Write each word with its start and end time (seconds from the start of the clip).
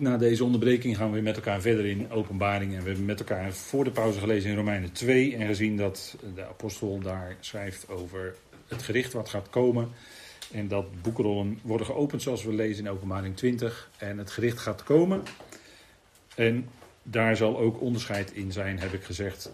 Na 0.00 0.16
deze 0.16 0.44
onderbreking 0.44 0.96
gaan 0.96 1.12
we 1.12 1.20
met 1.20 1.36
elkaar 1.36 1.60
verder 1.60 1.86
in 1.86 2.10
openbaring. 2.10 2.74
En 2.74 2.82
we 2.82 2.86
hebben 2.86 3.04
met 3.04 3.18
elkaar 3.18 3.52
voor 3.52 3.84
de 3.84 3.90
pauze 3.90 4.18
gelezen 4.18 4.50
in 4.50 4.56
Romeinen 4.56 4.92
2 4.92 5.36
en 5.36 5.46
gezien 5.46 5.76
dat 5.76 6.16
de 6.34 6.44
apostel 6.44 6.98
daar 6.98 7.36
schrijft 7.40 7.88
over 7.88 8.34
het 8.68 8.82
gericht 8.82 9.12
wat 9.12 9.28
gaat 9.28 9.50
komen. 9.50 9.88
En 10.52 10.68
dat 10.68 11.02
boekrollen 11.02 11.58
worden 11.62 11.86
geopend 11.86 12.22
zoals 12.22 12.44
we 12.44 12.52
lezen 12.52 12.84
in 12.84 12.90
openbaring 12.90 13.36
20. 13.36 13.90
En 13.96 14.18
het 14.18 14.30
gericht 14.30 14.58
gaat 14.58 14.82
komen. 14.82 15.22
En 16.34 16.68
daar 17.02 17.36
zal 17.36 17.58
ook 17.58 17.80
onderscheid 17.80 18.32
in 18.32 18.52
zijn, 18.52 18.78
heb 18.78 18.92
ik 18.92 19.04
gezegd, 19.04 19.52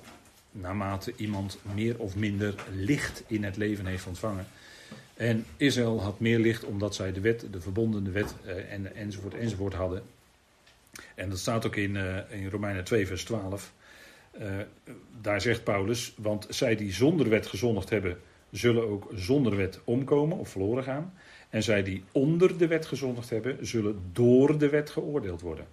naarmate 0.53 1.13
iemand 1.17 1.59
meer 1.75 1.99
of 1.99 2.17
minder 2.17 2.55
licht 2.73 3.23
in 3.27 3.45
het 3.45 3.57
leven 3.57 3.87
heeft 3.87 4.07
ontvangen. 4.07 4.47
En 5.15 5.45
Israël 5.57 6.03
had 6.03 6.21
meer 6.21 6.39
licht 6.39 6.65
omdat 6.65 6.95
zij 6.95 7.13
de 7.13 7.21
wet, 7.21 7.47
de 7.51 7.61
verbondene 7.61 8.11
wet 8.11 8.35
eh, 8.45 8.73
en, 8.73 8.95
enzovoort 8.95 9.35
enzovoort 9.35 9.75
hadden. 9.75 10.03
En 11.15 11.29
dat 11.29 11.39
staat 11.39 11.67
ook 11.67 11.77
in, 11.77 11.95
uh, 11.95 12.19
in 12.29 12.49
Romeinen 12.49 12.85
2 12.85 13.07
vers 13.07 13.25
12. 13.25 13.73
Uh, 14.41 14.47
daar 15.21 15.41
zegt 15.41 15.65
Paulus, 15.65 16.15
want 16.17 16.47
zij 16.49 16.77
die 16.77 16.93
zonder 16.93 17.29
wet 17.29 17.47
gezondigd 17.47 17.91
hebben, 17.91 18.19
zullen 18.51 18.89
ook 18.89 19.11
zonder 19.15 19.57
wet 19.57 19.81
omkomen 19.85 20.39
of 20.39 20.49
verloren 20.49 20.85
gaan. 20.85 21.15
En 21.49 21.63
zij 21.63 21.83
die 21.83 22.05
onder 22.13 22.59
de 22.59 22.67
wet 22.67 22.87
gezondigd 22.87 23.31
hebben, 23.31 23.67
zullen 23.67 24.11
door 24.13 24.59
de 24.59 24.69
wet 24.69 24.91
geoordeeld 24.91 25.41
worden. 25.41 25.67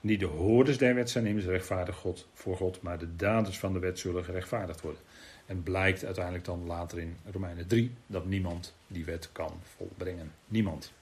Niet 0.00 0.20
de 0.20 0.26
hoorders 0.26 0.78
der 0.78 0.94
wet 0.94 1.10
zijn 1.10 1.26
immers 1.26 1.46
rechtvaardig 1.46 1.96
God, 1.96 2.28
voor 2.32 2.56
God, 2.56 2.82
maar 2.82 2.98
de 2.98 3.16
daders 3.16 3.58
van 3.58 3.72
de 3.72 3.78
wet 3.78 3.98
zullen 3.98 4.24
gerechtvaardigd 4.24 4.80
worden. 4.80 5.00
En 5.46 5.62
blijkt 5.62 6.04
uiteindelijk 6.04 6.44
dan 6.44 6.66
later 6.66 6.98
in 6.98 7.16
Romeinen 7.32 7.66
3 7.66 7.94
dat 8.06 8.26
niemand 8.26 8.74
die 8.86 9.04
wet 9.04 9.28
kan 9.32 9.52
volbrengen. 9.76 10.32
Niemand. 10.46 10.92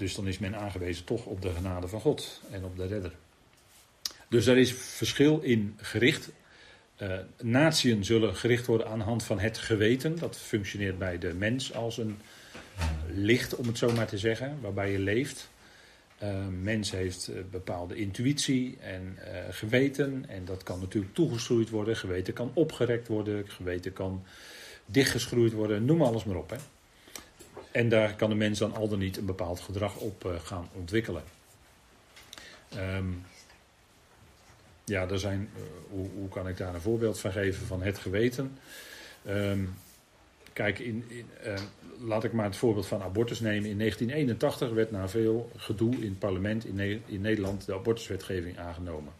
Dus 0.00 0.14
dan 0.14 0.26
is 0.26 0.38
men 0.38 0.56
aangewezen 0.56 1.04
toch 1.04 1.24
op 1.24 1.42
de 1.42 1.52
genade 1.52 1.88
van 1.88 2.00
God 2.00 2.40
en 2.50 2.64
op 2.64 2.76
de 2.76 2.86
redder. 2.86 3.12
Dus 4.28 4.46
er 4.46 4.58
is 4.58 4.72
verschil 4.72 5.40
in 5.40 5.74
gericht. 5.76 6.30
Uh, 7.42 7.70
zullen 8.00 8.36
gericht 8.36 8.66
worden 8.66 8.86
aan 8.86 8.98
de 8.98 9.04
hand 9.04 9.22
van 9.22 9.38
het 9.38 9.58
geweten. 9.58 10.18
Dat 10.18 10.36
functioneert 10.36 10.98
bij 10.98 11.18
de 11.18 11.34
mens 11.34 11.74
als 11.74 11.98
een 11.98 12.18
licht, 13.14 13.56
om 13.56 13.66
het 13.66 13.78
zo 13.78 13.92
maar 13.92 14.06
te 14.06 14.18
zeggen, 14.18 14.58
waarbij 14.60 14.92
je 14.92 14.98
leeft. 14.98 15.48
Uh, 16.22 16.46
mens 16.62 16.90
heeft 16.90 17.28
uh, 17.30 17.36
bepaalde 17.50 17.94
intuïtie 17.94 18.78
en 18.80 19.18
geweten. 19.50 20.24
En 20.28 20.44
dat 20.44 20.62
kan 20.62 20.80
natuurlijk 20.80 21.14
toegeschroeid 21.14 21.70
worden. 21.70 21.96
Geweten 21.96 22.32
kan 22.32 22.50
opgerekt 22.54 23.08
worden. 23.08 23.48
Geweten 23.48 23.92
kan 23.92 24.24
dichtgeschroeid 24.86 25.52
worden. 25.52 25.84
Noem 25.84 26.02
alles 26.02 26.24
maar 26.24 26.36
op. 26.36 26.50
Hè. 26.50 26.56
En 27.70 27.88
daar 27.88 28.16
kan 28.16 28.28
de 28.28 28.36
mens 28.36 28.58
dan 28.58 28.74
al 28.74 28.88
dan 28.88 28.98
niet 28.98 29.16
een 29.16 29.26
bepaald 29.26 29.60
gedrag 29.60 29.96
op 29.96 30.40
gaan 30.44 30.68
ontwikkelen. 30.72 31.22
Um, 32.76 33.24
ja, 34.84 35.08
er 35.08 35.18
zijn, 35.18 35.50
hoe, 35.90 36.08
hoe, 36.14 36.28
kan 36.28 36.48
ik 36.48 36.56
daar 36.56 36.74
een 36.74 36.80
voorbeeld 36.80 37.20
van 37.20 37.32
geven 37.32 37.66
van 37.66 37.82
het 37.82 37.98
geweten? 37.98 38.58
Um, 39.28 39.74
Kijk, 40.52 40.78
in, 40.78 41.04
uh, 41.46 41.54
laat 42.00 42.24
ik 42.24 42.32
maar 42.32 42.44
het 42.44 42.56
voorbeeld 42.56 42.86
van 42.86 43.02
abortus 43.02 43.40
nemen. 43.40 43.70
In 43.70 43.78
1981 43.78 44.70
werd 44.70 44.90
na 44.90 45.08
veel 45.08 45.50
gedoe 45.56 45.94
in 45.94 46.08
het 46.08 46.18
parlement 46.18 46.64
in, 46.64 46.74
ne 46.74 47.00
in 47.06 47.20
Nederland 47.20 47.66
de 47.66 47.74
abortuswetgeving 47.74 48.58
aangenomen. 48.58 49.12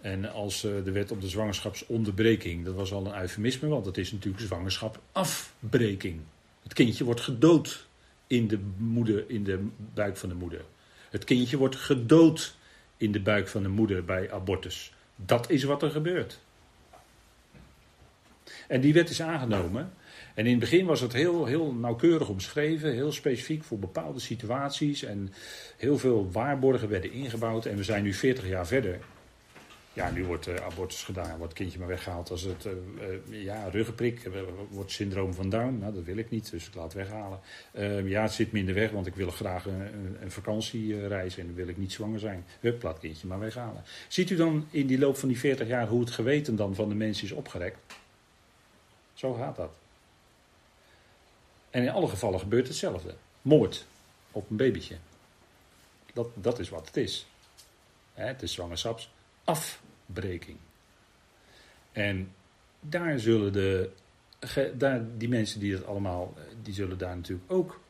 En 0.00 0.32
als 0.32 0.60
de 0.60 0.90
wet 0.90 1.10
op 1.10 1.20
de 1.20 1.28
zwangerschapsonderbreking, 1.28 2.64
dat 2.64 2.74
was 2.74 2.92
al 2.92 3.06
een 3.06 3.20
eufemisme, 3.20 3.68
want 3.68 3.86
het 3.86 3.98
is 3.98 4.12
natuurlijk 4.12 4.44
zwangerschapafbreking. 4.44 6.20
Het 6.62 6.72
kindje 6.72 7.04
wordt 7.04 7.20
gedood 7.20 7.86
in 8.26 8.48
de, 8.48 8.58
moeder, 8.76 9.24
in 9.30 9.44
de 9.44 9.68
buik 9.94 10.16
van 10.16 10.28
de 10.28 10.34
moeder. 10.34 10.64
Het 11.10 11.24
kindje 11.24 11.56
wordt 11.56 11.76
gedood 11.76 12.56
in 12.96 13.12
de 13.12 13.20
buik 13.20 13.48
van 13.48 13.62
de 13.62 13.68
moeder 13.68 14.04
bij 14.04 14.32
abortus. 14.32 14.92
Dat 15.16 15.50
is 15.50 15.62
wat 15.62 15.82
er 15.82 15.90
gebeurt. 15.90 16.40
En 18.68 18.80
die 18.80 18.92
wet 18.92 19.10
is 19.10 19.22
aangenomen. 19.22 19.92
En 20.34 20.44
in 20.44 20.50
het 20.50 20.60
begin 20.60 20.86
was 20.86 21.00
het 21.00 21.12
heel, 21.12 21.44
heel 21.44 21.72
nauwkeurig 21.72 22.28
omschreven, 22.28 22.92
heel 22.92 23.12
specifiek 23.12 23.64
voor 23.64 23.78
bepaalde 23.78 24.20
situaties. 24.20 25.02
En 25.02 25.32
heel 25.76 25.98
veel 25.98 26.30
waarborgen 26.32 26.88
werden 26.88 27.12
ingebouwd. 27.12 27.66
En 27.66 27.76
we 27.76 27.84
zijn 27.84 28.02
nu 28.02 28.14
40 28.14 28.48
jaar 28.48 28.66
verder. 28.66 28.98
Ja, 29.92 30.10
nu 30.10 30.24
wordt 30.24 30.46
uh, 30.46 30.54
abortus 30.54 31.02
gedaan, 31.02 31.38
wordt 31.38 31.52
kindje 31.52 31.78
maar 31.78 31.88
weggehaald 31.88 32.30
als 32.30 32.42
het, 32.42 32.64
uh, 32.64 32.72
uh, 33.32 33.44
ja, 33.44 33.68
ruggenprik, 33.68 34.28
wordt 34.70 34.90
syndroom 34.90 35.34
van 35.34 35.48
Down. 35.48 35.78
Nou, 35.78 35.94
dat 35.94 36.04
wil 36.04 36.16
ik 36.16 36.30
niet, 36.30 36.50
dus 36.50 36.66
ik 36.66 36.74
laat 36.74 36.84
het 36.84 37.08
weghalen. 37.08 37.40
Ehm, 37.72 38.06
ja, 38.06 38.22
het 38.22 38.32
zit 38.32 38.52
minder 38.52 38.74
weg, 38.74 38.90
want 38.90 39.06
ik 39.06 39.14
wil 39.14 39.30
graag 39.30 39.64
een, 39.64 40.16
een, 40.20 40.30
vakantiereis 40.30 41.38
en 41.38 41.46
dan 41.46 41.54
wil 41.54 41.68
ik 41.68 41.76
niet 41.76 41.92
zwanger 41.92 42.18
zijn. 42.18 42.44
Hup, 42.60 42.82
laat 42.82 42.98
kindje 42.98 43.26
maar 43.26 43.38
weghalen. 43.38 43.82
Ziet 44.08 44.30
u 44.30 44.36
dan 44.36 44.66
in 44.70 44.86
die 44.86 44.98
loop 44.98 45.16
van 45.16 45.28
die 45.28 45.38
40 45.38 45.66
jaar 45.66 45.88
hoe 45.88 46.00
het 46.00 46.10
geweten 46.10 46.56
dan 46.56 46.74
van 46.74 46.88
de 46.88 46.94
mensen 46.94 47.24
is 47.24 47.32
opgerekt? 47.32 47.78
Zo 49.14 49.32
gaat 49.32 49.56
dat. 49.56 49.70
En 51.70 51.82
in 51.82 51.90
alle 51.90 52.08
gevallen 52.08 52.40
gebeurt 52.40 52.68
hetzelfde. 52.68 53.14
Moord 53.42 53.86
op 54.30 54.50
een 54.50 54.56
babytje. 54.56 54.96
Dat, 56.12 56.28
dat 56.34 56.58
is 56.58 56.68
wat 56.68 56.86
het 56.86 56.96
is. 56.96 57.26
Het 58.14 58.42
is 58.42 58.52
zwangerschapsafbreking. 59.44 60.58
En 61.92 62.32
daar 62.80 63.18
zullen 63.18 63.52
de, 63.52 63.90
daar, 64.74 65.02
die 65.16 65.28
mensen 65.28 65.60
die 65.60 65.72
dat 65.72 65.86
allemaal, 65.86 66.34
die 66.62 66.74
zullen 66.74 66.98
daar 66.98 67.16
natuurlijk 67.16 67.52
ook 67.52 67.80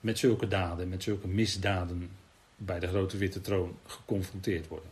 met 0.00 0.18
zulke 0.18 0.48
daden, 0.48 0.88
met 0.88 1.02
zulke 1.02 1.28
misdaden 1.28 2.10
bij 2.56 2.78
de 2.78 2.86
grote 2.86 3.16
witte 3.16 3.40
troon 3.40 3.78
geconfronteerd 3.86 4.68
worden. 4.68 4.90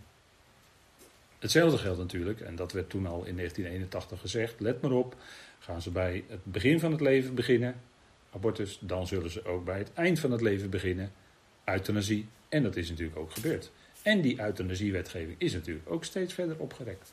Hetzelfde 1.38 1.78
geldt 1.78 1.98
natuurlijk, 1.98 2.40
en 2.40 2.56
dat 2.56 2.72
werd 2.72 2.90
toen 2.90 3.06
al 3.06 3.24
in 3.24 3.36
1981 3.36 4.20
gezegd, 4.20 4.60
let 4.60 4.80
maar 4.80 4.90
op, 4.90 5.16
gaan 5.58 5.82
ze 5.82 5.90
bij 5.90 6.24
het 6.28 6.44
begin 6.44 6.80
van 6.80 6.92
het 6.92 7.00
leven 7.00 7.34
beginnen, 7.34 7.80
abortus, 8.32 8.78
dan 8.80 9.06
zullen 9.06 9.30
ze 9.30 9.44
ook 9.44 9.64
bij 9.64 9.78
het 9.78 9.92
eind 9.92 10.18
van 10.18 10.30
het 10.30 10.40
leven 10.40 10.70
beginnen, 10.70 11.12
euthanasie, 11.64 12.28
en 12.48 12.62
dat 12.62 12.76
is 12.76 12.88
natuurlijk 12.90 13.18
ook 13.18 13.30
gebeurd. 13.30 13.72
En 14.04 14.20
die 14.20 14.40
euthanasiewetgeving 14.40 15.34
is 15.38 15.52
natuurlijk 15.52 15.90
ook 15.90 16.04
steeds 16.04 16.34
verder 16.34 16.56
opgerekt. 16.58 17.12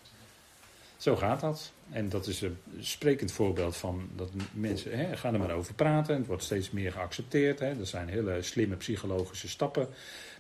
Zo 0.98 1.16
gaat 1.16 1.40
dat. 1.40 1.72
En 1.92 2.10
dat 2.10 2.28
is 2.28 2.42
een 2.42 2.58
sprekend 2.80 3.32
voorbeeld 3.32 3.78
van 3.78 4.10
dat 4.16 4.32
mensen 4.54 4.98
hè, 4.98 5.18
gaan 5.18 5.34
er 5.34 5.40
maar 5.40 5.52
over 5.52 5.74
praten. 5.74 6.16
Het 6.16 6.28
wordt 6.28 6.44
steeds 6.44 6.72
meer 6.72 6.92
geaccepteerd. 6.92 7.60
Hè. 7.60 7.80
Er 7.80 7.88
zijn 7.88 8.08
hele 8.08 8.42
slimme 8.42 8.76
psychologische 8.76 9.48
stappen 9.50 9.88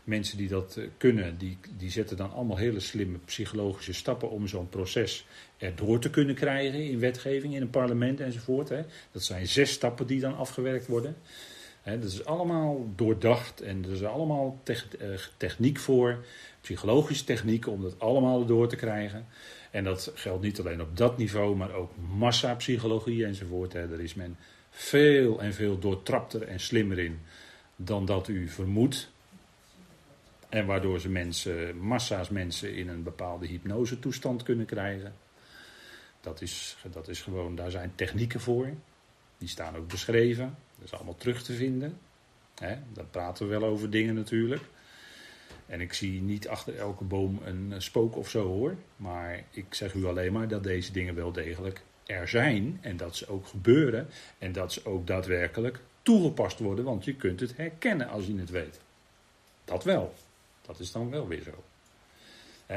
mensen 0.04 0.38
die 0.38 0.48
dat 0.48 0.76
eh, 0.78 0.84
kunnen, 0.98 1.38
die, 1.38 1.58
die 1.78 1.92
zetten 1.92 2.18
dan 2.18 2.32
allemaal 2.32 2.58
hele 2.58 2.80
slimme 2.80 3.18
psychologische 3.26 3.94
stappen 3.94 4.30
om 4.30 4.48
zo'n 4.48 4.70
proces 4.70 5.26
erdoor 5.58 6.00
te 6.00 6.10
kunnen 6.10 6.36
krijgen 6.36 6.84
in 6.84 7.00
wetgeving, 7.00 7.56
in 7.56 7.62
een 7.62 7.70
parlement 7.70 8.20
enzovoort. 8.20 8.70
Hè. 8.70 8.82
Dat 9.12 9.24
zijn 9.24 9.48
zes 9.48 9.72
stappen 9.72 10.08
die 10.08 10.20
dan 10.20 10.38
afgewerkt 10.38 10.88
worden. 10.88 11.16
Hè, 11.82 12.00
dat 12.00 12.12
is 12.12 12.26
allemaal 12.26 12.86
doordacht 12.96 13.62
en 13.62 13.84
er 13.84 13.92
is 13.92 14.04
allemaal 14.04 14.60
te, 14.64 14.84
uh, 15.02 15.08
techniek 15.38 15.80
voor, 15.80 16.26
psychologische 16.62 17.24
techniek 17.24 17.68
om 17.68 17.82
dat 17.82 18.00
allemaal 18.00 18.40
erdoor 18.42 18.68
te 18.68 18.76
krijgen. 18.76 19.26
En 19.72 19.84
dat 19.84 20.12
geldt 20.16 20.44
niet 20.44 20.60
alleen 20.60 20.82
op 20.82 20.98
dat 20.98 21.18
niveau, 21.18 21.56
maar 21.56 21.74
ook 21.74 21.92
massapsychologie 22.18 23.26
enzovoort. 23.26 23.74
Hè. 23.74 23.90
Daar 23.90 24.00
is 24.00 24.14
men 24.14 24.38
veel 24.70 25.42
en 25.42 25.54
veel 25.54 25.80
doortrapter 25.80 26.42
en 26.42 26.60
slimmer 26.60 27.00
in 27.00 27.20
dan 27.76 28.06
dat 28.06 28.28
u 28.28 28.48
vermoedt. 28.48 29.12
En 30.50 30.66
waardoor 30.66 31.00
ze 31.00 31.10
mensen, 31.10 31.78
massa's 31.78 32.30
mensen 32.30 32.76
in 32.76 32.88
een 32.88 33.04
bepaalde 33.04 33.48
hypnosetoestand 33.48 34.44
kunnen 34.44 34.66
krijgen. 34.66 35.14
Dat 36.22 36.42
is, 36.42 36.78
dat 36.92 37.08
is 37.08 37.22
gewoon, 37.22 37.56
daar 37.56 37.72
zijn 37.72 37.92
technieken 37.96 38.40
voor. 38.40 38.70
Die 39.38 39.48
staan 39.48 39.76
ook 39.76 39.88
beschreven. 39.88 40.56
Dat 40.82 40.92
is 40.92 40.96
allemaal 40.96 41.18
terug 41.18 41.44
te 41.44 41.54
vinden. 41.54 41.98
He, 42.56 42.76
dan 42.94 43.10
praten 43.10 43.46
we 43.48 43.60
wel 43.60 43.70
over 43.70 43.90
dingen 43.90 44.16
natuurlijk. 44.16 44.64
En 45.66 45.82
ik 45.82 45.94
zie 45.94 46.22
niet 46.22 46.48
achter 46.48 46.78
elke 46.78 47.04
boom 47.04 47.40
een 47.46 47.74
spook 47.78 48.16
of 48.16 48.30
zo 48.30 48.48
hoor. 48.48 48.76
Maar 48.96 49.44
ik 49.52 49.66
zeg 49.70 49.94
u 49.94 50.06
alleen 50.06 50.34
maar 50.34 50.48
dat 50.48 50.64
deze 50.64 50.92
dingen 50.92 51.16
wel 51.16 51.32
degelijk 51.32 51.82
er 52.06 52.28
zijn. 52.28 52.78
En 52.82 52.98
dat 52.98 53.16
ze 53.16 53.28
ook 53.28 53.48
gebeuren. 53.48 54.08
En 54.38 54.52
dat 54.52 54.74
ze 54.74 54.86
ook 54.86 55.08
daadwerkelijk 55.08 55.80
toegepast 56.02 56.60
worden. 56.60 56.86
Want 56.86 57.06
je 57.06 57.16
kunt 57.16 57.40
het 57.40 57.58
herkennen 57.58 58.10
als 58.10 58.26
je 58.26 58.38
het 58.38 58.50
weet. 58.50 58.80
Dat 59.66 59.84
wel. 59.84 60.14
Dat 60.62 60.80
is 60.80 60.92
dan 60.92 61.10
wel 61.10 61.28
weer 61.28 61.44
zo. 61.44 61.64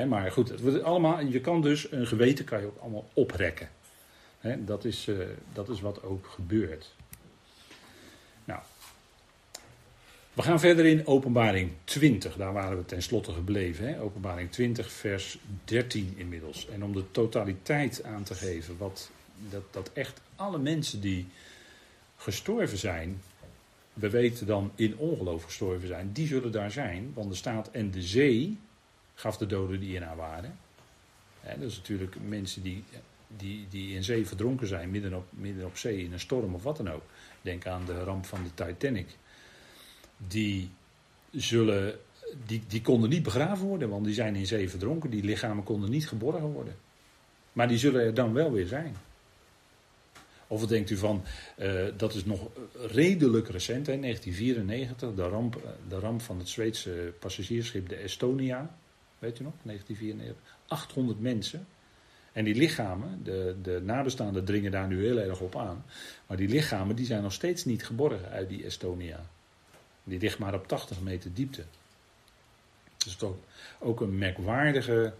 maar 0.06 0.32
goed, 0.32 0.48
het 0.48 0.60
wordt 0.60 0.82
allemaal, 0.82 1.20
je 1.20 1.40
kan 1.40 1.62
dus 1.62 1.92
een 1.92 2.06
geweten 2.06 2.44
kan 2.44 2.60
je 2.60 2.66
ook 2.66 2.78
allemaal 2.80 3.08
oprekken. 3.12 3.68
dat, 4.58 4.84
is, 4.84 5.06
uh, 5.06 5.26
dat 5.52 5.68
is 5.68 5.80
wat 5.80 6.02
ook 6.02 6.26
gebeurt. 6.26 6.94
Nou, 8.44 8.60
we 10.34 10.42
gaan 10.42 10.60
verder 10.60 10.84
in 10.84 11.06
Openbaring 11.06 11.70
20. 11.84 12.36
Daar 12.36 12.52
waren 12.52 12.76
we 12.76 12.84
tenslotte 12.84 13.32
gebleven. 13.32 13.88
Hè? 13.88 14.00
Openbaring 14.00 14.50
20, 14.50 14.92
vers 14.92 15.38
13 15.64 16.14
inmiddels. 16.16 16.68
En 16.68 16.84
om 16.84 16.92
de 16.92 17.10
totaliteit 17.10 18.04
aan 18.04 18.22
te 18.22 18.34
geven, 18.34 18.76
wat, 18.78 19.10
dat, 19.50 19.62
dat 19.70 19.90
echt 19.92 20.20
alle 20.36 20.58
mensen 20.58 21.00
die 21.00 21.26
gestorven 22.16 22.78
zijn, 22.78 23.20
we 23.92 24.10
weten 24.10 24.46
dan 24.46 24.72
in 24.74 24.96
ongeloof 24.96 25.44
gestorven 25.44 25.88
zijn, 25.88 26.12
die 26.12 26.26
zullen 26.26 26.52
daar 26.52 26.70
zijn. 26.70 27.10
Want 27.14 27.30
er 27.30 27.36
staat, 27.36 27.70
en 27.70 27.90
de 27.90 28.02
zee 28.02 28.58
gaf 29.14 29.36
de 29.36 29.46
doden 29.46 29.80
die 29.80 29.94
in 29.94 30.02
haar 30.02 30.16
waren. 30.16 30.58
Dat 31.42 31.70
is 31.70 31.76
natuurlijk 31.76 32.16
mensen 32.28 32.62
die, 32.62 32.84
die, 33.36 33.66
die 33.68 33.94
in 33.94 34.04
zee 34.04 34.26
verdronken 34.26 34.66
zijn, 34.66 34.90
midden 34.90 35.14
op, 35.14 35.26
midden 35.30 35.66
op 35.66 35.76
zee, 35.76 36.04
in 36.04 36.12
een 36.12 36.20
storm 36.20 36.54
of 36.54 36.62
wat 36.62 36.76
dan 36.76 36.90
ook. 36.90 37.02
Denk 37.42 37.66
aan 37.66 37.84
de 37.84 38.02
ramp 38.02 38.26
van 38.26 38.42
de 38.42 38.64
Titanic. 38.64 39.06
Die 40.16 40.70
zullen, 41.30 41.98
die, 42.46 42.62
die 42.68 42.82
konden 42.82 43.10
niet 43.10 43.22
begraven 43.22 43.66
worden, 43.66 43.88
want 43.88 44.04
die 44.04 44.14
zijn 44.14 44.36
in 44.36 44.46
zee 44.46 44.70
verdronken. 44.70 45.10
Die 45.10 45.24
lichamen 45.24 45.64
konden 45.64 45.90
niet 45.90 46.08
geborgen 46.08 46.52
worden. 46.52 46.76
Maar 47.52 47.68
die 47.68 47.78
zullen 47.78 48.02
er 48.02 48.14
dan 48.14 48.32
wel 48.32 48.52
weer 48.52 48.66
zijn. 48.66 48.96
Of 50.46 50.60
wat 50.60 50.68
denkt 50.68 50.90
u 50.90 50.96
van, 50.96 51.24
uh, 51.58 51.84
dat 51.96 52.14
is 52.14 52.24
nog 52.24 52.48
redelijk 52.72 53.48
recent, 53.48 53.86
hè, 53.86 53.98
1994, 53.98 55.14
de 55.14 55.22
ramp, 55.22 55.76
de 55.88 55.98
ramp 55.98 56.22
van 56.22 56.38
het 56.38 56.48
Zweedse 56.48 57.12
passagiersschip 57.18 57.88
de 57.88 57.96
Estonia. 57.96 58.76
Weet 59.18 59.40
u 59.40 59.42
nog, 59.42 59.52
1994. 59.62 60.56
800 60.66 61.20
mensen. 61.20 61.66
En 62.34 62.44
die 62.44 62.54
lichamen, 62.54 63.20
de, 63.22 63.56
de 63.62 63.80
nabestaanden 63.84 64.44
dringen 64.44 64.70
daar 64.70 64.86
nu 64.86 65.04
heel 65.04 65.18
erg 65.18 65.40
op 65.40 65.56
aan. 65.56 65.84
Maar 66.26 66.36
die 66.36 66.48
lichamen 66.48 66.96
die 66.96 67.06
zijn 67.06 67.22
nog 67.22 67.32
steeds 67.32 67.64
niet 67.64 67.84
geborgen 67.84 68.28
uit 68.30 68.48
die 68.48 68.64
Estonia. 68.64 69.20
Die 70.04 70.18
ligt 70.18 70.38
maar 70.38 70.54
op 70.54 70.68
80 70.68 71.00
meter 71.00 71.34
diepte. 71.34 71.64
Dus 72.96 73.16
toch 73.16 73.34
ook 73.78 74.00
een 74.00 74.18
merkwaardige 74.18 75.14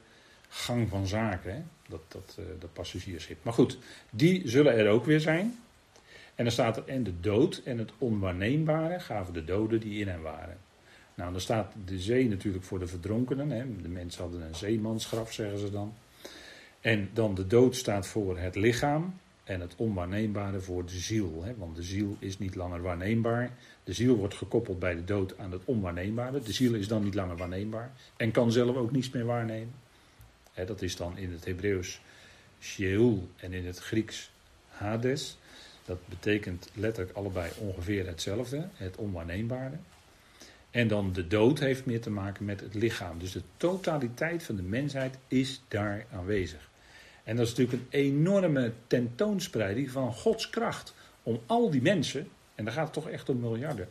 gang 0.49 0.89
van 0.89 1.07
zaken, 1.07 1.55
hè? 1.55 1.63
Dat, 1.89 2.01
dat, 2.09 2.37
uh, 2.39 2.45
dat 2.59 2.73
passagiersschip. 2.73 3.45
Maar 3.45 3.53
goed, 3.53 3.79
die 4.11 4.49
zullen 4.49 4.75
er 4.75 4.89
ook 4.89 5.05
weer 5.05 5.21
zijn. 5.21 5.59
En 6.35 6.45
dan 6.45 6.53
staat 6.53 6.77
er 6.77 6.85
en 6.87 7.03
de 7.03 7.21
dood 7.21 7.61
en 7.65 7.79
het 7.79 7.93
onwaarneembare 7.99 9.01
gaven 9.01 9.35
de 9.35 9.45
doden 9.45 9.81
die 9.81 10.01
in 10.01 10.09
hen 10.09 10.23
waren. 10.23 10.59
Nou, 11.15 11.33
dan 11.33 11.41
staat 11.41 11.73
de 11.85 11.99
zee 11.99 12.29
natuurlijk 12.29 12.65
voor 12.65 12.79
de 12.79 12.87
verdronkenen. 12.87 13.51
Hè? 13.51 13.83
De 13.83 13.89
mensen 13.89 14.23
hadden 14.23 14.43
een 14.43 14.55
zeemansgraf, 14.55 15.33
zeggen 15.33 15.59
ze 15.59 15.71
dan. 15.71 15.95
En 16.85 17.11
dan 17.13 17.35
de 17.35 17.47
dood 17.47 17.77
staat 17.77 18.07
voor 18.07 18.39
het 18.39 18.57
lichaam 18.57 19.15
en 19.45 19.61
het 19.61 19.75
onwaarneembare 19.77 20.61
voor 20.61 20.85
de 20.85 20.99
ziel. 20.99 21.43
Hè? 21.45 21.55
Want 21.57 21.77
de 21.77 21.83
ziel 21.83 22.17
is 22.19 22.39
niet 22.39 22.55
langer 22.55 22.83
waarneembaar. 22.83 23.51
De 23.85 23.93
ziel 23.93 24.17
wordt 24.17 24.35
gekoppeld 24.35 24.79
bij 24.79 24.95
de 24.95 25.05
dood 25.05 25.39
aan 25.39 25.53
het 25.53 25.63
onwaarneembare. 25.65 26.41
De 26.41 26.53
ziel 26.53 26.75
is 26.75 26.89
dan 26.89 27.05
niet 27.05 27.15
langer 27.15 27.37
waarneembaar 27.37 27.93
en 28.17 28.31
kan 28.31 28.53
zelf 28.53 28.77
ook 28.77 28.91
niets 28.91 29.11
meer 29.11 29.25
waarnemen. 29.25 29.75
Hè, 30.53 30.65
dat 30.65 30.83
is 30.83 30.97
dan 30.97 31.19
in 31.19 31.33
het 31.33 31.45
Hebreeuws 31.45 32.01
Sheol 32.61 33.29
en 33.37 33.53
in 33.53 33.67
het 33.67 33.79
Grieks 33.79 34.31
Hades. 34.69 35.39
Dat 35.85 35.99
betekent 36.09 36.71
letterlijk 36.75 37.17
allebei 37.17 37.51
ongeveer 37.59 38.07
hetzelfde, 38.07 38.69
het 38.75 38.97
onwaarneembare. 38.97 39.77
En 40.71 40.89
dan 40.89 41.13
de 41.13 41.27
dood 41.27 41.59
heeft 41.59 41.87
meer 41.87 42.01
te 42.01 42.11
maken 42.11 42.45
met 42.45 42.61
het 42.61 42.75
lichaam. 42.75 43.19
Dus 43.19 43.33
de 43.33 43.43
totaliteit 43.57 44.43
van 44.43 44.57
de 44.57 44.63
mensheid 44.63 45.19
is 45.29 45.63
daar 45.69 46.07
aanwezig. 46.13 46.73
En 47.25 47.37
dat 47.37 47.47
is 47.47 47.55
natuurlijk 47.55 47.83
een 47.83 48.01
enorme 48.01 48.73
tentoonspreiding 48.87 49.91
van 49.91 50.13
Gods 50.13 50.51
kracht. 50.51 50.95
Om 51.23 51.41
al 51.47 51.71
die 51.71 51.83
mensen, 51.83 52.29
en 52.55 52.65
daar 52.65 52.75
gaat 52.75 52.85
het 52.85 52.93
toch 52.93 53.09
echt 53.09 53.29
om 53.29 53.41
miljarden, 53.41 53.89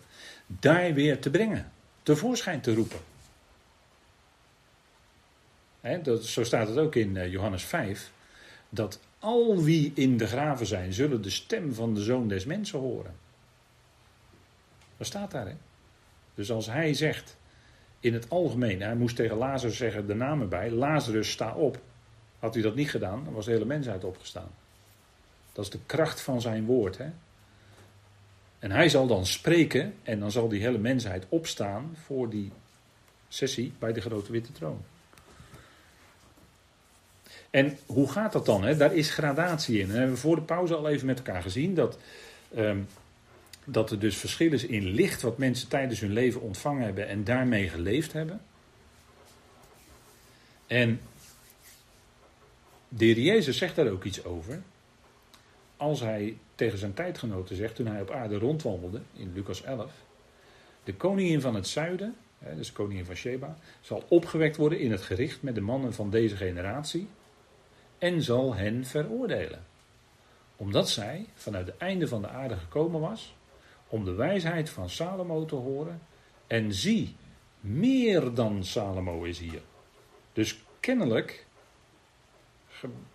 daar 0.47 0.93
weer 0.93 1.19
te 1.19 1.29
brengen. 1.29 1.71
Tevoorschijn 2.03 2.61
te 2.61 2.73
roepen. 2.73 2.99
dat, 6.03 6.25
zo 6.25 6.43
staat 6.43 6.67
het 6.67 6.77
ook 6.77 6.95
in 6.95 7.17
eh, 7.17 7.31
Johannes 7.31 7.63
5. 7.63 8.11
Dat 8.69 8.99
al 9.19 9.63
wie 9.63 9.91
in 9.95 10.17
de 10.17 10.27
graven 10.27 10.65
zijn, 10.65 10.93
zullen 10.93 11.21
de 11.21 11.29
stem 11.29 11.73
van 11.73 11.93
de 11.93 12.01
zoon 12.01 12.27
des 12.27 12.45
mensen 12.45 12.79
horen. 12.79 13.15
Dat 14.97 15.07
staat 15.07 15.31
daar? 15.31 15.55
Dus 16.35 16.51
als 16.51 16.65
hij 16.65 16.93
zegt, 16.93 17.37
in 17.99 18.13
het 18.13 18.29
algemeen, 18.29 18.81
hij 18.81 18.95
moest 18.95 19.15
tegen 19.15 19.37
Lazarus 19.37 19.77
zeggen 19.77 20.07
de 20.07 20.15
namen 20.15 20.49
bij, 20.49 20.71
Lazarus 20.71 21.31
sta 21.31 21.53
op. 21.53 21.81
Had 22.43 22.53
hij 22.53 22.63
dat 22.63 22.75
niet 22.75 22.89
gedaan, 22.89 23.23
dan 23.23 23.33
was 23.33 23.45
de 23.45 23.51
hele 23.51 23.65
mensheid 23.65 24.03
opgestaan. 24.03 24.49
Dat 25.53 25.65
is 25.65 25.71
de 25.71 25.79
kracht 25.85 26.21
van 26.21 26.41
zijn 26.41 26.65
woord. 26.65 26.97
Hè? 26.97 27.09
En 28.59 28.71
hij 28.71 28.89
zal 28.89 29.07
dan 29.07 29.25
spreken 29.25 29.93
en 30.03 30.19
dan 30.19 30.31
zal 30.31 30.47
die 30.47 30.61
hele 30.61 30.77
mensheid 30.77 31.25
opstaan 31.29 31.95
voor 32.05 32.29
die 32.29 32.51
sessie 33.27 33.73
bij 33.79 33.93
de 33.93 34.01
grote 34.01 34.31
witte 34.31 34.51
troon. 34.51 34.81
En 37.49 37.77
hoe 37.85 38.11
gaat 38.11 38.31
dat 38.31 38.45
dan? 38.45 38.63
Hè? 38.63 38.77
Daar 38.77 38.93
is 38.93 39.09
gradatie 39.09 39.79
in. 39.79 39.89
Hebben 39.89 40.09
we 40.09 40.17
voor 40.17 40.35
de 40.35 40.41
pauze 40.41 40.75
al 40.75 40.89
even 40.89 41.05
met 41.05 41.17
elkaar 41.17 41.41
gezien 41.41 41.73
dat 41.73 41.97
ehm, 42.55 42.79
dat 43.63 43.91
er 43.91 43.99
dus 43.99 44.17
verschil 44.17 44.51
is 44.51 44.65
in 44.65 44.85
licht 44.85 45.21
wat 45.21 45.37
mensen 45.37 45.67
tijdens 45.67 45.99
hun 45.99 46.13
leven 46.13 46.41
ontvangen 46.41 46.83
hebben 46.83 47.07
en 47.07 47.23
daarmee 47.23 47.69
geleefd 47.69 48.13
hebben. 48.13 48.41
En 50.67 50.99
de 52.97 53.23
Jezus 53.23 53.57
zegt 53.57 53.75
daar 53.75 53.91
ook 53.91 54.03
iets 54.03 54.23
over. 54.23 54.61
Als 55.77 55.99
hij 55.99 56.37
tegen 56.55 56.77
zijn 56.77 56.93
tijdgenoten 56.93 57.55
zegt, 57.55 57.75
toen 57.75 57.87
hij 57.87 58.01
op 58.01 58.11
aarde 58.11 58.37
rondwandelde, 58.37 59.01
in 59.13 59.33
Lucas 59.33 59.63
11. 59.63 59.91
De 60.83 60.93
koningin 60.93 61.41
van 61.41 61.55
het 61.55 61.67
zuiden, 61.67 62.15
dus 62.55 62.67
de 62.67 62.73
koningin 62.73 63.05
van 63.05 63.15
Sheba, 63.15 63.57
zal 63.81 64.03
opgewekt 64.07 64.57
worden 64.57 64.79
in 64.79 64.91
het 64.91 65.01
gericht 65.01 65.41
met 65.41 65.55
de 65.55 65.61
mannen 65.61 65.93
van 65.93 66.09
deze 66.09 66.35
generatie. 66.35 67.07
En 67.97 68.21
zal 68.21 68.55
hen 68.55 68.85
veroordelen. 68.85 69.65
Omdat 70.55 70.89
zij 70.89 71.25
vanuit 71.33 71.67
het 71.67 71.77
einde 71.77 72.07
van 72.07 72.21
de 72.21 72.27
aarde 72.27 72.55
gekomen 72.55 73.01
was 73.01 73.35
om 73.87 74.05
de 74.05 74.13
wijsheid 74.13 74.69
van 74.69 74.89
Salomo 74.89 75.45
te 75.45 75.55
horen. 75.55 76.01
En 76.47 76.73
zie, 76.73 77.15
meer 77.59 78.33
dan 78.33 78.63
Salomo 78.63 79.23
is 79.23 79.39
hier. 79.39 79.61
Dus 80.33 80.63
kennelijk 80.79 81.45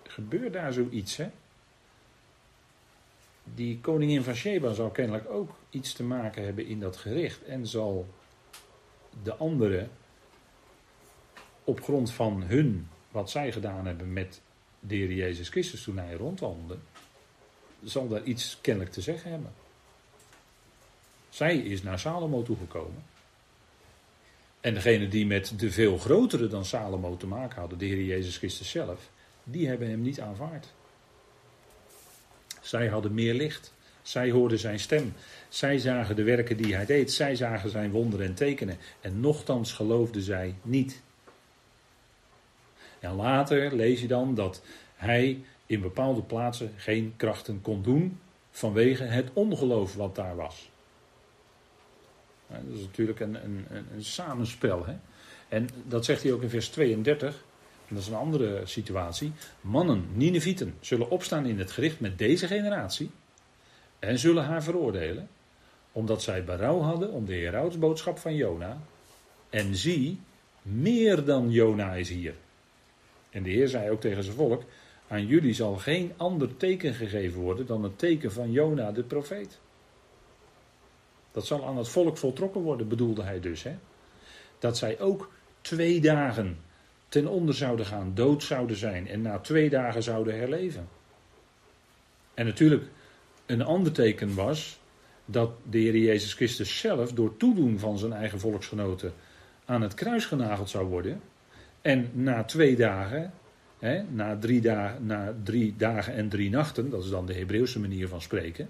gebeurt 0.02 0.52
daar 0.52 0.72
zoiets, 0.72 1.16
hè? 1.16 1.30
Die 3.54 3.80
koningin 3.80 4.22
van 4.22 4.34
Sheba 4.34 4.72
zal 4.72 4.90
kennelijk 4.90 5.30
ook 5.30 5.56
iets 5.70 5.92
te 5.92 6.02
maken 6.02 6.44
hebben 6.44 6.66
in 6.66 6.80
dat 6.80 6.96
gericht. 6.96 7.44
En 7.44 7.66
zal 7.66 8.08
de 9.22 9.34
anderen 9.34 9.90
op 11.64 11.82
grond 11.82 12.10
van 12.12 12.42
hun, 12.42 12.88
wat 13.10 13.30
zij 13.30 13.52
gedaan 13.52 13.86
hebben 13.86 14.12
met 14.12 14.40
de 14.80 14.94
Heer 14.94 15.12
Jezus 15.12 15.48
Christus 15.48 15.82
toen 15.82 15.98
hij 15.98 16.14
rondwandelde, 16.14 16.78
zal 17.82 18.08
daar 18.08 18.22
iets 18.22 18.58
kennelijk 18.60 18.92
te 18.92 19.00
zeggen 19.00 19.30
hebben. 19.30 19.52
Zij 21.28 21.56
is 21.56 21.82
naar 21.82 21.98
Salomo 21.98 22.42
toegekomen. 22.42 23.04
En 24.60 24.74
degene 24.74 25.08
die 25.08 25.26
met 25.26 25.58
de 25.58 25.70
veel 25.70 25.98
grotere 25.98 26.46
dan 26.46 26.64
Salomo 26.64 27.16
te 27.16 27.26
maken 27.26 27.60
hadden, 27.60 27.78
de 27.78 27.84
Heer 27.84 28.04
Jezus 28.04 28.36
Christus 28.36 28.70
zelf, 28.70 29.10
die 29.50 29.68
hebben 29.68 29.90
hem 29.90 30.02
niet 30.02 30.20
aanvaard. 30.20 30.74
Zij 32.60 32.88
hadden 32.88 33.14
meer 33.14 33.34
licht. 33.34 33.72
Zij 34.02 34.30
hoorden 34.30 34.58
zijn 34.58 34.80
stem. 34.80 35.12
Zij 35.48 35.78
zagen 35.78 36.16
de 36.16 36.22
werken 36.22 36.56
die 36.56 36.74
hij 36.74 36.86
deed. 36.86 37.12
Zij 37.12 37.36
zagen 37.36 37.70
zijn 37.70 37.90
wonderen 37.90 38.26
en 38.26 38.34
tekenen. 38.34 38.78
En 39.00 39.20
nochtans 39.20 39.72
geloofden 39.72 40.22
zij 40.22 40.54
niet. 40.62 41.02
En 43.00 43.14
later 43.14 43.74
lees 43.76 44.00
je 44.00 44.06
dan 44.06 44.34
dat 44.34 44.62
hij 44.94 45.40
in 45.66 45.80
bepaalde 45.80 46.22
plaatsen 46.22 46.72
geen 46.76 47.14
krachten 47.16 47.60
kon 47.60 47.82
doen 47.82 48.20
vanwege 48.50 49.04
het 49.04 49.30
ongeloof 49.32 49.94
wat 49.94 50.14
daar 50.14 50.36
was 50.36 50.70
dat 52.48 52.74
is 52.74 52.80
natuurlijk 52.80 53.20
een, 53.20 53.44
een, 53.44 53.66
een 53.70 54.04
samenspel. 54.04 54.86
Hè? 54.86 54.96
En 55.48 55.68
dat 55.84 56.04
zegt 56.04 56.22
hij 56.22 56.32
ook 56.32 56.42
in 56.42 56.48
vers 56.48 56.68
32. 56.68 57.44
Dat 57.88 57.98
is 57.98 58.06
een 58.06 58.14
andere 58.14 58.66
situatie. 58.66 59.32
Mannen, 59.60 60.06
Ninevieten, 60.12 60.74
zullen 60.80 61.10
opstaan 61.10 61.46
in 61.46 61.58
het 61.58 61.70
gericht 61.70 62.00
met 62.00 62.18
deze 62.18 62.46
generatie. 62.46 63.10
En 63.98 64.18
zullen 64.18 64.44
haar 64.44 64.62
veroordelen. 64.62 65.28
Omdat 65.92 66.22
zij 66.22 66.44
berouw 66.44 66.80
hadden 66.80 67.10
om 67.10 67.24
de 67.24 67.34
heroudsboodschap 67.34 68.18
van 68.18 68.34
Jona. 68.34 68.80
En 69.50 69.76
zie, 69.76 70.20
meer 70.62 71.24
dan 71.24 71.50
Jona 71.50 71.94
is 71.94 72.08
hier. 72.08 72.34
En 73.30 73.42
de 73.42 73.50
Heer 73.50 73.68
zei 73.68 73.90
ook 73.90 74.00
tegen 74.00 74.22
zijn 74.22 74.36
volk: 74.36 74.62
Aan 75.08 75.26
jullie 75.26 75.54
zal 75.54 75.76
geen 75.76 76.12
ander 76.16 76.56
teken 76.56 76.94
gegeven 76.94 77.40
worden 77.40 77.66
dan 77.66 77.82
het 77.82 77.98
teken 77.98 78.32
van 78.32 78.52
Jona 78.52 78.92
de 78.92 79.02
profeet. 79.02 79.58
Dat 81.32 81.46
zal 81.46 81.66
aan 81.66 81.76
het 81.76 81.88
volk 81.88 82.16
voltrokken 82.16 82.60
worden, 82.60 82.88
bedoelde 82.88 83.22
hij 83.22 83.40
dus. 83.40 83.62
Hè? 83.62 83.76
Dat 84.58 84.78
zij 84.78 85.00
ook 85.00 85.30
twee 85.60 86.00
dagen 86.00 86.58
ten 87.08 87.26
onder 87.26 87.54
zouden 87.54 87.86
gaan, 87.86 88.12
dood 88.14 88.42
zouden 88.42 88.76
zijn 88.76 89.08
en 89.08 89.22
na 89.22 89.38
twee 89.38 89.70
dagen 89.70 90.02
zouden 90.02 90.38
herleven. 90.38 90.88
En 92.34 92.46
natuurlijk, 92.46 92.84
een 93.46 93.62
ander 93.62 93.92
teken 93.92 94.34
was 94.34 94.78
dat 95.24 95.50
de 95.70 95.78
Heer 95.78 95.96
Jezus 95.96 96.34
Christus 96.34 96.78
zelf 96.78 97.12
door 97.12 97.36
toedoen 97.36 97.78
van 97.78 97.98
zijn 97.98 98.12
eigen 98.12 98.40
volksgenoten 98.40 99.12
aan 99.64 99.82
het 99.82 99.94
kruis 99.94 100.26
genageld 100.26 100.70
zou 100.70 100.86
worden. 100.86 101.20
En 101.82 102.10
na 102.12 102.44
twee 102.44 102.76
dagen, 102.76 103.32
hè, 103.78 104.02
na, 104.02 104.36
drie 104.36 104.60
dagen 104.60 105.06
na 105.06 105.34
drie 105.44 105.74
dagen 105.76 106.14
en 106.14 106.28
drie 106.28 106.50
nachten, 106.50 106.90
dat 106.90 107.04
is 107.04 107.10
dan 107.10 107.26
de 107.26 107.34
Hebreeuwse 107.34 107.80
manier 107.80 108.08
van 108.08 108.22
spreken, 108.22 108.68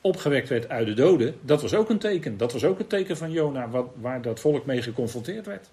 opgewekt 0.00 0.48
werd 0.48 0.68
uit 0.68 0.86
de 0.86 0.94
doden, 0.94 1.34
dat 1.40 1.62
was 1.62 1.74
ook 1.74 1.90
een 1.90 1.98
teken. 1.98 2.36
Dat 2.36 2.52
was 2.52 2.64
ook 2.64 2.78
een 2.78 2.86
teken 2.86 3.16
van 3.16 3.30
Jona, 3.30 3.68
waar 4.00 4.22
dat 4.22 4.40
volk 4.40 4.66
mee 4.66 4.82
geconfronteerd 4.82 5.46
werd. 5.46 5.70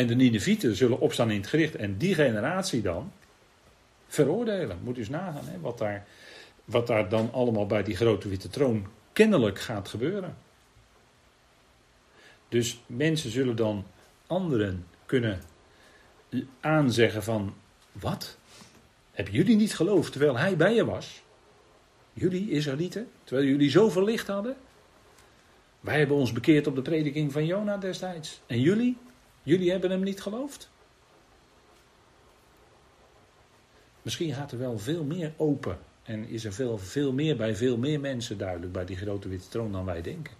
En 0.00 0.06
de 0.06 0.14
Ninevieten 0.14 0.76
zullen 0.76 1.00
opstaan 1.00 1.30
in 1.30 1.40
het 1.40 1.46
gericht 1.46 1.76
en 1.76 1.96
die 1.96 2.14
generatie 2.14 2.82
dan 2.82 3.12
veroordelen. 4.06 4.78
Moet 4.82 4.96
eens 4.96 5.08
nagaan 5.08 5.44
hè, 5.44 5.60
wat, 5.60 5.78
daar, 5.78 6.06
wat 6.64 6.86
daar 6.86 7.08
dan 7.08 7.32
allemaal 7.32 7.66
bij 7.66 7.82
die 7.82 7.96
grote 7.96 8.28
witte 8.28 8.48
troon 8.48 8.86
kennelijk 9.12 9.58
gaat 9.58 9.88
gebeuren. 9.88 10.36
Dus 12.48 12.80
mensen 12.86 13.30
zullen 13.30 13.56
dan 13.56 13.84
anderen 14.26 14.86
kunnen 15.06 15.40
aanzeggen 16.60 17.22
van, 17.22 17.54
wat? 17.92 18.36
Hebben 19.12 19.34
jullie 19.34 19.56
niet 19.56 19.74
geloofd 19.74 20.12
terwijl 20.12 20.38
hij 20.38 20.56
bij 20.56 20.74
je 20.74 20.84
was? 20.84 21.22
Jullie 22.12 22.50
Israëlieten, 22.50 23.08
terwijl 23.24 23.48
jullie 23.48 23.70
zoveel 23.70 24.04
licht 24.04 24.26
hadden? 24.26 24.56
Wij 25.80 25.98
hebben 25.98 26.16
ons 26.16 26.32
bekeerd 26.32 26.66
op 26.66 26.74
de 26.74 26.82
prediking 26.82 27.32
van 27.32 27.46
Jona 27.46 27.76
destijds. 27.76 28.40
En 28.46 28.60
jullie? 28.60 28.96
Jullie 29.42 29.70
hebben 29.70 29.90
hem 29.90 30.02
niet 30.02 30.22
geloofd? 30.22 30.70
Misschien 34.02 34.34
gaat 34.34 34.52
er 34.52 34.58
wel 34.58 34.78
veel 34.78 35.04
meer 35.04 35.32
open 35.36 35.78
en 36.02 36.28
is 36.28 36.44
er 36.44 36.52
veel, 36.52 36.78
veel 36.78 37.12
meer 37.12 37.36
bij 37.36 37.56
veel 37.56 37.76
meer 37.76 38.00
mensen 38.00 38.38
duidelijk 38.38 38.72
bij 38.72 38.84
die 38.84 38.96
grote 38.96 39.28
witte 39.28 39.48
troon 39.48 39.72
dan 39.72 39.84
wij 39.84 40.02
denken. 40.02 40.34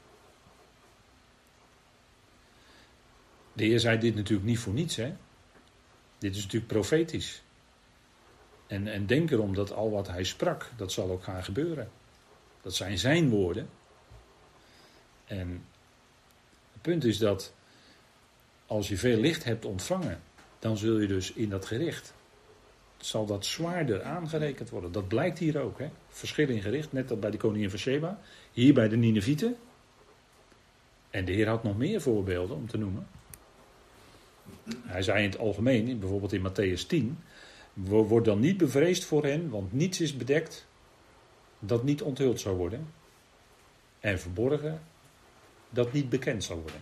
De 3.53 3.65
Heer 3.65 3.81
zei 3.81 3.99
dit 3.99 4.15
natuurlijk 4.15 4.49
niet 4.49 4.59
voor 4.59 4.73
niets, 4.73 4.97
hè? 4.97 5.17
Dit 6.19 6.37
is 6.37 6.43
natuurlijk 6.43 6.73
profetisch. 6.73 7.43
En, 8.67 8.87
en 8.87 9.07
denk 9.07 9.31
erom 9.31 9.55
dat 9.55 9.73
al 9.73 9.91
wat 9.91 10.09
hij 10.09 10.25
sprak, 10.25 10.71
dat 10.77 10.93
zal 10.93 11.11
ook 11.11 11.23
gaan 11.23 11.45
gebeuren. 11.45 11.91
Dat 12.63 12.75
zijn 12.75 12.99
zijn 12.99 13.29
woorden. 13.29 13.69
En 15.25 15.65
het 16.73 16.83
punt 16.83 17.05
is 17.05 17.19
dat 17.19 17.53
als 18.71 18.89
je 18.89 18.97
veel 18.97 19.17
licht 19.17 19.45
hebt 19.45 19.65
ontvangen, 19.65 20.21
dan 20.59 20.77
zul 20.77 20.99
je 20.99 21.07
dus 21.07 21.33
in 21.33 21.49
dat 21.49 21.67
gericht, 21.67 22.15
zal 22.97 23.27
dat 23.27 23.47
zwaarder 23.47 24.03
aangerekend 24.03 24.71
worden. 24.71 24.93
Dat 24.93 25.09
blijkt 25.09 25.39
hier 25.39 25.61
ook. 25.61 25.79
Hè? 25.79 25.89
Verschil 26.09 26.49
in 26.49 26.63
gericht, 26.63 26.93
net 26.93 27.11
als 27.11 27.19
bij 27.19 27.31
de 27.31 27.37
koningin 27.37 27.71
van 27.71 27.79
Sheba. 27.79 28.21
Hier 28.53 28.75
bij 28.75 28.89
de 28.89 28.97
Ninevieten. 28.97 29.57
En 31.11 31.25
de 31.25 31.33
Heer 31.33 31.49
had 31.49 31.63
nog 31.63 31.77
meer 31.79 32.01
voorbeelden 32.01 32.57
om 32.57 32.69
te 32.69 32.79
noemen. 32.79 33.07
Hij 34.87 35.03
zei 35.03 35.23
in 35.23 35.31
het 35.31 35.39
algemeen, 35.39 35.99
bijvoorbeeld 35.99 36.33
in 36.33 36.49
Matthäus 36.49 36.87
10, 36.87 37.19
Word 37.73 38.25
dan 38.25 38.41
niet 38.41 38.57
bevreesd 38.57 39.05
voor 39.05 39.25
hen, 39.25 39.51
want 39.51 39.73
niets 39.73 40.01
is 40.01 40.17
bedekt 40.17 40.67
dat 41.59 41.85
niet 41.85 42.03
onthuld 42.03 42.41
zou 42.41 42.57
worden. 42.57 42.87
En 44.01 44.21
verborgen 44.21 44.83
dat 45.71 45.93
niet 45.93 46.09
bekend 46.09 46.45
zou 46.45 46.61
worden. 46.61 46.81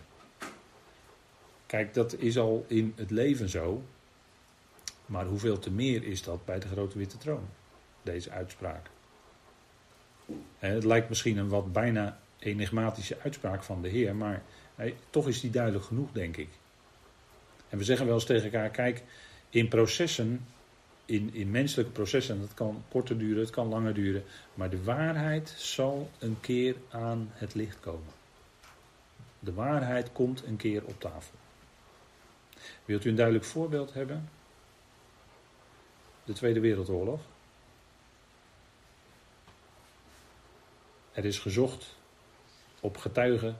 Kijk, 1.69 1.93
dat 1.93 2.13
is 2.17 2.37
al 2.37 2.65
in 2.67 2.93
het 2.95 3.11
leven 3.11 3.49
zo. 3.49 3.83
Maar 5.05 5.25
hoeveel 5.25 5.59
te 5.59 5.71
meer 5.71 6.03
is 6.03 6.23
dat 6.23 6.45
bij 6.45 6.59
de 6.59 6.67
grote 6.67 6.97
witte 6.97 7.17
troon? 7.17 7.49
Deze 8.01 8.31
uitspraak. 8.31 8.89
Het 10.57 10.83
lijkt 10.83 11.09
misschien 11.09 11.37
een 11.37 11.49
wat 11.49 11.73
bijna 11.73 12.19
enigmatische 12.39 13.17
uitspraak 13.23 13.63
van 13.63 13.81
de 13.81 13.89
Heer, 13.89 14.15
maar 14.15 14.41
toch 15.09 15.27
is 15.27 15.39
die 15.39 15.49
duidelijk 15.49 15.85
genoeg, 15.85 16.11
denk 16.11 16.37
ik. 16.37 16.49
En 17.69 17.77
we 17.77 17.83
zeggen 17.83 18.05
wel 18.05 18.15
eens 18.15 18.25
tegen 18.25 18.43
elkaar: 18.43 18.69
kijk, 18.69 19.03
in 19.49 19.67
processen 19.67 20.45
in, 21.05 21.33
in 21.33 21.51
menselijke 21.51 21.91
processen, 21.91 22.39
dat 22.39 22.53
kan 22.53 22.83
korter 22.89 23.17
duren, 23.17 23.39
het 23.41 23.49
kan 23.49 23.67
langer 23.67 23.93
duren, 23.93 24.23
maar 24.53 24.69
de 24.69 24.83
waarheid 24.83 25.53
zal 25.57 26.09
een 26.19 26.37
keer 26.39 26.75
aan 26.89 27.29
het 27.31 27.53
licht 27.53 27.79
komen. 27.79 28.13
De 29.39 29.53
waarheid 29.53 30.11
komt 30.11 30.43
een 30.45 30.57
keer 30.57 30.83
op 30.85 30.99
tafel. 30.99 31.38
Wilt 32.85 33.05
u 33.05 33.09
een 33.09 33.15
duidelijk 33.15 33.45
voorbeeld 33.45 33.93
hebben? 33.93 34.29
De 36.23 36.33
Tweede 36.33 36.59
Wereldoorlog. 36.59 37.21
Er 41.11 41.25
is 41.25 41.39
gezocht 41.39 41.95
op 42.79 42.97
getuigen 42.97 43.57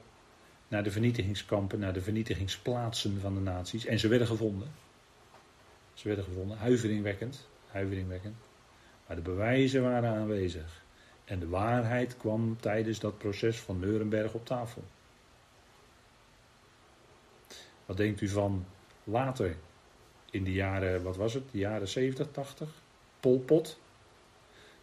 naar 0.68 0.84
de 0.84 0.91
vernietigingskampen, 0.91 1.79
naar 1.79 1.94
de 1.94 2.01
vernietigingsplaatsen 2.01 3.20
van 3.20 3.34
de 3.34 3.39
naties. 3.39 3.86
En 3.86 4.00
ze 4.00 4.08
werden 4.08 4.27
gevonden. 4.27 4.72
Ze 5.94 6.08
werden 6.08 6.25
gevonden, 6.25 6.58
huiveringwekkend, 6.58 7.48
huiveringwekkend. 7.68 8.36
Maar 9.08 9.15
de 9.15 9.22
bewijzen 9.22 9.82
waren 9.82 10.15
aanwezig. 10.15 10.84
En 11.25 11.39
de 11.39 11.48
waarheid 11.48 12.18
kwam 12.18 12.58
tijdens 12.60 13.00
dat 13.00 13.18
proces 13.18 13.60
van 13.60 13.79
Nuremberg 13.79 14.34
op 14.34 14.46
tafel. 14.46 14.84
Wat 17.86 17.98
denkt 17.98 18.22
u 18.22 18.27
van 18.27 18.65
later, 19.03 19.56
in 20.32 20.44
de 20.44 20.53
jaren, 20.53 21.03
wat 21.03 21.18
was 21.18 21.34
het, 21.34 21.44
de 21.51 21.58
jaren 21.58 21.88
70, 21.88 22.27
80? 22.32 22.70
Polpot. 23.20 23.79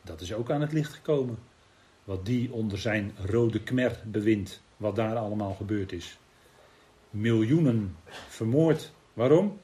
Dat 0.03 0.21
is 0.21 0.33
ook 0.33 0.51
aan 0.51 0.61
het 0.61 0.73
licht 0.73 0.93
gekomen. 0.93 1.39
Wat 2.05 2.27
die 2.27 2.53
onder 2.53 2.79
zijn 2.79 3.13
rode 3.25 3.63
kmer 3.63 4.03
bewindt, 4.05 4.63
wat 4.77 4.97
daar 4.97 5.17
allemaal 5.17 5.55
gebeurd 5.55 5.93
is. 5.93 6.19
Miljoenen 7.11 7.97
vermoord. 8.29 8.93
Waarom? 9.13 9.61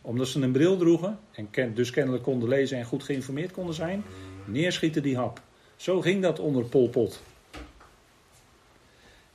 Omdat 0.00 0.28
ze 0.28 0.40
een 0.40 0.52
bril 0.52 0.76
droegen 0.76 1.18
en 1.30 1.74
dus 1.74 1.90
kennelijk 1.90 2.22
konden 2.22 2.48
lezen 2.48 2.78
en 2.78 2.84
goed 2.84 3.02
geïnformeerd 3.02 3.52
konden 3.52 3.74
zijn, 3.74 4.04
neerschieten 4.44 5.02
die 5.02 5.16
hap. 5.16 5.40
Zo 5.76 6.00
ging 6.00 6.22
dat 6.22 6.38
onder 6.38 6.64
Pol 6.64 6.88
Pot. 6.88 7.22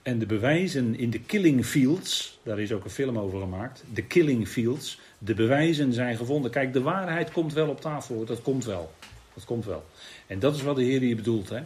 En 0.02 0.20
de 0.20 0.26
bewijzen 0.26 0.96
in 0.96 1.10
de 1.10 1.20
Killing 1.20 1.66
Fields, 1.66 2.40
daar 2.44 2.60
is 2.60 2.72
ook 2.72 2.84
een 2.84 2.90
film 2.90 3.20
over 3.20 3.40
gemaakt, 3.40 3.84
de 3.94 4.04
Killing 4.04 4.48
Fields, 4.48 5.00
de 5.18 5.34
bewijzen 5.34 5.94
zijn 5.94 6.18
gevonden. 6.18 6.52
Kijk, 6.52 6.74
de 6.74 6.82
waarheid 6.82 7.32
komt 7.32 7.54
wel 7.54 7.70
op 7.70 7.82
tafel, 7.82 8.26
dat 8.26 8.42
komt 8.42 8.66
wel. 8.66 8.92
Dat 9.34 9.46
komt 9.46 9.66
wel. 9.66 9.86
En 10.28 10.40
dat 10.40 10.56
is 10.56 10.62
wat 10.62 10.76
de 10.76 10.84
Heer 10.84 11.00
hier 11.00 11.16
bedoelt. 11.16 11.50
Hè? 11.50 11.62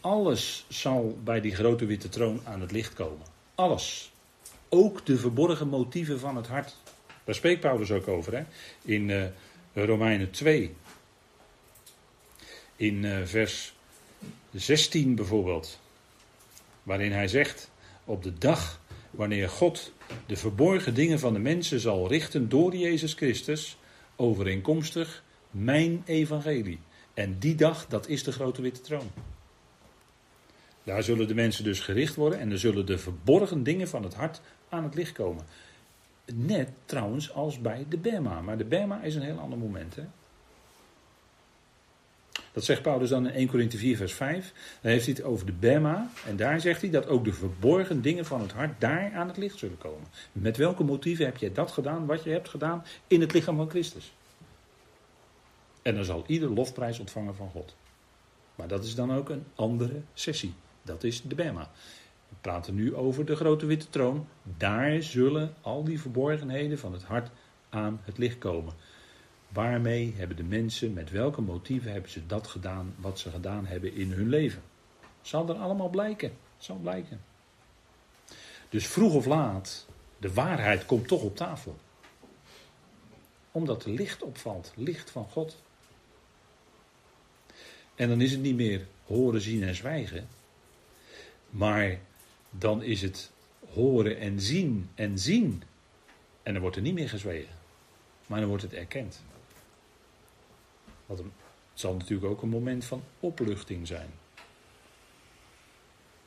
Alles 0.00 0.64
zal 0.68 1.18
bij 1.24 1.40
die 1.40 1.54
grote 1.54 1.86
witte 1.86 2.08
troon 2.08 2.40
aan 2.44 2.60
het 2.60 2.72
licht 2.72 2.94
komen. 2.94 3.26
Alles. 3.54 4.12
Ook 4.68 5.06
de 5.06 5.16
verborgen 5.16 5.68
motieven 5.68 6.18
van 6.18 6.36
het 6.36 6.46
hart. 6.46 6.76
Daar 7.24 7.34
spreekt 7.34 7.60
Paulus 7.60 7.90
ook 7.90 8.08
over 8.08 8.36
hè? 8.36 8.44
in 8.82 9.08
uh, 9.08 9.24
Romeinen 9.72 10.30
2. 10.30 10.74
In 12.76 13.02
uh, 13.02 13.16
vers 13.24 13.74
16 14.52 15.14
bijvoorbeeld. 15.14 15.78
Waarin 16.84 17.12
hij 17.12 17.28
zegt: 17.28 17.70
Op 18.04 18.22
de 18.22 18.32
dag 18.38 18.80
wanneer 19.10 19.48
God 19.48 19.92
de 20.26 20.36
verborgen 20.36 20.94
dingen 20.94 21.18
van 21.18 21.32
de 21.32 21.38
mensen 21.38 21.80
zal 21.80 22.08
richten 22.08 22.48
door 22.48 22.76
Jezus 22.76 23.14
Christus, 23.14 23.78
overeenkomstig 24.16 25.22
mijn 25.50 26.02
evangelie. 26.04 26.78
En 27.14 27.38
die 27.38 27.54
dag, 27.54 27.86
dat 27.86 28.08
is 28.08 28.24
de 28.24 28.32
grote 28.32 28.62
witte 28.62 28.80
troon. 28.80 29.10
Daar 30.84 31.02
zullen 31.02 31.28
de 31.28 31.34
mensen 31.34 31.64
dus 31.64 31.80
gericht 31.80 32.14
worden 32.14 32.38
en 32.38 32.50
er 32.50 32.58
zullen 32.58 32.86
de 32.86 32.98
verborgen 32.98 33.62
dingen 33.62 33.88
van 33.88 34.02
het 34.02 34.14
hart 34.14 34.40
aan 34.68 34.84
het 34.84 34.94
licht 34.94 35.12
komen. 35.12 35.44
Net 36.34 36.70
trouwens 36.84 37.32
als 37.32 37.60
bij 37.60 37.86
de 37.88 37.98
Bema. 37.98 38.40
Maar 38.40 38.58
de 38.58 38.64
Bema 38.64 39.02
is 39.02 39.14
een 39.14 39.22
heel 39.22 39.38
ander 39.38 39.58
moment. 39.58 39.96
Hè? 39.96 40.02
Dat 42.54 42.64
zegt 42.64 42.82
Paulus 42.82 43.08
dan 43.08 43.26
in 43.26 43.34
1 43.34 43.48
Corinthië 43.48 43.78
4, 43.78 43.96
vers 43.96 44.12
5. 44.12 44.52
Dan 44.80 44.90
heeft 44.90 45.04
hij 45.04 45.14
het 45.14 45.24
over 45.24 45.46
de 45.46 45.52
Bema. 45.52 46.10
En 46.26 46.36
daar 46.36 46.60
zegt 46.60 46.80
hij 46.80 46.90
dat 46.90 47.06
ook 47.06 47.24
de 47.24 47.32
verborgen 47.32 48.02
dingen 48.02 48.24
van 48.24 48.40
het 48.40 48.52
hart 48.52 48.80
daar 48.80 49.12
aan 49.14 49.28
het 49.28 49.36
licht 49.36 49.58
zullen 49.58 49.78
komen. 49.78 50.06
Met 50.32 50.56
welke 50.56 50.84
motieven 50.84 51.24
heb 51.24 51.36
jij 51.36 51.52
dat 51.52 51.70
gedaan, 51.70 52.06
wat 52.06 52.24
je 52.24 52.30
hebt 52.30 52.48
gedaan 52.48 52.84
in 53.06 53.20
het 53.20 53.32
lichaam 53.32 53.56
van 53.56 53.70
Christus? 53.70 54.12
En 55.82 55.94
dan 55.94 56.04
zal 56.04 56.24
ieder 56.26 56.50
lofprijs 56.50 56.98
ontvangen 56.98 57.34
van 57.34 57.50
God. 57.50 57.76
Maar 58.54 58.68
dat 58.68 58.84
is 58.84 58.94
dan 58.94 59.12
ook 59.12 59.28
een 59.28 59.44
andere 59.54 60.00
sessie. 60.12 60.54
Dat 60.82 61.04
is 61.04 61.22
de 61.22 61.34
Bema. 61.34 61.70
We 62.28 62.36
praten 62.40 62.74
nu 62.74 62.94
over 62.94 63.24
de 63.24 63.36
grote 63.36 63.66
witte 63.66 63.90
troon. 63.90 64.26
Daar 64.42 65.02
zullen 65.02 65.54
al 65.60 65.84
die 65.84 66.00
verborgenheden 66.00 66.78
van 66.78 66.92
het 66.92 67.02
hart 67.02 67.30
aan 67.68 68.00
het 68.04 68.18
licht 68.18 68.38
komen. 68.38 68.72
Waarmee 69.54 70.14
hebben 70.16 70.36
de 70.36 70.42
mensen, 70.42 70.92
met 70.92 71.10
welke 71.10 71.40
motieven 71.40 71.92
hebben 71.92 72.10
ze 72.10 72.26
dat 72.26 72.46
gedaan 72.46 72.94
wat 72.98 73.18
ze 73.18 73.30
gedaan 73.30 73.66
hebben 73.66 73.94
in 73.94 74.12
hun 74.12 74.28
leven? 74.28 74.62
Zal 75.22 75.48
er 75.48 75.54
allemaal 75.54 75.88
blijken. 75.88 76.32
Zal 76.56 76.76
blijken. 76.76 77.20
Dus 78.68 78.86
vroeg 78.86 79.14
of 79.14 79.26
laat, 79.26 79.86
de 80.18 80.32
waarheid 80.32 80.86
komt 80.86 81.08
toch 81.08 81.22
op 81.22 81.36
tafel. 81.36 81.76
Omdat 83.52 83.84
er 83.84 83.90
licht 83.90 84.22
opvalt, 84.22 84.72
licht 84.76 85.10
van 85.10 85.28
God. 85.30 85.62
En 87.94 88.08
dan 88.08 88.20
is 88.20 88.30
het 88.30 88.40
niet 88.40 88.56
meer 88.56 88.86
horen, 89.04 89.40
zien 89.40 89.62
en 89.62 89.74
zwijgen. 89.74 90.28
Maar 91.50 91.98
dan 92.50 92.82
is 92.82 93.02
het 93.02 93.30
horen 93.72 94.18
en 94.18 94.40
zien 94.40 94.90
en 94.94 95.18
zien. 95.18 95.62
En 96.42 96.52
dan 96.52 96.62
wordt 96.62 96.76
er 96.76 96.82
niet 96.82 96.94
meer 96.94 97.08
gezwegen. 97.08 97.54
Maar 98.26 98.40
dan 98.40 98.48
wordt 98.48 98.62
het 98.62 98.72
erkend. 98.72 99.22
Het 101.06 101.22
zal 101.74 101.94
natuurlijk 101.94 102.30
ook 102.30 102.42
een 102.42 102.48
moment 102.48 102.84
van 102.84 103.02
opluchting 103.20 103.86
zijn. 103.86 104.10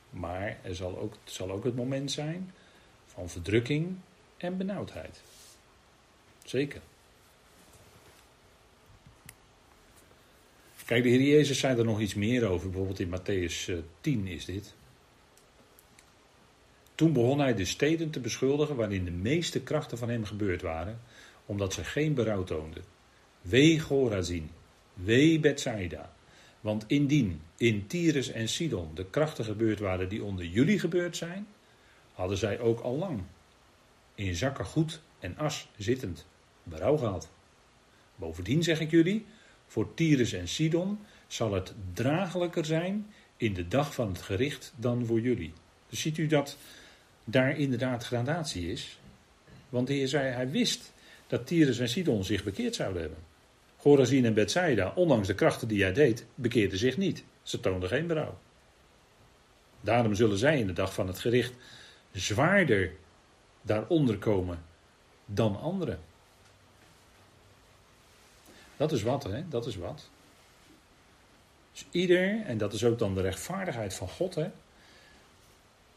Maar 0.10 0.58
er 0.64 0.76
zal 0.76 0.98
ook, 0.98 1.14
het 1.24 1.34
zal 1.34 1.52
ook 1.52 1.64
het 1.64 1.76
moment 1.76 2.12
zijn 2.12 2.52
van 3.06 3.30
verdrukking 3.30 3.98
en 4.38 4.58
benauwdheid. 4.58 5.22
Zeker. 6.44 6.82
Kijk, 10.86 11.04
de 11.04 11.10
Heer 11.10 11.22
Jezus 11.22 11.60
zei 11.60 11.78
er 11.78 11.86
nog 11.86 12.00
iets 12.00 12.14
meer 12.14 12.48
over. 12.48 12.70
Bijvoorbeeld 12.70 13.00
in 13.00 13.20
Matthäus 13.20 13.84
10 14.02 14.28
eh, 14.28 14.34
is 14.34 14.46
dit. 14.46 14.76
Toen 16.96 17.14
begon 17.14 17.40
hij 17.40 17.54
de 17.54 17.66
steden 17.66 18.10
te 18.10 18.20
beschuldigen 18.20 18.76
waarin 18.76 19.06
de 19.06 19.12
meeste 19.12 19.62
krachten 19.62 19.98
van 19.98 20.10
hem 20.10 20.26
gebeurd 20.26 20.62
waren, 20.62 21.00
omdat 21.46 21.74
ze 21.74 21.84
geen 21.84 22.14
berouw 22.14 22.44
toonden. 22.44 22.84
Wee 23.42 23.80
Gorazin, 23.80 24.50
wee 25.04 25.40
Bethsaida. 25.40 26.14
Want 26.62 26.84
indien 26.88 27.42
in 27.58 27.88
Tyrus 27.88 28.32
en 28.32 28.50
Sidon 28.50 28.92
de 28.94 29.06
krachten 29.06 29.46
gebeurd 29.46 29.80
waren 29.80 30.10
die 30.10 30.24
onder 30.24 30.46
jullie 30.46 30.80
gebeurd 30.80 31.18
zijn, 31.18 31.48
hadden 32.14 32.38
zij 32.38 32.60
ook 32.60 32.80
al 32.80 32.98
lang 32.98 33.22
in 34.16 34.36
zakken 34.36 34.66
goed 34.66 35.02
en 35.20 35.38
as 35.38 35.68
zittend 35.78 36.26
berouw 36.64 36.98
gehad. 36.98 37.30
Bovendien 38.16 38.64
zeg 38.64 38.80
ik 38.80 38.92
jullie, 38.92 39.26
voor 39.68 39.94
Tyrus 39.94 40.34
en 40.34 40.48
Sidon 40.48 41.00
zal 41.28 41.54
het 41.54 41.74
dragelijker 41.94 42.66
zijn 42.66 43.08
in 43.38 43.54
de 43.54 43.68
dag 43.68 43.94
van 43.94 44.08
het 44.08 44.22
gericht 44.22 44.74
dan 44.76 45.06
voor 45.06 45.20
jullie. 45.20 45.54
Ziet 45.90 46.18
u 46.18 46.28
dat 46.28 46.58
daar 47.24 47.58
inderdaad 47.58 48.06
gradatie 48.06 48.72
is? 48.72 49.00
Want 49.70 49.88
de 49.88 49.94
Heer 49.94 50.08
zei, 50.08 50.34
hij 50.34 50.50
wist 50.50 50.94
dat 51.28 51.48
Tyrus 51.48 51.80
en 51.80 51.90
Sidon 51.90 52.24
zich 52.24 52.44
bekeerd 52.44 52.76
zouden 52.76 53.02
hebben. 53.02 53.27
Gorazin 53.88 54.26
en 54.26 54.34
Bethsaida, 54.34 54.92
ondanks 54.96 55.28
de 55.28 55.34
krachten 55.34 55.68
die 55.68 55.82
hij 55.82 55.94
deed, 55.94 56.26
bekeerden 56.36 56.78
zich 56.78 56.98
niet. 56.98 57.24
Ze 57.42 57.60
toonden 57.60 57.90
geen 57.90 58.08
berouw. 58.08 58.38
Daarom 59.82 60.16
zullen 60.16 60.38
zij 60.38 60.60
in 60.60 60.68
de 60.68 60.74
dag 60.74 60.94
van 60.94 61.08
het 61.08 61.20
gericht 61.20 61.54
zwaarder 62.12 62.92
daaronder 63.62 64.18
komen 64.18 64.64
dan 65.26 65.60
anderen. 65.60 66.00
Dat 68.78 68.92
is 68.92 69.04
wat, 69.04 69.24
hè? 69.24 69.48
Dat 69.48 69.66
is 69.66 69.76
wat. 69.76 70.10
Dus 71.72 71.86
ieder, 71.92 72.42
en 72.46 72.58
dat 72.58 72.74
is 72.74 72.84
ook 72.84 73.00
dan 73.00 73.14
de 73.16 73.22
rechtvaardigheid 73.22 73.94
van 73.94 74.10
God, 74.10 74.36
hè? 74.36 74.50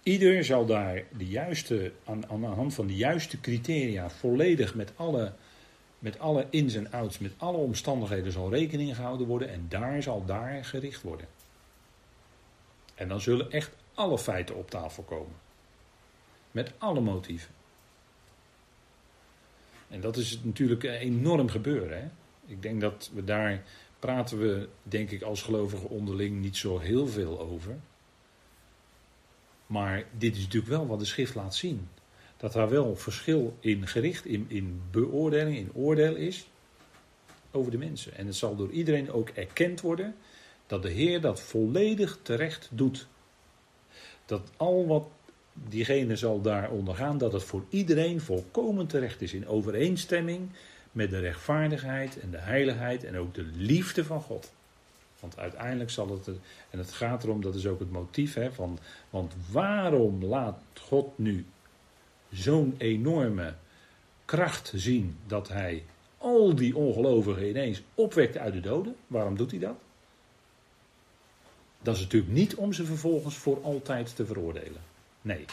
Ieder 0.02 0.44
zal 0.44 0.66
daar 0.66 1.02
de 1.16 1.26
juiste, 1.26 1.92
aan, 2.04 2.30
aan 2.30 2.40
de 2.40 2.46
hand 2.46 2.74
van 2.74 2.86
de 2.86 2.96
juiste 2.96 3.40
criteria 3.40 4.10
volledig 4.10 4.74
met 4.74 4.92
alle, 4.96 5.32
met 6.00 6.18
alle 6.18 6.46
ins 6.50 6.74
en 6.74 6.92
outs, 6.92 7.18
met 7.18 7.32
alle 7.36 7.56
omstandigheden 7.56 8.32
zal 8.32 8.50
rekening 8.50 8.96
gehouden 8.96 9.26
worden 9.26 9.50
en 9.50 9.66
daar 9.68 10.02
zal 10.02 10.24
daar 10.24 10.64
gericht 10.64 11.02
worden. 11.02 11.26
En 12.94 13.08
dan 13.08 13.20
zullen 13.20 13.50
echt 13.50 13.70
alle 13.94 14.18
feiten 14.18 14.56
op 14.56 14.70
tafel 14.70 15.02
komen. 15.02 15.34
Met 16.50 16.72
alle 16.78 17.00
motieven. 17.00 17.54
En 19.88 20.00
dat 20.00 20.16
is 20.16 20.40
natuurlijk 20.42 20.82
enorm 20.82 21.48
gebeuren. 21.48 22.02
Hè? 22.02 22.08
Ik 22.46 22.62
denk 22.62 22.80
dat 22.80 23.10
we 23.12 23.24
daar 23.24 23.62
praten 23.98 24.38
we, 24.38 24.68
denk 24.82 25.10
ik, 25.10 25.22
als 25.22 25.42
gelovigen 25.42 25.88
onderling 25.88 26.40
niet 26.40 26.56
zo 26.56 26.78
heel 26.78 27.06
veel 27.06 27.40
over. 27.40 27.78
Maar 29.66 30.04
dit 30.18 30.36
is 30.36 30.42
natuurlijk 30.42 30.72
wel 30.72 30.86
wat 30.86 30.98
de 30.98 31.04
schrift 31.04 31.34
laat 31.34 31.54
zien. 31.54 31.88
Dat 32.40 32.54
er 32.54 32.68
wel 32.68 32.96
verschil 32.96 33.56
in 33.60 33.86
gericht, 33.86 34.26
in, 34.26 34.44
in 34.48 34.82
beoordeling, 34.90 35.56
in 35.56 35.70
oordeel 35.74 36.14
is 36.14 36.48
over 37.50 37.70
de 37.70 37.78
mensen. 37.78 38.16
En 38.16 38.26
het 38.26 38.36
zal 38.36 38.56
door 38.56 38.70
iedereen 38.70 39.12
ook 39.12 39.28
erkend 39.28 39.80
worden 39.80 40.14
dat 40.66 40.82
de 40.82 40.90
Heer 40.90 41.20
dat 41.20 41.40
volledig 41.40 42.18
terecht 42.22 42.68
doet. 42.72 43.06
Dat 44.26 44.50
al 44.56 44.86
wat 44.86 45.04
diegene 45.52 46.16
zal 46.16 46.40
daar 46.40 46.70
ondergaan, 46.70 47.18
dat 47.18 47.32
het 47.32 47.42
voor 47.42 47.64
iedereen 47.68 48.20
volkomen 48.20 48.86
terecht 48.86 49.22
is 49.22 49.32
in 49.32 49.48
overeenstemming 49.48 50.48
met 50.92 51.10
de 51.10 51.18
rechtvaardigheid 51.18 52.20
en 52.20 52.30
de 52.30 52.38
heiligheid 52.38 53.04
en 53.04 53.16
ook 53.16 53.34
de 53.34 53.48
liefde 53.54 54.04
van 54.04 54.20
God. 54.20 54.52
Want 55.20 55.38
uiteindelijk 55.38 55.90
zal 55.90 56.10
het, 56.10 56.28
en 56.70 56.78
het 56.78 56.92
gaat 56.92 57.24
erom, 57.24 57.42
dat 57.42 57.54
is 57.54 57.66
ook 57.66 57.78
het 57.78 57.90
motief, 57.90 58.34
hè, 58.34 58.52
van, 58.52 58.78
want 59.10 59.34
waarom 59.50 60.24
laat 60.24 60.62
God 60.80 61.18
nu 61.18 61.46
zo'n 62.32 62.74
enorme 62.78 63.54
kracht 64.24 64.72
zien 64.74 65.18
dat 65.26 65.48
hij 65.48 65.84
al 66.18 66.54
die 66.54 66.76
ongelovigen 66.76 67.48
ineens 67.48 67.82
opwekt 67.94 68.36
uit 68.36 68.52
de 68.52 68.60
doden? 68.60 68.96
Waarom 69.06 69.36
doet 69.36 69.50
hij 69.50 69.60
dat? 69.60 69.76
Dat 71.82 71.94
is 71.94 72.00
natuurlijk 72.00 72.32
niet 72.32 72.54
om 72.54 72.72
ze 72.72 72.84
vervolgens 72.84 73.36
voor 73.36 73.62
altijd 73.62 74.16
te 74.16 74.26
veroordelen. 74.26 74.82
Nee. 75.22 75.44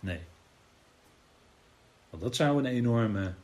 Nee. 0.00 0.20
Want 2.10 2.22
dat 2.22 2.36
zou 2.36 2.58
een 2.58 2.66
enorme 2.66 3.34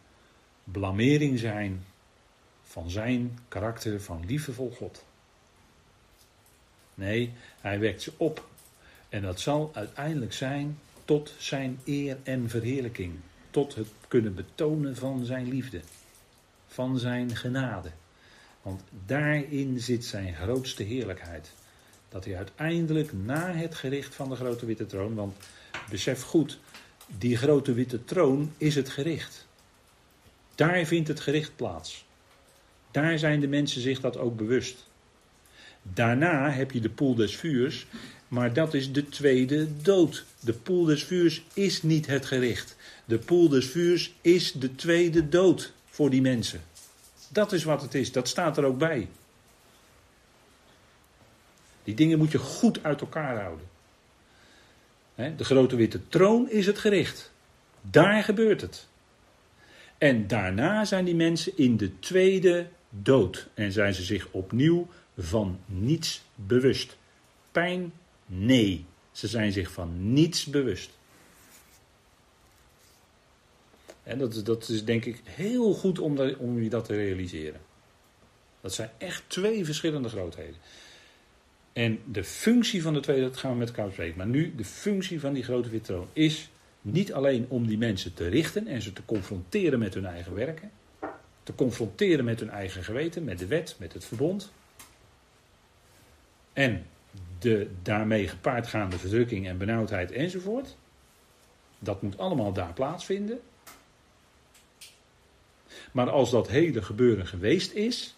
blamering 0.65 1.39
zijn 1.39 1.85
van 2.63 2.91
zijn 2.91 3.39
karakter 3.49 4.01
van 4.01 4.27
liefdevol 4.27 4.71
God. 4.71 5.05
Nee, 6.95 7.33
hij 7.61 7.79
wekt 7.79 8.03
ze 8.03 8.13
op. 8.17 8.49
En 9.09 9.23
dat 9.23 9.41
zal 9.41 9.71
uiteindelijk 9.75 10.33
zijn 10.33 10.79
tot 11.07 11.35
zijn 11.39 11.81
eer 11.85 12.17
en 12.23 12.49
verheerlijking. 12.49 13.15
Tot 13.51 13.75
het 13.75 13.89
kunnen 14.09 14.35
betonen 14.35 14.97
van 14.97 15.25
zijn 15.25 15.49
liefde. 15.49 15.81
Van 16.67 16.99
zijn 16.99 17.37
genade. 17.37 17.91
Want 18.63 18.83
daarin 19.07 19.81
zit 19.81 20.05
zijn 20.05 20.35
grootste 20.35 20.83
heerlijkheid. 20.83 21.53
Dat 22.09 22.25
hij 22.25 22.37
uiteindelijk 22.37 23.13
na 23.13 23.53
het 23.53 23.75
gericht 23.75 24.15
van 24.15 24.29
de 24.29 24.37
grote 24.37 24.67
witte 24.67 24.87
troon, 24.87 25.15
want 25.15 25.37
besef 25.91 26.23
goed, 26.23 26.59
die 27.19 27.37
grote 27.37 27.73
witte 27.73 28.05
troon 28.05 28.53
is 28.57 28.75
het 28.75 28.89
gericht. 28.89 29.47
Daar 30.55 30.85
vindt 30.85 31.09
het 31.09 31.21
gericht 31.21 31.57
plaats. 31.57 32.07
Daar 32.91 33.19
zijn 33.19 33.41
de 33.41 33.49
mensen 33.49 33.81
zich 33.81 34.01
dat 34.01 34.17
ook 34.17 34.37
bewust. 34.37 34.87
Daarna 35.83 36.51
heb 36.51 36.71
je 36.71 36.81
de 36.81 36.91
poel 36.91 37.15
des 37.15 37.37
vuurs, 37.37 37.87
maar 38.29 38.53
dat 38.53 38.75
is 38.75 38.93
de 38.93 39.09
tweede 39.09 39.69
dood. 39.83 40.25
De 40.41 40.53
poel 40.53 40.85
des 40.85 41.05
vuurs 41.05 41.45
is 41.55 41.83
niet 41.83 42.07
het 42.07 42.27
gericht. 42.27 42.77
De 43.05 43.19
poel 43.19 43.49
des 43.49 43.67
vuurs 43.67 44.15
is 44.21 44.53
de 44.53 44.75
tweede 44.75 45.29
dood 45.29 45.73
voor 45.87 46.11
die 46.11 46.21
mensen. 46.21 46.61
Dat 47.29 47.53
is 47.53 47.65
wat 47.65 47.83
het 47.83 47.95
is, 47.95 48.13
dat 48.13 48.29
staat 48.29 48.57
er 48.57 48.65
ook 48.65 48.79
bij. 48.79 49.09
Die 51.85 51.95
dingen 51.95 52.19
moet 52.19 52.33
je 52.33 52.39
goed 52.39 52.83
uit 52.83 53.01
elkaar 53.01 53.41
houden. 53.41 53.67
De 55.37 55.45
grote 55.45 55.77
witte 55.77 56.09
troon 56.09 56.51
is 56.51 56.67
het 56.67 56.79
gericht. 56.79 57.33
Daar 57.81 58.23
gebeurt 58.25 58.61
het. 58.61 58.87
En 59.99 60.27
daarna 60.27 60.85
zijn 60.85 61.05
die 61.05 61.15
mensen 61.15 61.53
in 61.57 61.77
de 61.77 61.99
tweede 61.99 62.67
dood 62.91 63.49
en 63.55 63.73
zijn 63.73 63.95
ze 63.95 64.03
zich 64.03 64.29
opnieuw 64.31 64.89
van 65.19 65.59
niets 65.67 66.23
bewust. 66.35 66.97
Pijn? 67.53 67.93
Nee. 68.27 68.85
Ze 69.13 69.29
zijn 69.29 69.53
zich 69.53 69.71
van 69.71 70.13
niets 70.13 70.45
bewust. 70.45 70.91
En 74.03 74.19
dat, 74.19 74.45
dat 74.45 74.69
is 74.69 74.85
denk 74.85 75.05
ik 75.05 75.21
heel 75.25 75.75
goed 75.75 75.99
om, 75.99 76.19
om 76.39 76.63
je 76.63 76.69
dat 76.69 76.85
te 76.85 76.95
realiseren. 76.95 77.61
Dat 78.61 78.75
zijn 78.75 78.91
echt 78.99 79.23
twee 79.27 79.65
verschillende 79.65 80.09
grootheden. 80.09 80.57
En 81.73 82.01
de 82.05 82.25
functie 82.25 82.83
van 82.83 82.95
de 82.95 83.01
tweede, 83.01 83.23
dat 83.23 83.37
gaan 83.37 83.53
we 83.53 83.59
met 83.59 83.69
elkaar 83.69 83.87
bespreken. 83.87 84.17
Maar 84.17 84.27
nu, 84.27 84.55
de 84.55 84.65
functie 84.65 85.21
van 85.21 85.33
die 85.33 85.43
grote 85.43 85.69
witte 85.69 86.03
is 86.13 86.51
niet 86.81 87.13
alleen 87.13 87.47
om 87.49 87.67
die 87.67 87.79
mensen 87.79 88.15
te 88.15 88.29
richten 88.29 88.67
en 88.67 88.83
ze 88.83 88.93
te 88.93 89.05
confronteren 89.05 89.79
met 89.79 89.95
hun 89.95 90.07
eigen 90.07 90.35
werken 90.35 90.71
te 91.47 91.55
confronteren 91.55 92.25
met 92.25 92.41
hun 92.41 92.51
eigen 92.51 92.85
geweten, 92.85 93.25
met 93.25 93.39
de 93.39 93.47
wet, 93.47 93.77
met 93.79 93.93
het 93.93 94.05
verbond. 94.05 94.53
En 96.53 96.87
de 97.39 97.71
daarmee 97.83 98.29
gepaardgaande 98.29 98.99
verdrukking 98.99 99.47
en 99.47 99.59
benauwdheid 99.59 100.13
enzovoort. 100.13 100.77
Dat 101.79 102.03
moet 102.03 102.19
allemaal 102.19 102.53
daar 102.53 102.73
plaatsvinden. 102.73 103.41
Maar 105.93 106.11
als 106.11 106.31
dat 106.31 106.49
hele 106.49 106.83
gebeuren 106.83 107.27
geweest 107.27 107.73
is, 107.73 108.17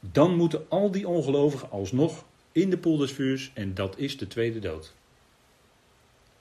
dan 0.00 0.36
moeten 0.36 0.66
al 0.68 0.90
die 0.90 1.08
ongelovigen 1.08 1.70
alsnog 1.70 2.24
in 2.52 2.70
de 2.70 2.78
poel 2.78 2.96
des 2.96 3.12
vuurs 3.12 3.50
en 3.54 3.74
dat 3.74 3.98
is 3.98 4.16
de 4.16 4.26
tweede 4.26 4.58
dood. 4.58 4.94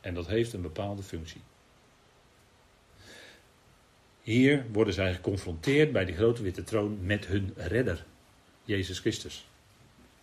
En 0.01 0.13
dat 0.13 0.27
heeft 0.27 0.53
een 0.53 0.61
bepaalde 0.61 1.03
functie. 1.03 1.41
Hier 4.21 4.65
worden 4.71 4.93
zij 4.93 5.13
geconfronteerd 5.13 5.91
bij 5.91 6.05
de 6.05 6.13
grote 6.13 6.41
witte 6.41 6.63
troon 6.63 7.05
met 7.05 7.25
hun 7.25 7.53
redder, 7.55 8.05
Jezus 8.63 8.99
Christus. 8.99 9.47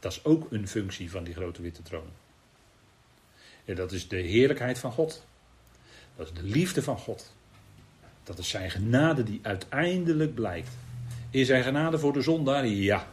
Dat 0.00 0.12
is 0.12 0.24
ook 0.24 0.46
een 0.50 0.68
functie 0.68 1.10
van 1.10 1.24
die 1.24 1.34
grote 1.34 1.62
witte 1.62 1.82
troon. 1.82 2.08
En 3.64 3.74
dat 3.74 3.92
is 3.92 4.08
de 4.08 4.16
heerlijkheid 4.16 4.78
van 4.78 4.92
God. 4.92 5.26
Dat 6.16 6.26
is 6.26 6.32
de 6.32 6.42
liefde 6.48 6.82
van 6.82 6.98
God. 6.98 7.34
Dat 8.22 8.38
is 8.38 8.48
zijn 8.48 8.70
genade 8.70 9.22
die 9.22 9.40
uiteindelijk 9.42 10.34
blijkt 10.34 10.68
Is 11.30 11.48
er 11.48 11.62
genade 11.62 11.98
voor 11.98 12.12
de 12.12 12.22
zondaar? 12.22 12.66
Ja. 12.66 13.08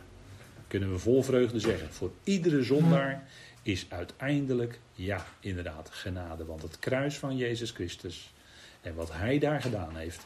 Kunnen 0.68 0.92
we 0.92 1.00
vol 1.00 1.24
vreugde 1.24 1.60
zeggen. 1.60 1.94
Voor 1.94 2.12
iedere 2.24 2.64
zondaar 2.64 3.28
is 3.62 3.86
uiteindelijk, 3.90 4.80
ja, 4.94 5.26
inderdaad, 5.40 5.90
genade. 5.92 6.46
Want 6.46 6.62
het 6.62 6.80
kruis 6.80 7.18
van 7.18 7.38
Jezus 7.38 7.72
Christus 7.72 8.34
en 8.82 8.96
wat 8.96 9.14
hij 9.14 9.40
daar 9.40 9.62
gedaan 9.62 9.96
heeft, 9.96 10.26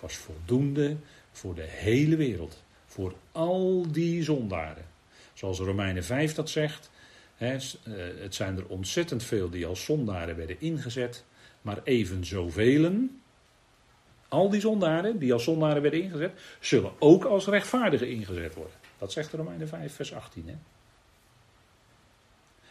was 0.00 0.16
voldoende 0.16 0.96
voor 1.32 1.54
de 1.54 1.66
hele 1.68 2.16
wereld. 2.16 2.62
Voor 2.86 3.14
al 3.32 3.92
die 3.92 4.22
zondaren. 4.22 4.84
Zoals 5.38 5.58
Romeinen 5.58 6.04
5 6.04 6.34
dat 6.34 6.50
zegt. 6.50 6.90
Eh, 7.36 7.50
het 8.20 8.34
zijn 8.34 8.56
er 8.56 8.66
ontzettend 8.66 9.22
veel 9.22 9.50
die 9.50 9.66
als 9.66 9.84
zondaren 9.84 10.36
werden 10.36 10.60
ingezet. 10.60 11.24
Maar 11.62 11.80
even 11.84 12.24
zoveel, 12.24 13.08
al 14.28 14.50
die 14.50 14.60
zondaren 14.60 15.18
die 15.18 15.32
als 15.32 15.44
zondaren 15.44 15.82
werden 15.82 16.02
ingezet, 16.02 16.32
zullen 16.60 16.92
ook 16.98 17.24
als 17.24 17.46
rechtvaardigen 17.46 18.08
ingezet 18.08 18.54
worden. 18.54 18.74
Dat 18.98 19.12
zegt 19.12 19.32
Romeinen 19.32 19.68
5, 19.68 19.94
vers 19.94 20.14
18. 20.14 20.48
Hè? 20.48 20.54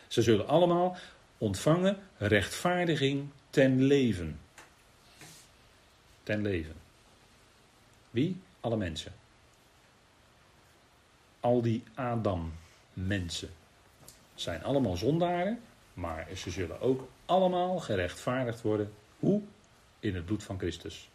Ze 0.07 0.21
zullen 0.21 0.47
allemaal 0.47 0.97
ontvangen 1.37 1.97
rechtvaardiging 2.17 3.29
ten 3.49 3.83
leven. 3.83 4.39
Ten 6.23 6.41
leven. 6.41 6.75
Wie? 8.09 8.41
Alle 8.59 8.77
mensen. 8.77 9.13
Al 11.39 11.61
die 11.61 11.83
Adam-mensen 11.93 13.49
zijn 14.35 14.63
allemaal 14.63 14.97
zondaren, 14.97 15.59
maar 15.93 16.27
ze 16.35 16.51
zullen 16.51 16.81
ook 16.81 17.07
allemaal 17.25 17.79
gerechtvaardigd 17.79 18.61
worden. 18.61 18.93
Hoe? 19.19 19.41
In 19.99 20.15
het 20.15 20.25
bloed 20.25 20.43
van 20.43 20.57
Christus. 20.57 21.09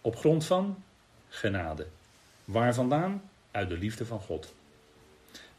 Op 0.00 0.16
grond 0.16 0.44
van 0.44 0.82
genade. 1.28 1.86
Waar 2.44 2.74
vandaan? 2.74 3.22
Uit 3.50 3.68
de 3.68 3.78
liefde 3.78 4.06
van 4.06 4.20
God. 4.20 4.54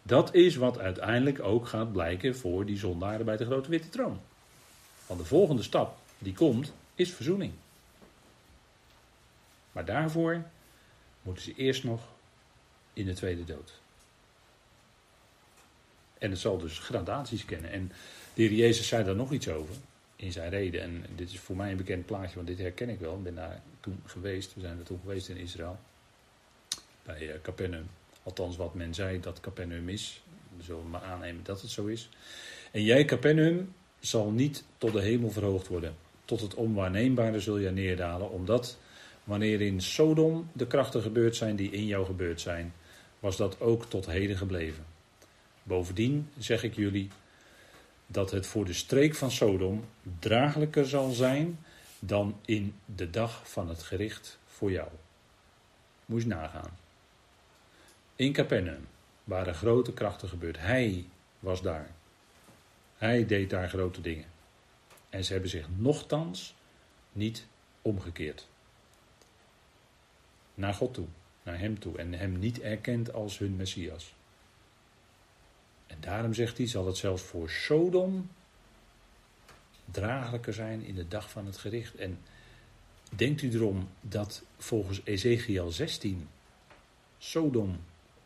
Dat 0.02 0.34
is 0.34 0.56
wat 0.56 0.80
uiteindelijk 0.80 1.40
ook 1.40 1.68
gaat 1.68 1.92
blijken 1.92 2.38
voor 2.38 2.66
die 2.66 2.78
zondaren 2.78 3.26
bij 3.26 3.38
de 3.38 3.46
grote 3.46 3.70
witte 3.70 3.90
troon. 3.90 4.20
Want 5.08 5.20
de 5.20 5.26
volgende 5.26 5.64
stap 5.64 5.98
die 6.18 6.34
komt, 6.34 6.74
is 6.96 7.14
verzoening. 7.14 7.54
Maar 9.72 9.86
daarvoor 9.86 10.44
moeten 11.22 11.44
ze 11.44 11.56
eerst 11.56 11.84
nog 11.84 12.02
in 12.98 13.06
de 13.06 13.14
tweede 13.14 13.44
dood. 13.44 13.74
En 16.18 16.30
het 16.30 16.40
zal 16.40 16.58
dus 16.58 16.80
gradaties 16.80 17.46
kennen. 17.46 17.72
En 17.72 17.92
de 18.34 18.42
heer 18.42 18.52
Jezus 18.52 18.88
zei 18.88 19.04
daar 19.04 19.16
nog 19.16 19.32
iets 19.32 19.50
over 19.50 19.76
in 20.16 20.32
zijn 20.32 20.50
reden. 20.50 20.82
En 20.82 21.06
dit 21.16 21.30
is 21.30 21.40
voor 21.40 21.56
mij 21.56 21.72
een 21.72 21.78
bekend 21.78 22.06
plaatje, 22.06 22.36
want 22.36 22.48
dit 22.48 22.58
herken 22.58 22.90
ik 22.90 23.00
wel. 23.00 23.16
Ik 23.16 23.24
ben 23.24 23.36
daar 23.36 23.62
toen 23.80 24.02
geweest. 24.06 24.54
We 24.54 24.62
zijn 24.62 24.78
er 24.78 24.86
toen 24.86 25.00
geweest 25.02 25.30
in 25.30 25.38
Israël. 25.38 25.80
Bij 27.04 27.22
uh, 27.22 27.34
Capernaum. 27.42 27.88
Althans, 28.24 28.58
wat 28.58 28.74
men 28.74 28.94
zei 28.94 29.20
dat 29.20 29.40
Capernaum 29.40 29.90
is. 29.90 30.22
We 30.58 30.64
zullen 30.64 30.90
maar 30.90 31.02
aannemen 31.02 31.44
dat 31.44 31.62
het 31.62 31.72
zo 31.72 31.86
is. 31.86 32.10
En 32.72 32.84
jij, 32.84 33.06
Capernaum, 33.06 33.74
zal 34.00 34.32
niet 34.32 34.64
tot 34.78 34.94
de 34.94 35.02
hemel 35.02 35.32
verhoogd 35.32 35.68
worden. 35.68 35.96
Tot 36.26 36.42
het 36.42 36.54
onwaarneembare 36.54 37.40
zul 37.40 37.58
je 37.58 37.70
neerdalen. 37.70 38.30
Omdat 38.30 38.78
wanneer 39.24 39.62
in 39.62 39.82
Sodom 39.82 40.50
de 40.54 40.68
krachten 40.68 41.02
gebeurd 41.02 41.36
zijn 41.36 41.56
die 41.56 41.72
in 41.72 41.86
jou 41.86 42.06
gebeurd 42.06 42.42
zijn, 42.42 42.74
was 43.20 43.38
dat 43.38 43.62
ook 43.62 43.86
tot 43.86 44.06
heden 44.06 44.38
gebleven. 44.38 44.86
Bovendien 45.64 46.30
zeg 46.38 46.64
ik 46.64 46.76
jullie 46.76 47.10
dat 48.08 48.32
het 48.32 48.48
voor 48.48 48.66
de 48.66 48.74
streek 48.74 49.16
van 49.16 49.32
Sodom 49.32 49.86
draaglijker 50.20 50.88
zal 50.88 51.12
zijn 51.12 51.60
dan 52.00 52.40
in 52.46 52.76
de 52.86 53.10
dag 53.10 53.50
van 53.50 53.70
het 53.70 53.84
gericht 53.84 54.40
voor 54.46 54.72
jou. 54.72 54.90
Moest 56.06 56.26
nagaan. 56.26 56.78
In 58.16 58.34
Capernaum 58.34 58.88
waren 59.24 59.56
grote 59.56 59.94
krachten 59.94 60.30
gebeurd. 60.30 60.60
Hij 60.60 61.06
was 61.40 61.62
daar. 61.62 61.92
Hij 62.98 63.26
deed 63.26 63.50
daar 63.50 63.70
grote 63.70 64.02
dingen. 64.02 64.26
En 65.10 65.24
ze 65.24 65.32
hebben 65.32 65.50
zich 65.50 65.68
nochtans 65.76 66.56
niet 67.12 67.46
omgekeerd. 67.82 68.48
Naar 70.54 70.74
God 70.74 70.94
toe, 70.94 71.08
naar 71.48 71.60
Hem 71.60 71.80
toe. 71.80 71.98
En 71.98 72.14
Hem 72.14 72.40
niet 72.40 72.62
erkend 72.62 73.14
als 73.14 73.38
hun 73.38 73.56
Messias. 73.56 74.14
En 75.88 75.98
daarom 76.00 76.34
zegt 76.34 76.58
hij, 76.58 76.68
zal 76.68 76.86
het 76.86 76.98
zelfs 76.98 77.22
voor 77.24 77.50
Sodom 77.50 78.30
draaglijker 79.86 80.54
zijn 80.54 80.84
in 80.84 80.96
de 80.96 81.08
dag 81.08 81.30
van 81.30 81.46
het 81.46 81.58
gericht. 81.58 81.96
En 81.96 82.20
denkt 83.10 83.42
u 83.42 83.54
erom 83.54 83.90
dat 84.02 84.44
volgens 84.58 85.02
Ezekiel 85.04 85.72
16 85.72 86.28
Sodom 87.18 87.80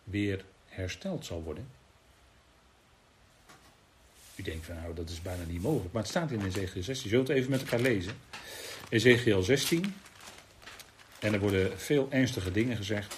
weer 0.03 0.45
hersteld 0.65 1.25
zal 1.25 1.43
worden? 1.43 1.67
U 4.35 4.43
denkt 4.43 4.65
van 4.65 4.75
nou, 4.75 4.93
dat 4.93 5.09
is 5.09 5.21
bijna 5.21 5.43
niet 5.43 5.61
mogelijk. 5.61 5.93
Maar 5.93 6.01
het 6.01 6.11
staat 6.11 6.31
in 6.31 6.45
Ezekiel 6.45 6.83
16. 6.83 7.09
Zult 7.09 7.27
het 7.27 7.37
even 7.37 7.51
met 7.51 7.61
elkaar 7.61 7.79
lezen. 7.79 8.13
Ezekiel 8.89 9.43
16. 9.43 9.93
En 11.21 11.33
er 11.33 11.39
worden 11.39 11.79
veel 11.79 12.07
ernstige 12.11 12.51
dingen 12.51 12.77
gezegd. 12.77 13.15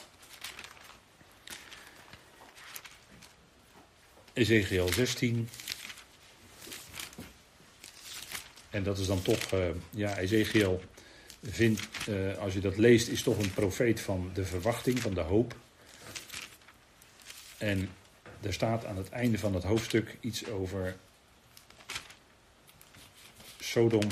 Ezekiel 4.33 4.93
16. 4.93 5.49
En 8.69 8.83
dat 8.83 8.97
is 8.97 9.07
dan 9.07 9.21
toch, 9.21 9.51
uh, 9.51 9.67
ja, 9.89 10.17
Ezekiel 10.17 10.83
vindt, 11.43 11.81
uh, 12.09 12.37
als 12.37 12.53
je 12.53 12.59
dat 12.59 12.77
leest, 12.77 13.07
is 13.07 13.23
toch 13.23 13.37
een 13.37 13.53
profeet 13.53 13.99
van 13.99 14.31
de 14.33 14.45
verwachting, 14.45 14.99
van 14.99 15.13
de 15.13 15.21
hoop. 15.21 15.55
En 17.57 17.89
er 18.41 18.53
staat 18.53 18.85
aan 18.85 18.97
het 18.97 19.09
einde 19.09 19.37
van 19.37 19.53
het 19.53 19.63
hoofdstuk 19.63 20.17
iets 20.19 20.49
over 20.49 20.95
Sodom 23.59 24.07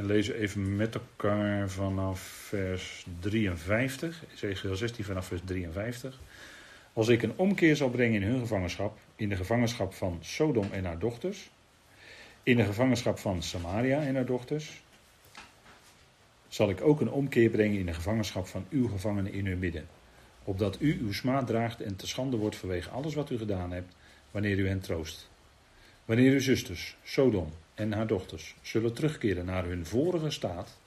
En 0.00 0.06
lezen 0.06 0.34
even 0.34 0.76
met 0.76 0.94
elkaar 0.94 1.70
vanaf 1.70 2.20
vers 2.20 3.06
53. 3.20 4.24
Ezekiel 4.34 4.76
16 4.76 5.04
vanaf 5.04 5.26
vers 5.26 5.40
53. 5.44 6.18
Als 6.92 7.08
ik 7.08 7.22
een 7.22 7.36
omkeer 7.36 7.76
zal 7.76 7.90
brengen 7.90 8.22
in 8.22 8.28
hun 8.28 8.40
gevangenschap, 8.40 8.98
in 9.16 9.28
de 9.28 9.36
gevangenschap 9.36 9.94
van 9.94 10.18
Sodom 10.20 10.72
en 10.72 10.84
haar 10.84 10.98
dochters, 10.98 11.50
in 12.42 12.56
de 12.56 12.64
gevangenschap 12.64 13.18
van 13.18 13.42
Samaria 13.42 14.02
en 14.02 14.14
haar 14.14 14.26
dochters, 14.26 14.82
zal 16.48 16.70
ik 16.70 16.80
ook 16.80 17.00
een 17.00 17.10
omkeer 17.10 17.50
brengen 17.50 17.78
in 17.78 17.86
de 17.86 17.94
gevangenschap 17.94 18.46
van 18.46 18.66
uw 18.70 18.88
gevangenen 18.88 19.32
in 19.32 19.46
hun 19.46 19.58
midden. 19.58 19.86
Opdat 20.44 20.76
u 20.80 20.98
uw 21.00 21.12
smaad 21.12 21.46
draagt 21.46 21.80
en 21.80 21.96
te 21.96 22.06
schande 22.06 22.36
wordt 22.36 22.56
vanwege 22.56 22.90
alles 22.90 23.14
wat 23.14 23.30
u 23.30 23.38
gedaan 23.38 23.72
hebt, 23.72 23.94
wanneer 24.30 24.58
u 24.58 24.68
hen 24.68 24.80
troost. 24.80 25.30
Wanneer 26.04 26.32
uw 26.32 26.40
zusters, 26.40 26.96
Sodom 27.02 27.52
en 27.80 27.92
haar 27.92 28.06
dochters, 28.06 28.54
zullen 28.62 28.92
terugkeren 28.92 29.44
naar 29.44 29.64
hun 29.64 29.86
vorige 29.86 30.30
staat, 30.30 30.78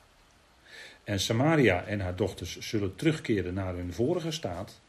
en 1.03 1.19
Samaria 1.19 1.83
en 1.83 1.99
haar 1.99 2.15
dochters 2.15 2.59
zullen 2.59 2.95
terugkeren 2.95 3.53
naar 3.53 3.75
hun 3.75 3.93
vorige 3.93 4.31
staat, 4.31 4.79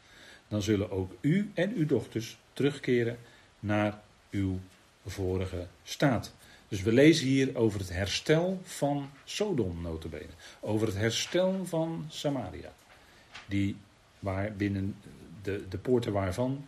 dan 0.47 0.61
zullen 0.61 0.91
ook 0.91 1.11
u 1.21 1.51
en 1.53 1.73
uw 1.73 1.85
dochters 1.85 2.37
terugkeren 2.53 3.17
naar 3.59 4.01
uw 4.31 4.59
vorige 5.05 5.67
staat. 5.83 6.33
Dus 6.67 6.81
we 6.81 6.91
lezen 6.91 7.27
hier 7.27 7.55
over 7.55 7.79
het 7.79 7.89
herstel 7.89 8.59
van 8.63 9.09
Sodom, 9.23 9.81
notabene. 9.81 10.33
Over 10.59 10.87
het 10.87 10.97
herstel 10.97 11.65
van 11.65 12.05
Samaria. 12.09 12.73
Die, 13.45 13.75
waar 14.19 14.53
binnen 14.53 14.95
de, 15.41 15.63
de 15.69 15.77
poorten 15.77 16.11
waarvan 16.11 16.67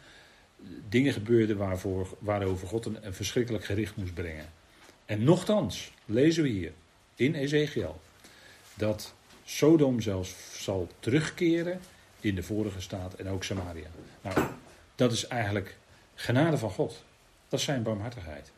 dingen 0.89 1.13
gebeurden 1.13 1.57
waarvoor, 1.57 2.17
waarover 2.19 2.67
God 2.67 2.85
een, 2.85 3.05
een 3.05 3.13
verschrikkelijk 3.13 3.65
gericht 3.65 3.95
moest 3.95 4.13
brengen. 4.13 4.45
En 5.07 5.23
nochtans 5.23 5.91
lezen 6.05 6.43
we 6.43 6.49
hier 6.49 6.71
in 7.15 7.35
Ezekiel 7.35 8.01
dat 8.73 9.13
Sodom 9.45 10.01
zelfs 10.01 10.35
zal 10.63 10.87
terugkeren 10.99 11.79
in 12.19 12.35
de 12.35 12.43
vorige 12.43 12.81
staat 12.81 13.13
en 13.13 13.29
ook 13.29 13.43
Samaria. 13.43 13.87
Nou, 14.21 14.47
dat 14.95 15.11
is 15.11 15.27
eigenlijk 15.27 15.77
genade 16.15 16.57
van 16.57 16.69
God. 16.69 17.03
Dat 17.47 17.59
is 17.59 17.65
zijn 17.65 17.83
barmhartigheid. 17.83 18.51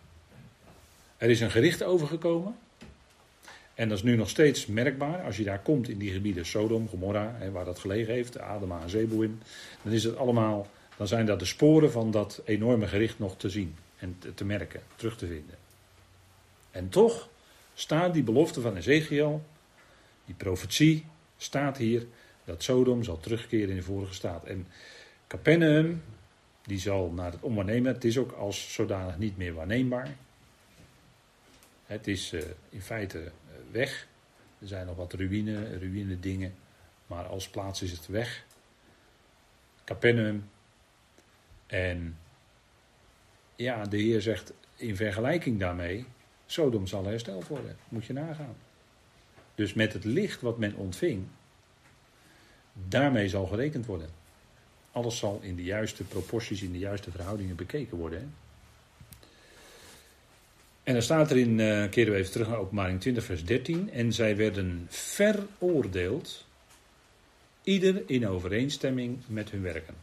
Er 1.18 1.30
is 1.30 1.40
een 1.40 1.52
gericht 1.52 1.84
overgekomen. 1.84 2.56
En 3.74 3.90
dat 3.90 3.98
is 3.98 4.04
nu 4.04 4.16
nog 4.16 4.30
steeds 4.30 4.66
merkbaar. 4.66 5.24
Als 5.24 5.38
je 5.38 5.44
daar 5.44 5.60
komt 5.60 5.90
in 5.90 5.98
die 5.98 6.12
gebieden 6.12 6.46
Sodom, 6.46 6.90
Gomorra, 6.90 7.38
waar 7.52 7.66
dat 7.66 7.80
gelegen 7.80 8.14
heeft, 8.14 8.40
Adama 8.40 8.82
en 8.82 8.90
Zeboim. 8.90 9.40
Dan 9.84 9.94
is 9.94 10.04
het 10.04 10.18
allemaal, 10.18 10.68
dan 10.98 11.08
zijn 11.08 11.26
dat 11.26 11.40
de 11.40 11.46
sporen 11.46 11.92
van 11.92 12.12
dat 12.12 12.42
enorme 12.46 12.88
gericht 12.88 13.20
nog 13.20 13.38
te 13.38 13.50
zien 13.50 13.76
en 13.98 14.18
te 14.36 14.46
merken, 14.46 14.82
terug 14.96 15.18
te 15.18 15.28
vinden. 15.28 15.69
En 16.80 16.90
toch 16.90 17.30
staat 17.74 18.14
die 18.14 18.24
belofte 18.24 18.62
van 18.62 18.76
Ezekiel, 18.76 19.44
die 20.26 20.36
profetie, 20.36 21.06
staat 21.38 21.78
hier 21.78 22.08
dat 22.44 22.64
Sodom 22.64 23.04
zal 23.04 23.20
terugkeren 23.20 23.70
in 23.70 23.76
de 23.76 23.82
vorige 23.84 24.14
staat. 24.14 24.46
En 24.46 24.68
Capernaum, 25.28 26.04
die 26.64 26.80
zal 26.80 27.12
naar 27.12 27.32
het 27.32 27.42
onwaarnemen. 27.42 27.94
Het 27.94 28.04
is 28.04 28.18
ook 28.18 28.32
als 28.32 28.74
zodanig 28.74 29.18
niet 29.18 29.38
meer 29.38 29.54
waarneembaar. 29.54 30.16
Het 31.86 32.08
is 32.08 32.34
uh, 32.34 32.42
in 32.70 32.82
feite 32.82 33.20
uh, 33.20 33.32
weg. 33.72 34.08
Er 34.60 34.68
zijn 34.68 34.86
nog 34.86 34.96
wat 34.96 35.14
ruïne, 35.14 35.78
ruïne 35.78 36.20
dingen. 36.20 36.54
Maar 37.08 37.26
als 37.26 37.50
plaats 37.50 37.82
is 37.82 37.92
het 37.92 38.08
weg. 38.08 38.46
Capernaum. 39.84 40.50
En 41.68 42.18
ja, 43.56 43.84
de 43.84 43.98
Heer 43.98 44.22
zegt 44.22 44.54
in 44.76 44.96
vergelijking 44.96 45.60
daarmee, 45.60 46.06
Sodom 46.52 46.88
zal 46.88 47.06
hersteld 47.06 47.48
worden. 47.48 47.78
Moet 47.90 48.06
je 48.06 48.14
nagaan. 48.14 48.56
Dus 49.56 49.74
met 49.74 49.94
het 49.94 50.04
licht 50.04 50.42
wat 50.42 50.58
men 50.58 50.76
ontving, 50.76 51.24
daarmee 52.74 53.30
zal 53.30 53.46
gerekend 53.46 53.86
worden. 53.86 54.10
Alles 54.92 55.18
zal 55.18 55.40
in 55.42 55.56
de 55.56 55.64
juiste 55.64 56.04
proporties, 56.04 56.62
in 56.62 56.72
de 56.72 56.78
juiste 56.78 57.12
verhoudingen 57.12 57.56
bekeken 57.56 57.98
worden. 57.98 58.34
En 60.84 60.94
dan 60.94 61.02
staat 61.02 61.32
er 61.32 61.38
in, 61.38 61.60
uh, 61.60 61.90
keren 61.90 62.14
we 62.14 62.20
even 62.20 62.32
terug 62.32 62.48
naar 62.48 62.58
openbaring 62.58 63.00
20, 63.00 63.24
vers 63.24 63.46
13. 63.46 63.92
En 63.92 64.14
zij 64.14 64.36
werden 64.36 64.88
veroordeeld, 64.90 66.46
ieder 67.64 68.04
in 68.06 68.28
overeenstemming 68.28 69.18
met 69.28 69.52
hun 69.52 69.62
werken. 69.62 69.96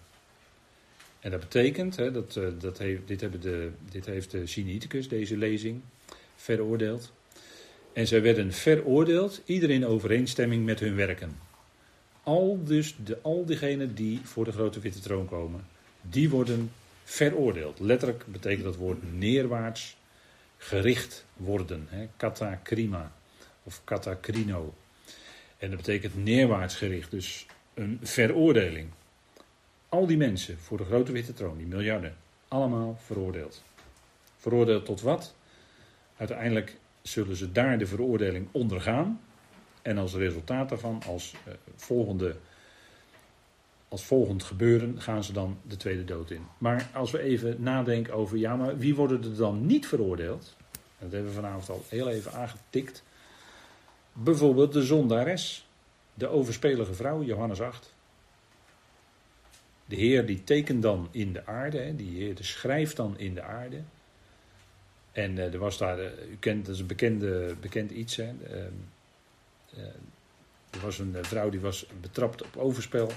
En 1.21 1.31
dat 1.31 1.41
betekent, 1.41 1.97
hè, 1.97 2.11
dat, 2.11 2.37
uh, 2.37 2.49
dat 2.59 2.79
heeft, 2.79 3.09
dit, 3.09 3.21
hebben 3.21 3.41
de, 3.41 3.71
dit 3.91 4.07
heeft 4.07 4.31
de 4.31 4.47
Sinaiticus, 4.47 5.09
deze 5.09 5.37
lezing, 5.37 5.83
veroordeeld. 6.37 7.13
En 7.93 8.07
zij 8.07 8.23
werden 8.23 8.53
veroordeeld, 8.53 9.43
ieder 9.45 9.71
in 9.71 9.87
overeenstemming 9.87 10.65
met 10.65 10.81
hun 10.81 10.97
werken. 10.97 11.39
Al, 12.23 12.61
dus 12.65 12.97
de, 13.05 13.19
al 13.23 13.45
diegenen 13.45 13.95
die 13.95 14.21
voor 14.25 14.45
de 14.45 14.53
grote 14.53 14.81
witte 14.81 15.01
troon 15.01 15.27
komen, 15.27 15.67
die 16.01 16.31
worden 16.31 16.73
veroordeeld. 17.05 17.81
Letterlijk 17.81 18.25
betekent 18.27 18.65
dat 18.65 18.77
woord 18.77 19.19
neerwaarts 19.19 19.97
gericht 20.57 21.25
worden. 21.37 21.89
Katakrima 22.17 23.13
of 23.63 23.81
katakrino. 23.85 24.75
En 25.59 25.69
dat 25.69 25.79
betekent 25.79 26.25
neerwaarts 26.25 26.75
gericht, 26.75 27.11
dus 27.11 27.47
een 27.75 27.99
veroordeling. 28.03 28.89
Al 29.89 30.07
die 30.07 30.17
mensen 30.17 30.59
voor 30.59 30.79
de 30.79 30.85
grote 30.85 31.13
witte 31.13 31.33
troon, 31.33 31.57
die 31.57 31.67
miljarden, 31.67 32.17
allemaal 32.49 32.99
veroordeeld. 33.05 33.63
Veroordeeld 34.37 34.85
tot 34.85 35.01
wat? 35.01 35.35
Uiteindelijk 36.17 36.77
zullen 37.03 37.37
ze 37.37 37.53
daar 37.53 37.79
de 37.79 37.87
veroordeling 37.87 38.49
ondergaan. 38.53 39.21
En 39.83 39.99
als 39.99 40.15
resultaat 40.15 40.69
daarvan, 40.69 41.03
als, 41.07 41.35
uh, 41.49 41.55
volgende, 41.75 42.37
als 43.89 44.05
volgend 44.05 44.43
gebeuren, 44.43 45.01
gaan 45.01 45.25
ze 45.25 45.33
dan 45.33 45.59
de 45.63 45.77
tweede 45.77 46.05
dood 46.05 46.31
in. 46.31 46.47
Maar 46.59 46.91
als 46.95 47.11
we 47.11 47.21
even 47.21 47.57
nadenken 47.63 48.15
over, 48.15 48.37
ja, 48.37 48.57
maar 48.57 48.79
wie 48.79 48.95
worden 48.95 49.23
er 49.23 49.37
dan 49.37 49.67
niet 49.67 49.87
veroordeeld? 49.87 50.57
Dat 50.99 51.13
hebben 51.13 51.31
we 51.31 51.37
vanavond 51.37 51.71
al 51.71 51.85
heel 51.89 52.09
even 52.09 52.33
aangetikt. 52.33 53.03
Bijvoorbeeld 54.13 54.73
de 54.73 54.83
zondares, 54.83 55.67
de 56.15 56.29
overspelige 56.29 56.95
vrouw, 56.95 57.23
Johannes 57.23 57.61
8. 57.61 57.95
De 59.85 59.97
Heer 59.97 60.27
die 60.27 60.45
tekent 60.45 60.83
dan 60.83 61.09
in 61.11 61.33
de 61.33 61.47
aarde, 61.47 61.97
die 61.97 62.17
Heer 62.17 62.37
schrijft 62.41 62.97
dan 62.97 63.19
in 63.19 63.35
de 63.35 63.43
aarde. 63.43 63.83
En 65.17 65.37
uh, 65.37 65.53
er 65.53 65.59
was 65.59 65.79
daar, 65.79 65.99
uh, 65.99 66.31
u 66.31 66.37
kent, 66.39 66.67
dat 66.67 66.75
is 66.75 66.81
een 66.81 66.87
bekende, 66.87 67.55
bekend 67.61 67.91
iets. 67.91 68.17
Hè, 68.17 68.33
uh, 68.51 69.83
er 70.71 70.81
was 70.83 70.99
een 70.99 71.17
vrouw 71.21 71.51
die 71.51 71.61
was 71.61 71.87
betrapt 72.01 72.43
op 72.43 72.57
overspel. 72.57 73.11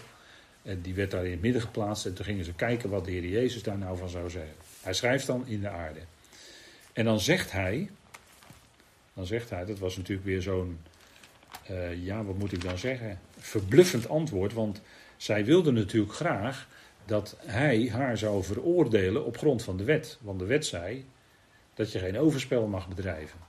En 0.61 0.81
die 0.81 0.93
werd 0.93 1.11
daar 1.11 1.25
in 1.25 1.31
het 1.31 1.41
midden 1.41 1.61
geplaatst. 1.61 2.05
En 2.05 2.13
toen 2.13 2.25
gingen 2.25 2.45
ze 2.45 2.53
kijken 2.53 2.89
wat 2.89 3.05
de 3.05 3.11
Heer 3.11 3.25
Jezus 3.25 3.63
daar 3.63 3.77
nou 3.77 3.97
van 3.97 4.09
zou 4.09 4.29
zeggen. 4.29 4.53
Hij 4.81 4.93
schrijft 4.93 5.25
dan 5.25 5.47
in 5.47 5.61
de 5.61 5.69
aarde. 5.69 5.99
En 6.93 7.05
dan 7.05 7.19
zegt 7.19 7.51
hij. 7.51 7.89
Dan 9.13 9.25
zegt 9.25 9.49
hij, 9.49 9.65
dat 9.65 9.79
was 9.79 9.97
natuurlijk 9.97 10.27
weer 10.27 10.41
zo'n. 10.41 10.79
ja, 11.95 12.23
wat 12.23 12.37
moet 12.37 12.51
ik 12.51 12.61
dan 12.61 12.77
zeggen? 12.77 13.19
Verbluffend 13.37 14.09
antwoord. 14.09 14.53
Want 14.53 14.81
zij 15.17 15.45
wilde 15.45 15.71
natuurlijk 15.71 16.13
graag 16.13 16.67
dat 17.05 17.37
hij 17.45 17.89
haar 17.89 18.17
zou 18.17 18.43
veroordelen 18.43 19.25
op 19.25 19.37
grond 19.37 19.63
van 19.63 19.77
de 19.77 19.83
wet. 19.83 20.17
Want 20.21 20.39
de 20.39 20.45
wet 20.45 20.65
zei 20.65 21.05
dat 21.79 21.91
je 21.91 21.99
geen 21.99 22.17
overspel 22.17 22.67
mag 22.67 22.87
bedrijven. 22.87 23.39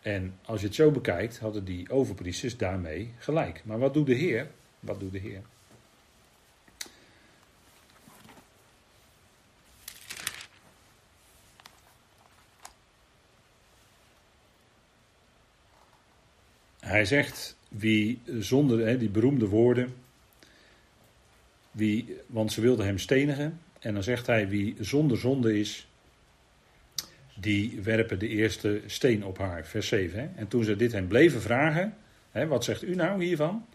En 0.00 0.38
als 0.44 0.60
je 0.60 0.66
het 0.66 0.74
zo 0.74 0.90
bekijkt, 0.90 1.38
hadden 1.38 1.64
die 1.64 1.90
overpriesters 1.90 2.56
daarmee 2.56 3.12
gelijk. 3.18 3.62
Maar 3.64 3.78
wat 3.78 3.94
doet 3.94 4.06
de 4.06 4.14
Heer? 4.14 4.50
Wat 4.80 5.00
doet 5.00 5.12
de 5.12 5.18
Heer? 5.18 5.42
Hij 16.80 17.04
zegt, 17.04 17.56
wie 17.68 18.20
zonder 18.38 18.86
hè, 18.86 18.98
die 18.98 19.10
beroemde 19.10 19.48
woorden, 19.48 19.94
wie, 21.70 22.16
want 22.26 22.52
ze 22.52 22.60
wilden 22.60 22.86
hem 22.86 22.98
stenigen. 22.98 23.60
En 23.78 23.94
dan 23.94 24.02
zegt 24.02 24.26
hij, 24.26 24.48
wie 24.48 24.76
zonder 24.80 25.18
zonde 25.18 25.58
is, 25.58 25.86
die 27.34 27.80
werpen 27.82 28.18
de 28.18 28.28
eerste 28.28 28.80
steen 28.86 29.24
op 29.24 29.38
haar. 29.38 29.66
Vers 29.66 29.88
7. 29.88 30.18
Hè? 30.20 30.28
En 30.36 30.48
toen 30.48 30.64
ze 30.64 30.76
dit 30.76 30.92
hem 30.92 31.08
bleven 31.08 31.40
vragen, 31.40 31.96
hè, 32.30 32.46
wat 32.46 32.64
zegt 32.64 32.82
u 32.82 32.94
nou 32.94 33.24
hiervan? 33.24 33.66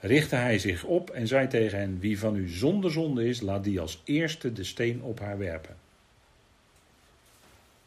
Richtte 0.00 0.36
hij 0.36 0.58
zich 0.58 0.84
op 0.84 1.10
en 1.10 1.26
zei 1.26 1.46
tegen 1.46 1.78
hen, 1.78 1.98
wie 2.00 2.18
van 2.18 2.36
u 2.36 2.48
zonder 2.48 2.90
zonde 2.90 3.28
is, 3.28 3.40
laat 3.40 3.64
die 3.64 3.80
als 3.80 4.02
eerste 4.04 4.52
de 4.52 4.64
steen 4.64 5.02
op 5.02 5.20
haar 5.20 5.38
werpen. 5.38 5.76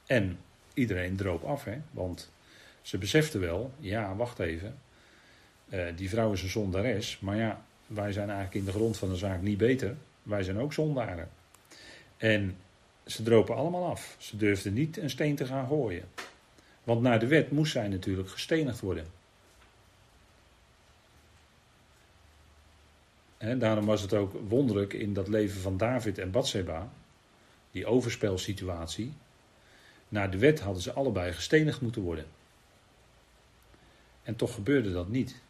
En 0.05 0.37
iedereen 0.73 1.15
droop 1.15 1.43
af, 1.43 1.63
hè? 1.63 1.77
want 1.91 2.31
ze 2.81 2.97
beseften 2.97 3.39
wel, 3.39 3.73
ja, 3.79 4.15
wacht 4.15 4.39
even, 4.39 4.77
uh, 5.69 5.85
die 5.95 6.09
vrouw 6.09 6.33
is 6.33 6.41
een 6.41 6.49
zondares, 6.49 7.19
maar 7.19 7.37
ja, 7.37 7.65
wij 7.87 8.11
zijn 8.11 8.29
eigenlijk 8.29 8.59
in 8.59 8.65
de 8.65 8.77
grond 8.77 8.97
van 8.97 9.09
de 9.09 9.15
zaak 9.15 9.41
niet 9.41 9.57
beter. 9.57 9.95
Wij 10.23 10.43
zijn 10.43 10.57
ook 10.57 10.73
zondaren. 10.73 11.29
En 12.17 12.55
ze 13.05 13.23
dropen 13.23 13.55
allemaal 13.55 13.89
af. 13.89 14.15
Ze 14.19 14.37
durfden 14.37 14.73
niet 14.73 14.97
een 14.97 15.09
steen 15.09 15.35
te 15.35 15.45
gaan 15.45 15.67
gooien. 15.67 16.05
Want 16.83 17.01
naar 17.01 17.19
de 17.19 17.27
wet 17.27 17.51
moest 17.51 17.71
zij 17.71 17.87
natuurlijk 17.87 18.29
gestenigd 18.29 18.79
worden. 18.79 19.05
En 23.37 23.59
daarom 23.59 23.85
was 23.85 24.01
het 24.01 24.13
ook 24.13 24.33
wonderlijk 24.47 24.93
in 24.93 25.13
dat 25.13 25.27
leven 25.27 25.61
van 25.61 25.77
David 25.77 26.17
en 26.17 26.31
Bathseba, 26.31 26.91
die 27.71 27.85
overspelsituatie. 27.85 29.13
Naar 30.09 30.31
de 30.31 30.37
wet 30.37 30.59
hadden 30.59 30.81
ze 30.81 30.93
allebei 30.93 31.33
gestenigd 31.33 31.81
moeten 31.81 32.01
worden. 32.01 32.25
En 34.23 34.35
toch 34.35 34.53
gebeurde 34.53 34.91
dat 34.91 35.07
niet 35.07 35.41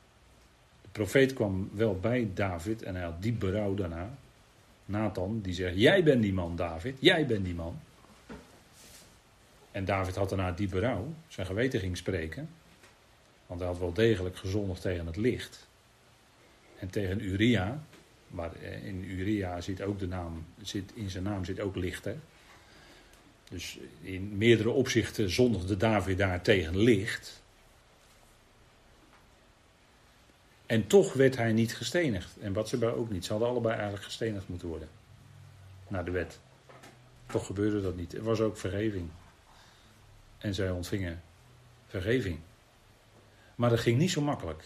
profeet 0.93 1.33
kwam 1.33 1.69
wel 1.73 1.99
bij 1.99 2.29
David 2.33 2.83
en 2.83 2.95
hij 2.95 3.03
had 3.03 3.21
diep 3.21 3.39
berouw 3.39 3.73
daarna. 3.73 4.17
Nathan, 4.93 5.39
die 5.41 5.53
zegt: 5.53 5.75
Jij 5.75 6.03
bent 6.03 6.21
die 6.21 6.33
man, 6.33 6.55
David, 6.55 6.95
jij 6.99 7.25
bent 7.25 7.45
die 7.45 7.55
man. 7.55 7.79
En 9.71 9.85
David 9.85 10.15
had 10.15 10.29
daarna 10.29 10.51
diep 10.51 10.69
berouw, 10.69 11.13
zijn 11.27 11.47
geweten 11.47 11.79
ging 11.79 11.97
spreken. 11.97 12.49
Want 13.47 13.59
hij 13.59 13.69
had 13.69 13.79
wel 13.79 13.93
degelijk 13.93 14.37
gezondigd 14.37 14.81
tegen 14.81 15.05
het 15.05 15.15
licht. 15.17 15.67
En 16.79 16.89
tegen 16.89 17.23
Uria, 17.23 17.83
maar 18.27 18.55
eh, 18.55 18.85
in 18.85 19.03
Uria 19.03 19.61
zit 19.61 19.81
ook 19.81 19.99
de 19.99 20.07
naam, 20.07 20.45
zit, 20.61 20.91
in 20.93 21.09
zijn 21.09 21.23
naam 21.23 21.45
zit 21.45 21.59
ook 21.59 21.75
licht. 21.75 22.05
Hè? 22.05 22.15
Dus 23.49 23.79
in 24.01 24.37
meerdere 24.37 24.69
opzichten 24.69 25.29
zondigde 25.29 25.77
David 25.77 26.17
daar 26.17 26.41
tegen 26.41 26.77
licht. 26.77 27.42
En 30.65 30.87
toch 30.87 31.13
werd 31.13 31.37
hij 31.37 31.53
niet 31.53 31.75
gestenigd. 31.75 32.37
En 32.39 32.53
Batseba 32.53 32.89
ook 32.89 33.09
niet. 33.09 33.25
Ze 33.25 33.31
hadden 33.31 33.49
allebei 33.49 33.73
eigenlijk 33.73 34.03
gestenigd 34.03 34.47
moeten 34.47 34.67
worden. 34.67 34.89
Naar 35.87 36.05
de 36.05 36.11
wet. 36.11 36.39
Toch 37.25 37.45
gebeurde 37.45 37.81
dat 37.81 37.95
niet. 37.95 38.13
Er 38.13 38.23
was 38.23 38.39
ook 38.39 38.57
vergeving. 38.57 39.09
En 40.37 40.53
zij 40.53 40.69
ontvingen 40.71 41.21
vergeving. 41.87 42.39
Maar 43.55 43.69
dat 43.69 43.79
ging 43.79 43.97
niet 43.97 44.11
zo 44.11 44.21
makkelijk. 44.21 44.63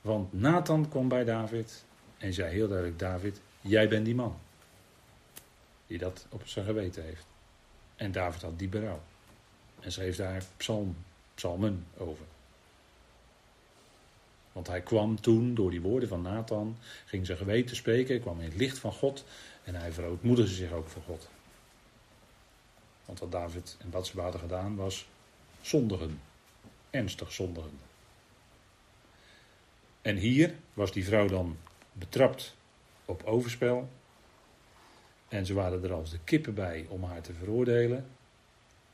Want 0.00 0.32
Nathan 0.32 0.88
kwam 0.88 1.08
bij 1.08 1.24
David 1.24 1.84
en 2.18 2.32
zei 2.32 2.52
heel 2.52 2.68
duidelijk: 2.68 2.98
David, 2.98 3.40
jij 3.60 3.88
bent 3.88 4.04
die 4.04 4.14
man. 4.14 4.38
Die 5.86 5.98
dat 5.98 6.26
op 6.28 6.46
zijn 6.46 6.64
geweten 6.64 7.04
heeft. 7.04 7.26
En 7.96 8.12
David 8.12 8.42
had 8.42 8.58
die 8.58 8.68
berouw. 8.68 9.02
En 9.80 9.92
schreef 9.92 10.16
daar 10.16 10.44
psalm, 10.56 10.96
psalmen 11.34 11.86
over. 11.96 12.24
Want 14.64 14.76
hij 14.76 14.86
kwam 14.86 15.20
toen 15.20 15.54
door 15.54 15.70
die 15.70 15.80
woorden 15.80 16.08
van 16.08 16.22
Nathan, 16.22 16.76
ging 17.04 17.26
zijn 17.26 17.38
geweten 17.38 17.76
spreken, 17.76 18.20
kwam 18.20 18.40
in 18.40 18.44
het 18.44 18.56
licht 18.56 18.78
van 18.78 18.92
God 18.92 19.24
en 19.64 19.74
hij 19.74 19.92
verootmoedigde 19.92 20.54
zich 20.54 20.72
ook 20.72 20.88
voor 20.88 21.02
God. 21.02 21.28
Want 23.04 23.18
wat 23.18 23.32
David 23.32 23.76
en 23.80 23.90
Bathsheba 23.90 24.22
hadden 24.22 24.40
gedaan 24.40 24.76
was 24.76 25.06
zondigen, 25.60 26.20
ernstig 26.90 27.32
zondigen. 27.32 27.78
En 30.02 30.16
hier 30.16 30.54
was 30.74 30.92
die 30.92 31.04
vrouw 31.04 31.26
dan 31.26 31.56
betrapt 31.92 32.56
op 33.04 33.22
overspel. 33.24 33.88
En 35.28 35.46
ze 35.46 35.54
waren 35.54 35.84
er 35.84 35.92
als 35.92 36.10
de 36.10 36.18
kippen 36.24 36.54
bij 36.54 36.86
om 36.88 37.02
haar 37.04 37.22
te 37.22 37.32
veroordelen. 37.32 38.06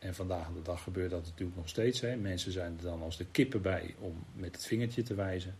En 0.00 0.14
vandaag 0.14 0.52
de 0.54 0.62
dag 0.62 0.82
gebeurt 0.82 1.10
dat 1.10 1.24
natuurlijk 1.24 1.56
nog 1.56 1.68
steeds. 1.68 2.00
Mensen 2.00 2.52
zijn 2.52 2.76
er 2.76 2.84
dan 2.84 3.02
als 3.02 3.16
de 3.16 3.26
kippen 3.30 3.62
bij 3.62 3.94
om 3.98 4.24
met 4.32 4.54
het 4.54 4.66
vingertje 4.66 5.02
te 5.02 5.14
wijzen. 5.14 5.54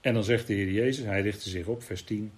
En 0.00 0.14
dan 0.14 0.24
zegt 0.24 0.46
de 0.46 0.52
Heer 0.52 0.70
Jezus, 0.70 1.04
hij 1.04 1.20
richtte 1.22 1.48
zich 1.48 1.66
op, 1.66 1.82
vers 1.82 2.02
10. 2.02 2.32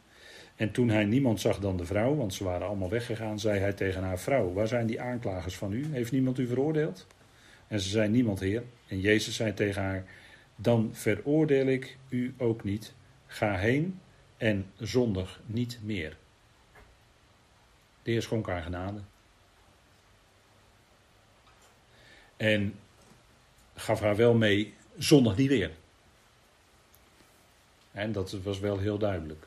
En 0.57 0.71
toen 0.71 0.89
hij 0.89 1.05
niemand 1.05 1.41
zag 1.41 1.59
dan 1.59 1.77
de 1.77 1.85
vrouw, 1.85 2.15
want 2.15 2.35
ze 2.35 2.45
waren 2.45 2.67
allemaal 2.67 2.89
weggegaan, 2.89 3.41
zei 3.41 3.59
hij 3.59 3.73
tegen 3.73 4.03
haar 4.03 4.19
vrouw: 4.19 4.53
Waar 4.53 4.69
zijn 4.69 4.87
die 4.87 5.01
aanklagers 5.01 5.57
van 5.57 5.73
u? 5.73 5.87
Heeft 5.87 6.13
niemand 6.13 6.39
u 6.39 6.47
veroordeeld? 6.47 7.07
En 7.69 7.81
ze 7.81 7.89
zei: 7.89 8.09
Niemand, 8.09 8.41
Heer. 8.41 8.63
En 8.87 9.01
Jezus 9.01 9.35
zei 9.35 9.55
tegen 9.55 9.83
haar: 9.83 10.05
Dan 10.57 10.91
veroordeel 10.93 11.67
ik 11.67 11.97
u 12.09 12.35
ook 12.39 12.65
niet. 12.65 12.93
Ga 13.27 13.57
heen 13.57 14.01
en 14.37 14.67
zondig 14.77 15.41
niet 15.47 15.79
meer. 15.83 16.17
De 18.03 18.11
Heer 18.11 18.23
schonk 18.23 18.47
haar 18.47 18.63
genade. 18.63 19.01
En 22.43 22.75
gaf 23.75 24.01
haar 24.01 24.17
wel 24.17 24.35
mee: 24.35 24.75
zondig 24.99 25.37
niet 25.37 25.49
weer. 25.49 25.71
En 27.93 28.13
dat 28.13 28.33
was 28.33 28.59
wel 28.59 28.79
heel 28.79 28.99
duidelijk. 28.99 29.47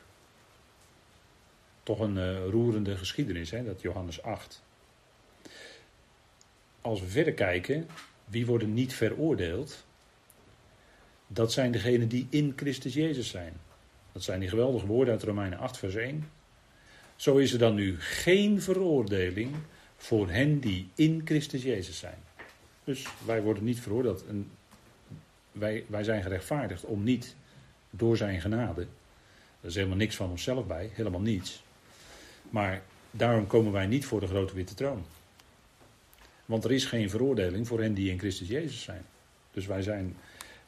Toch 1.82 2.00
een 2.00 2.16
uh, 2.16 2.48
roerende 2.48 2.96
geschiedenis, 2.96 3.50
hè, 3.50 3.64
dat 3.64 3.80
Johannes 3.80 4.22
8. 4.22 4.62
Als 6.80 7.00
we 7.00 7.06
verder 7.06 7.32
kijken, 7.32 7.88
wie 8.24 8.46
worden 8.46 8.74
niet 8.74 8.94
veroordeeld? 8.94 9.84
Dat 11.26 11.52
zijn 11.52 11.72
degenen 11.72 12.08
die 12.08 12.26
in 12.30 12.52
Christus 12.56 12.94
Jezus 12.94 13.28
zijn. 13.28 13.52
Dat 14.12 14.22
zijn 14.22 14.40
die 14.40 14.48
geweldige 14.48 14.86
woorden 14.86 15.14
uit 15.14 15.22
Romeinen 15.22 15.58
8, 15.58 15.78
vers 15.78 15.94
1. 15.94 16.30
Zo 17.16 17.36
is 17.36 17.52
er 17.52 17.58
dan 17.58 17.74
nu 17.74 18.00
geen 18.00 18.62
veroordeling 18.62 19.54
voor 19.96 20.30
hen 20.30 20.60
die 20.60 20.88
in 20.94 21.22
Christus 21.24 21.62
Jezus 21.62 21.98
zijn. 21.98 22.25
Dus 22.86 23.06
wij 23.24 23.42
worden 23.42 23.64
niet 23.64 23.80
veroordeeld. 23.80 24.26
En 24.26 24.50
wij, 25.52 25.84
wij 25.88 26.04
zijn 26.04 26.22
gerechtvaardigd 26.22 26.84
om 26.84 27.04
niet 27.04 27.36
door 27.90 28.16
zijn 28.16 28.40
genade. 28.40 28.86
Er 29.60 29.68
is 29.68 29.74
helemaal 29.74 29.96
niks 29.96 30.16
van 30.16 30.30
onszelf 30.30 30.66
bij, 30.66 30.90
helemaal 30.92 31.20
niets. 31.20 31.64
Maar 32.50 32.82
daarom 33.10 33.46
komen 33.46 33.72
wij 33.72 33.86
niet 33.86 34.04
voor 34.04 34.20
de 34.20 34.26
grote 34.26 34.54
witte 34.54 34.74
troon. 34.74 35.04
Want 36.44 36.64
er 36.64 36.72
is 36.72 36.84
geen 36.84 37.10
veroordeling 37.10 37.66
voor 37.66 37.80
hen 37.80 37.94
die 37.94 38.10
in 38.10 38.18
Christus 38.18 38.48
Jezus 38.48 38.82
zijn. 38.82 39.04
Dus 39.50 39.66
wij, 39.66 39.82
zijn 39.82 40.16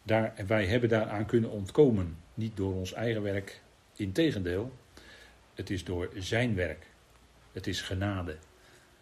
daar, 0.02 0.34
wij 0.46 0.66
hebben 0.66 0.88
daaraan 0.88 1.26
kunnen 1.26 1.50
ontkomen. 1.50 2.16
Niet 2.34 2.56
door 2.56 2.74
ons 2.74 2.92
eigen 2.92 3.22
werk, 3.22 3.60
integendeel. 3.96 4.72
Het 5.54 5.70
is 5.70 5.84
door 5.84 6.10
zijn 6.14 6.54
werk. 6.54 6.86
Het 7.52 7.66
is 7.66 7.80
genade. 7.80 8.36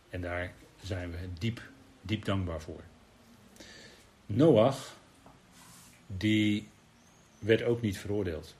En 0.09 0.21
daar 0.21 0.53
zijn 0.83 1.11
we 1.11 1.19
diep, 1.39 1.63
diep 2.03 2.25
dankbaar 2.25 2.61
voor. 2.61 2.83
Noach, 4.27 4.97
die 6.07 6.69
werd 7.39 7.63
ook 7.63 7.81
niet 7.81 7.99
veroordeeld. 7.99 8.55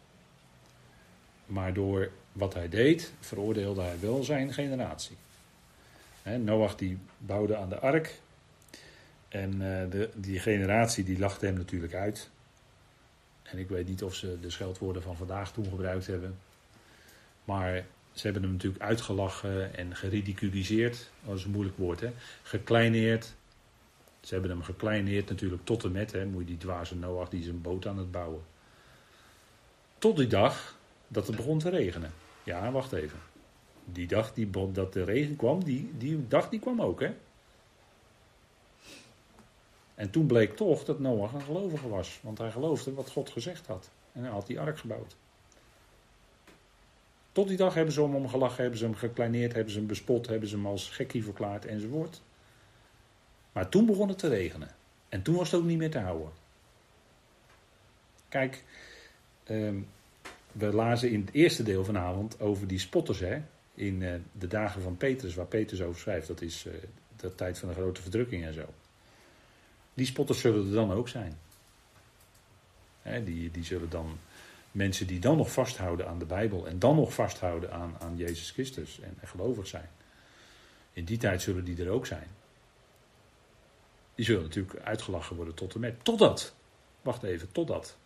Maar 1.47 1.73
door 1.73 2.11
wat 2.33 2.55
hij 2.55 2.69
deed, 2.69 3.13
veroordeelde 3.21 3.83
hij 3.83 4.01
wel 4.01 4.25
zijn 4.25 4.53
generatie. 4.53 5.17
Noach 6.23 6.77
die 6.77 6.99
bouwde 7.19 7.57
aan 7.57 7.69
de 7.69 7.79
ark. 7.79 8.21
En 9.29 9.53
uh, 9.53 9.91
de, 9.91 10.11
die 10.15 10.39
generatie 10.39 11.05
die 11.05 11.19
lachte 11.19 11.47
hem 11.47 11.55
natuurlijk 11.55 11.95
uit. 11.95 12.31
En 13.43 13.59
ik 13.59 13.69
weet 13.69 13.89
niet 13.89 14.03
of 14.03 14.15
ze 14.15 14.41
de 14.41 14.51
scheldwoorden 14.51 15.03
van 15.03 15.17
vandaag 15.17 15.53
toen 15.53 15.65
gebruikt 15.65 16.07
hebben. 16.07 16.39
Maar 17.45 17.85
ze 18.13 18.23
hebben 18.23 18.43
hem 18.43 18.53
natuurlijk 18.53 18.83
uitgelachen 18.83 19.77
en 19.77 19.97
geridiculiseerd. 19.97 21.11
Dat 21.25 21.37
is 21.37 21.45
een 21.45 21.51
moeilijk 21.51 21.77
woord, 21.77 22.01
hè? 22.01 22.13
Gekleineerd. 22.43 23.35
Ze 24.27 24.33
hebben 24.33 24.51
hem 24.51 24.63
gekleineerd 24.63 25.29
natuurlijk 25.29 25.65
tot 25.65 25.85
en 25.85 25.93
met. 25.93 26.13
Hè? 26.13 26.27
Moet 26.27 26.41
je 26.41 26.47
die 26.47 26.57
dwaze 26.57 26.97
Noach, 26.97 27.29
die 27.29 27.49
een 27.49 27.61
boot 27.61 27.87
aan 27.87 27.99
het 27.99 28.11
bouwen. 28.11 28.43
Tot 29.99 30.17
die 30.17 30.27
dag 30.27 30.79
dat 31.09 31.27
het 31.27 31.37
begon 31.37 31.59
te 31.59 31.69
regenen. 31.69 32.13
Ja, 32.43 32.71
wacht 32.73 32.93
even. 32.93 33.19
Die 33.85 34.07
dag 34.07 34.33
die, 34.35 34.51
dat 34.73 34.93
de 34.93 35.05
regen 35.05 35.37
kwam, 35.37 35.65
die, 35.65 35.91
die 35.99 36.29
dag 36.29 36.49
die 36.49 36.61
kwam 36.61 36.83
ook, 36.83 37.01
hè? 37.01 37.15
En 39.95 40.11
toen 40.11 40.27
bleek 40.27 40.57
toch 40.57 40.85
dat 40.85 40.99
Noach 40.99 41.33
een 41.33 41.43
gelovige 41.43 41.89
was. 41.89 42.21
Want 42.23 42.39
hij 42.39 42.51
geloofde 42.51 42.95
wat 42.95 43.11
God 43.11 43.31
gezegd 43.31 43.67
had. 43.67 43.91
En 44.13 44.23
hij 44.23 44.31
had 44.31 44.47
die 44.47 44.61
ark 44.61 44.79
gebouwd. 44.79 45.17
Tot 47.33 47.49
die 47.49 47.57
dag 47.57 47.75
hebben 47.75 47.95
ze 47.95 48.03
om 48.03 48.15
hem 48.15 48.29
gelachen, 48.29 48.61
hebben 48.61 48.79
ze 48.79 48.85
hem 48.85 48.95
gekleineerd, 48.95 49.53
hebben 49.53 49.73
ze 49.73 49.79
hem 49.79 49.89
bespot, 49.89 50.27
hebben 50.27 50.49
ze 50.49 50.57
hem 50.57 50.67
als 50.67 50.91
gekkie 50.91 51.25
verklaard 51.25 51.65
enzovoort. 51.65 52.21
Maar 53.57 53.69
toen 53.69 53.87
begon 53.87 54.09
het 54.09 54.19
te 54.19 54.29
regenen. 54.29 54.69
En 55.09 55.23
toen 55.23 55.35
was 55.35 55.51
het 55.51 55.61
ook 55.61 55.67
niet 55.67 55.79
meer 55.79 55.91
te 55.91 55.99
houden. 55.99 56.31
Kijk, 58.29 58.65
ehm, 59.45 59.77
we 60.53 60.73
lazen 60.73 61.11
in 61.11 61.21
het 61.21 61.35
eerste 61.35 61.63
deel 61.63 61.85
vanavond 61.85 62.41
over 62.41 62.67
die 62.67 62.79
spotters, 62.79 63.21
hè? 63.21 63.43
In 63.75 64.01
uh, 64.01 64.15
de 64.33 64.47
dagen 64.47 64.83
van 64.83 64.97
Petrus, 64.97 65.35
waar 65.35 65.47
Petrus 65.47 65.83
over 65.83 66.01
schrijft. 66.01 66.27
Dat 66.27 66.41
is 66.41 66.67
uh, 66.67 66.73
de 67.17 67.35
tijd 67.35 67.59
van 67.59 67.69
de 67.69 67.75
grote 67.75 68.03
verdrukking 68.03 68.45
en 68.45 68.55
zo. 68.55 68.65
Die 69.95 70.07
spotters 70.07 70.41
zullen 70.41 70.67
er 70.67 70.73
dan 70.73 70.93
ook 70.93 71.09
zijn. 71.09 71.39
Hè, 73.03 73.25
die, 73.25 73.51
die 73.51 73.65
zullen 73.65 73.91
dan 73.91 74.19
mensen 74.73 75.07
die 75.07 75.19
dan 75.19 75.37
nog 75.37 75.53
vasthouden 75.53 76.09
aan 76.09 76.19
de 76.19 76.25
Bijbel 76.25 76.67
en 76.67 76.79
dan 76.79 76.97
nog 76.97 77.15
vasthouden 77.15 77.73
aan, 77.73 77.97
aan 78.01 78.17
Jezus 78.17 78.51
Christus 78.51 79.01
en, 79.01 79.15
en 79.21 79.29
gelovig 79.29 79.67
zijn. 79.67 79.89
In 80.93 81.05
die 81.05 81.19
tijd 81.19 81.43
zullen 81.43 81.65
die 81.65 81.85
er 81.85 81.91
ook 81.91 82.07
zijn. 82.07 82.29
Die 84.17 84.25
zullen 84.25 84.43
natuurlijk 84.43 84.79
uitgelachen 84.79 85.37
worden 85.37 85.55
tot 85.55 85.75
en 85.75 85.81
met. 85.81 86.05
Totdat. 86.05 86.55
Wacht 87.03 87.23
even, 87.23 87.53
totdat. 87.53 87.97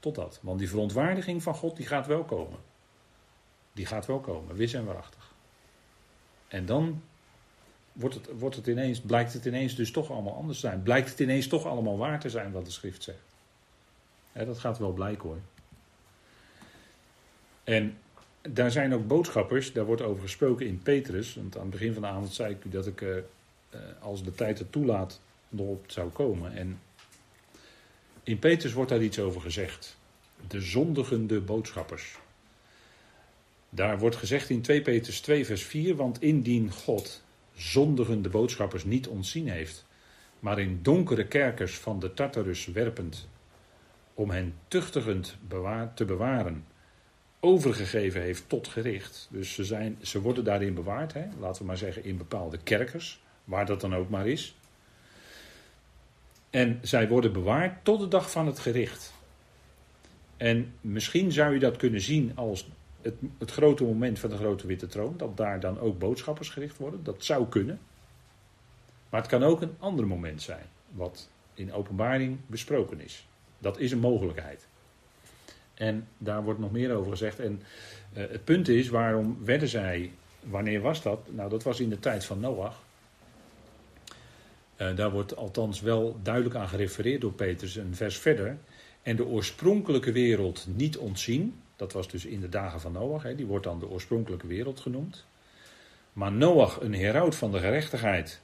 Totdat. 0.00 0.38
Want 0.42 0.58
die 0.58 0.68
verontwaardiging 0.68 1.42
van 1.42 1.54
God 1.54 1.76
die 1.76 1.86
gaat 1.86 2.06
wel 2.06 2.24
komen. 2.24 2.58
Die 3.72 3.86
gaat 3.86 4.06
wel 4.06 4.20
komen, 4.20 4.56
wis 4.56 4.72
en 4.72 4.84
waarachtig. 4.84 5.32
En 6.48 6.66
dan 6.66 7.02
wordt 7.92 8.14
het, 8.14 8.28
wordt 8.38 8.56
het 8.56 8.66
ineens, 8.66 9.00
blijkt 9.00 9.32
het 9.32 9.44
ineens 9.44 9.74
dus 9.74 9.90
toch 9.90 10.10
allemaal 10.10 10.34
anders 10.34 10.60
zijn. 10.60 10.82
Blijkt 10.82 11.10
het 11.10 11.20
ineens 11.20 11.46
toch 11.46 11.66
allemaal 11.66 11.98
waar 11.98 12.20
te 12.20 12.30
zijn 12.30 12.52
wat 12.52 12.64
de 12.64 12.70
schrift 12.70 13.02
zegt. 13.02 13.18
dat 14.32 14.58
gaat 14.58 14.78
wel 14.78 14.92
blijken 14.92 15.28
hoor. 15.28 15.40
En 17.64 17.98
daar 18.42 18.70
zijn 18.70 18.94
ook 18.94 19.06
boodschappers, 19.06 19.72
daar 19.72 19.84
wordt 19.84 20.02
over 20.02 20.22
gesproken 20.22 20.66
in 20.66 20.82
Petrus. 20.82 21.34
Want 21.34 21.56
aan 21.56 21.62
het 21.62 21.70
begin 21.70 21.92
van 21.92 22.02
de 22.02 22.08
avond 22.08 22.32
zei 22.32 22.54
ik 22.54 22.64
u 22.64 22.68
dat 22.68 22.86
ik, 22.86 23.00
uh, 23.00 23.16
als 24.00 24.22
de 24.24 24.32
tijd 24.32 24.58
het 24.58 24.72
toelaat, 24.72 25.20
erop 25.56 25.84
zou 25.90 26.10
komen. 26.10 26.52
En 26.52 26.80
in 28.22 28.38
Petrus 28.38 28.72
wordt 28.72 28.90
daar 28.90 29.02
iets 29.02 29.18
over 29.18 29.40
gezegd. 29.40 29.96
De 30.48 30.60
zondigende 30.60 31.40
boodschappers. 31.40 32.18
Daar 33.68 33.98
wordt 33.98 34.16
gezegd 34.16 34.50
in 34.50 34.62
2 34.62 34.82
Petrus 34.82 35.20
2, 35.20 35.46
vers 35.46 35.62
4: 35.62 35.96
Want 35.96 36.22
indien 36.22 36.70
God 36.70 37.22
zondigende 37.54 38.28
boodschappers 38.28 38.84
niet 38.84 39.08
ontzien 39.08 39.48
heeft, 39.48 39.84
maar 40.38 40.58
in 40.58 40.78
donkere 40.82 41.26
kerkers 41.26 41.78
van 41.78 42.00
de 42.00 42.14
Tartarus 42.14 42.66
werpend, 42.66 43.28
om 44.14 44.30
hen 44.30 44.54
tuchtigend 44.68 45.36
te 45.94 46.04
bewaren, 46.04 46.64
overgegeven 47.40 48.20
heeft 48.20 48.48
tot 48.48 48.68
gericht. 48.68 49.28
Dus 49.30 49.54
ze, 49.54 49.64
zijn, 49.64 49.98
ze 50.02 50.20
worden 50.20 50.44
daarin 50.44 50.74
bewaard, 50.74 51.12
hè? 51.12 51.24
laten 51.38 51.60
we 51.60 51.68
maar 51.68 51.76
zeggen 51.76 52.04
in 52.04 52.16
bepaalde 52.16 52.58
kerkers, 52.58 53.21
waar 53.44 53.66
dat 53.66 53.80
dan 53.80 53.94
ook 53.94 54.08
maar 54.08 54.26
is. 54.26 54.54
En 56.50 56.78
zij 56.82 57.08
worden 57.08 57.32
bewaard 57.32 57.84
tot 57.84 58.00
de 58.00 58.08
dag 58.08 58.30
van 58.30 58.46
het 58.46 58.58
gericht. 58.58 59.12
En 60.36 60.74
misschien 60.80 61.32
zou 61.32 61.54
je 61.54 61.60
dat 61.60 61.76
kunnen 61.76 62.00
zien 62.00 62.32
als 62.34 62.68
het, 63.02 63.14
het 63.38 63.50
grote 63.50 63.84
moment 63.84 64.18
van 64.18 64.30
de 64.30 64.36
grote 64.36 64.66
witte 64.66 64.86
troon, 64.86 65.14
dat 65.16 65.36
daar 65.36 65.60
dan 65.60 65.80
ook 65.80 65.98
boodschappers 65.98 66.48
gericht 66.48 66.76
worden. 66.76 67.04
Dat 67.04 67.24
zou 67.24 67.48
kunnen. 67.48 67.80
Maar 69.08 69.20
het 69.20 69.30
kan 69.30 69.42
ook 69.42 69.60
een 69.60 69.74
ander 69.78 70.06
moment 70.06 70.42
zijn, 70.42 70.64
wat 70.90 71.28
in 71.54 71.72
openbaring 71.72 72.38
besproken 72.46 73.00
is. 73.00 73.26
Dat 73.58 73.78
is 73.78 73.92
een 73.92 73.98
mogelijkheid. 73.98 74.66
En 75.74 76.08
daar 76.18 76.42
wordt 76.42 76.60
nog 76.60 76.72
meer 76.72 76.94
over 76.94 77.10
gezegd. 77.10 77.40
En 77.40 77.62
uh, 78.12 78.18
het 78.30 78.44
punt 78.44 78.68
is, 78.68 78.88
waarom 78.88 79.44
werden 79.44 79.68
zij, 79.68 80.12
wanneer 80.40 80.80
was 80.80 81.02
dat? 81.02 81.20
Nou, 81.30 81.50
dat 81.50 81.62
was 81.62 81.80
in 81.80 81.88
de 81.88 81.98
tijd 81.98 82.24
van 82.24 82.40
Noach. 82.40 82.82
Uh, 84.82 84.96
daar 84.96 85.10
wordt 85.10 85.36
althans 85.36 85.80
wel 85.80 86.20
duidelijk 86.22 86.54
aan 86.54 86.68
gerefereerd 86.68 87.20
door 87.20 87.32
Petrus 87.32 87.76
een 87.76 87.94
vers 87.94 88.18
verder. 88.18 88.58
En 89.02 89.16
de 89.16 89.26
oorspronkelijke 89.26 90.12
wereld 90.12 90.66
niet 90.74 90.98
ontzien. 90.98 91.60
Dat 91.76 91.92
was 91.92 92.08
dus 92.08 92.24
in 92.24 92.40
de 92.40 92.48
dagen 92.48 92.80
van 92.80 92.92
Noach, 92.92 93.22
hè, 93.22 93.34
die 93.34 93.46
wordt 93.46 93.64
dan 93.64 93.78
de 93.78 93.88
oorspronkelijke 93.88 94.46
wereld 94.46 94.80
genoemd. 94.80 95.24
Maar 96.12 96.32
Noach, 96.32 96.80
een 96.80 96.94
heraut 96.94 97.34
van 97.34 97.52
de 97.52 97.58
gerechtigheid, 97.58 98.40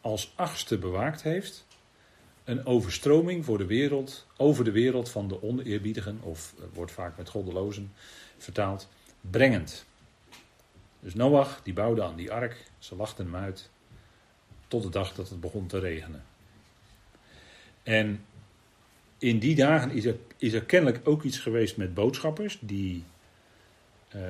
als 0.00 0.32
achtste 0.36 0.78
bewaakt 0.78 1.22
heeft. 1.22 1.66
Een 2.44 2.66
overstroming 2.66 3.44
voor 3.44 3.58
de 3.58 3.66
wereld, 3.66 4.26
over 4.36 4.64
de 4.64 4.70
wereld 4.70 5.10
van 5.10 5.28
de 5.28 5.42
oneerbiedigen, 5.42 6.18
of 6.22 6.54
wordt 6.72 6.92
vaak 6.92 7.16
met 7.16 7.28
goddelozen 7.28 7.92
vertaald. 8.38 8.88
brengend. 9.20 9.86
Dus 11.00 11.14
Noach 11.14 11.60
die 11.62 11.72
bouwde 11.72 12.02
aan 12.02 12.16
die 12.16 12.32
ark, 12.32 12.70
ze 12.78 12.96
lachten 12.96 13.24
hem 13.24 13.36
uit, 13.36 13.70
tot 14.68 14.82
de 14.82 14.88
dag 14.88 15.14
dat 15.14 15.28
het 15.28 15.40
begon 15.40 15.66
te 15.66 15.78
regenen. 15.78 16.24
En 17.82 18.24
in 19.18 19.38
die 19.38 19.54
dagen 19.54 19.90
is 19.90 20.04
er, 20.04 20.16
is 20.36 20.52
er 20.52 20.64
kennelijk 20.64 21.08
ook 21.08 21.22
iets 21.22 21.38
geweest 21.38 21.76
met 21.76 21.94
boodschappers 21.94 22.58
die 22.60 23.04
uh, 24.16 24.22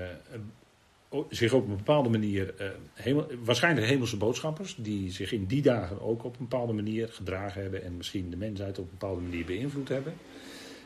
zich 1.29 1.53
op 1.53 1.69
een 1.69 1.77
bepaalde 1.77 2.09
manier, 2.09 2.55
hemel, 2.93 3.27
waarschijnlijk 3.45 3.87
hemelse 3.87 4.17
boodschappers, 4.17 4.77
die 4.79 5.11
zich 5.11 5.33
in 5.33 5.47
die 5.47 5.63
dagen 5.63 6.01
ook 6.01 6.25
op 6.25 6.33
een 6.39 6.49
bepaalde 6.49 6.73
manier 6.73 7.09
gedragen 7.09 7.63
hebben 7.63 7.83
en 7.83 7.97
misschien 7.97 8.31
de 8.31 8.37
mensheid 8.37 8.79
op 8.79 8.85
een 8.85 8.99
bepaalde 8.99 9.21
manier 9.21 9.45
beïnvloed 9.45 9.89
hebben. 9.89 10.15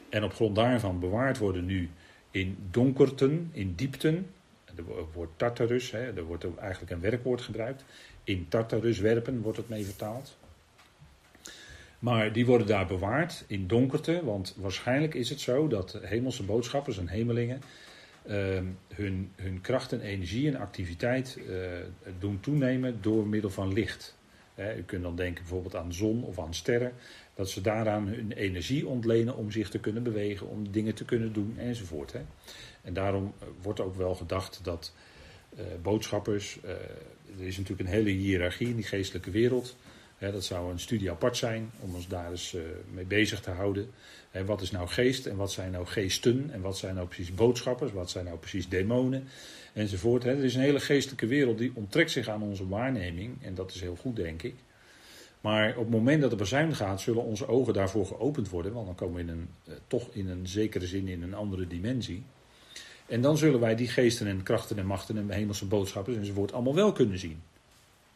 En 0.08 0.24
op 0.24 0.34
grond 0.34 0.56
daarvan 0.56 1.00
bewaard 1.00 1.38
worden 1.38 1.64
nu 1.64 1.90
in 2.30 2.56
donkerten, 2.70 3.50
in 3.52 3.74
diepten. 3.74 4.26
Er 4.76 4.84
wordt 5.12 5.32
Tartarus, 5.36 5.90
hè, 5.90 6.16
er 6.16 6.24
wordt 6.24 6.46
eigenlijk 6.58 6.92
een 6.92 7.00
werkwoord 7.00 7.40
gebruikt. 7.40 7.84
In 8.30 8.46
Tartarus 8.48 8.98
werpen 8.98 9.40
wordt 9.40 9.58
het 9.58 9.68
mee 9.68 9.84
vertaald. 9.84 10.36
Maar 11.98 12.32
die 12.32 12.46
worden 12.46 12.66
daar 12.66 12.86
bewaard 12.86 13.44
in 13.46 13.66
donkerte, 13.66 14.24
want 14.24 14.56
waarschijnlijk 14.58 15.14
is 15.14 15.30
het 15.30 15.40
zo 15.40 15.68
dat 15.68 15.98
hemelse 16.02 16.42
boodschappers 16.42 16.98
en 16.98 17.08
hemelingen 17.08 17.62
uh, 18.26 18.34
hun, 18.94 19.32
hun 19.36 19.60
kracht 19.60 19.92
en 19.92 20.00
energie 20.00 20.48
en 20.48 20.56
activiteit 20.56 21.38
uh, 21.38 21.56
doen 22.18 22.40
toenemen 22.40 22.98
door 23.00 23.26
middel 23.26 23.50
van 23.50 23.72
licht. 23.72 24.16
u 24.76 24.82
kunt 24.82 25.02
dan 25.02 25.16
denken 25.16 25.42
bijvoorbeeld 25.42 25.76
aan 25.76 25.92
zon 25.92 26.24
of 26.24 26.38
aan 26.38 26.54
sterren, 26.54 26.92
dat 27.34 27.50
ze 27.50 27.60
daaraan 27.60 28.06
hun 28.06 28.32
energie 28.32 28.86
ontlenen 28.86 29.36
om 29.36 29.50
zich 29.50 29.70
te 29.70 29.78
kunnen 29.78 30.02
bewegen, 30.02 30.48
om 30.48 30.72
dingen 30.72 30.94
te 30.94 31.04
kunnen 31.04 31.32
doen 31.32 31.54
enzovoort. 31.58 32.14
En 32.82 32.94
daarom 32.94 33.32
eh, 33.38 33.48
wordt 33.62 33.80
ook 33.80 33.96
wel 33.96 34.14
gedacht 34.14 34.60
dat 34.62 34.92
boodschappers, 35.82 36.58
er 37.38 37.46
is 37.46 37.56
natuurlijk 37.58 37.88
een 37.88 37.94
hele 37.94 38.10
hiërarchie 38.10 38.68
in 38.68 38.76
die 38.76 38.84
geestelijke 38.84 39.30
wereld 39.30 39.76
dat 40.28 40.44
zou 40.44 40.70
een 40.70 40.78
studie 40.78 41.10
apart 41.10 41.36
zijn 41.36 41.70
om 41.80 41.94
ons 41.94 42.08
daar 42.08 42.30
eens 42.30 42.54
uh, 42.54 42.62
mee 42.92 43.04
bezig 43.04 43.40
te 43.40 43.50
houden. 43.50 43.90
wat 44.46 44.60
is 44.60 44.70
nou 44.70 44.88
geest 44.88 45.26
en 45.26 45.36
wat 45.36 45.52
zijn 45.52 45.72
nou 45.72 45.86
geesten 45.86 46.50
en 46.52 46.60
wat 46.60 46.78
zijn 46.78 46.94
nou 46.94 47.06
precies 47.06 47.34
boodschappers, 47.34 47.92
wat 47.92 48.10
zijn 48.10 48.24
nou 48.24 48.38
precies 48.38 48.68
demonen 48.68 49.28
enzovoort. 49.72 50.24
Er 50.24 50.44
is 50.44 50.54
een 50.54 50.60
hele 50.60 50.80
geestelijke 50.80 51.26
wereld 51.26 51.58
die 51.58 51.72
onttrekt 51.74 52.10
zich 52.10 52.28
aan 52.28 52.42
onze 52.42 52.68
waarneming 52.68 53.36
en 53.42 53.54
dat 53.54 53.74
is 53.74 53.80
heel 53.80 53.96
goed 53.96 54.16
denk 54.16 54.42
ik. 54.42 54.54
Maar 55.40 55.70
op 55.70 55.84
het 55.84 55.90
moment 55.90 56.20
dat 56.20 56.30
de 56.30 56.36
bazuin 56.36 56.74
gaat, 56.74 57.00
zullen 57.00 57.22
onze 57.22 57.48
ogen 57.48 57.74
daarvoor 57.74 58.06
geopend 58.06 58.48
worden, 58.48 58.72
want 58.72 58.86
dan 58.86 58.94
komen 58.94 59.14
we 59.14 59.20
in 59.20 59.28
een, 59.28 59.48
toch 59.86 60.08
in 60.12 60.28
een 60.28 60.48
zekere 60.48 60.86
zin 60.86 61.08
in 61.08 61.22
een 61.22 61.34
andere 61.34 61.66
dimensie. 61.66 62.24
En 63.10 63.20
dan 63.20 63.38
zullen 63.38 63.60
wij 63.60 63.76
die 63.76 63.88
geesten 63.88 64.26
en 64.26 64.42
krachten 64.42 64.78
en 64.78 64.86
machten 64.86 65.16
en 65.16 65.30
hemelse 65.30 65.66
boodschappers 65.66 66.16
enzovoort 66.16 66.52
allemaal 66.52 66.74
wel 66.74 66.92
kunnen 66.92 67.18
zien. 67.18 67.42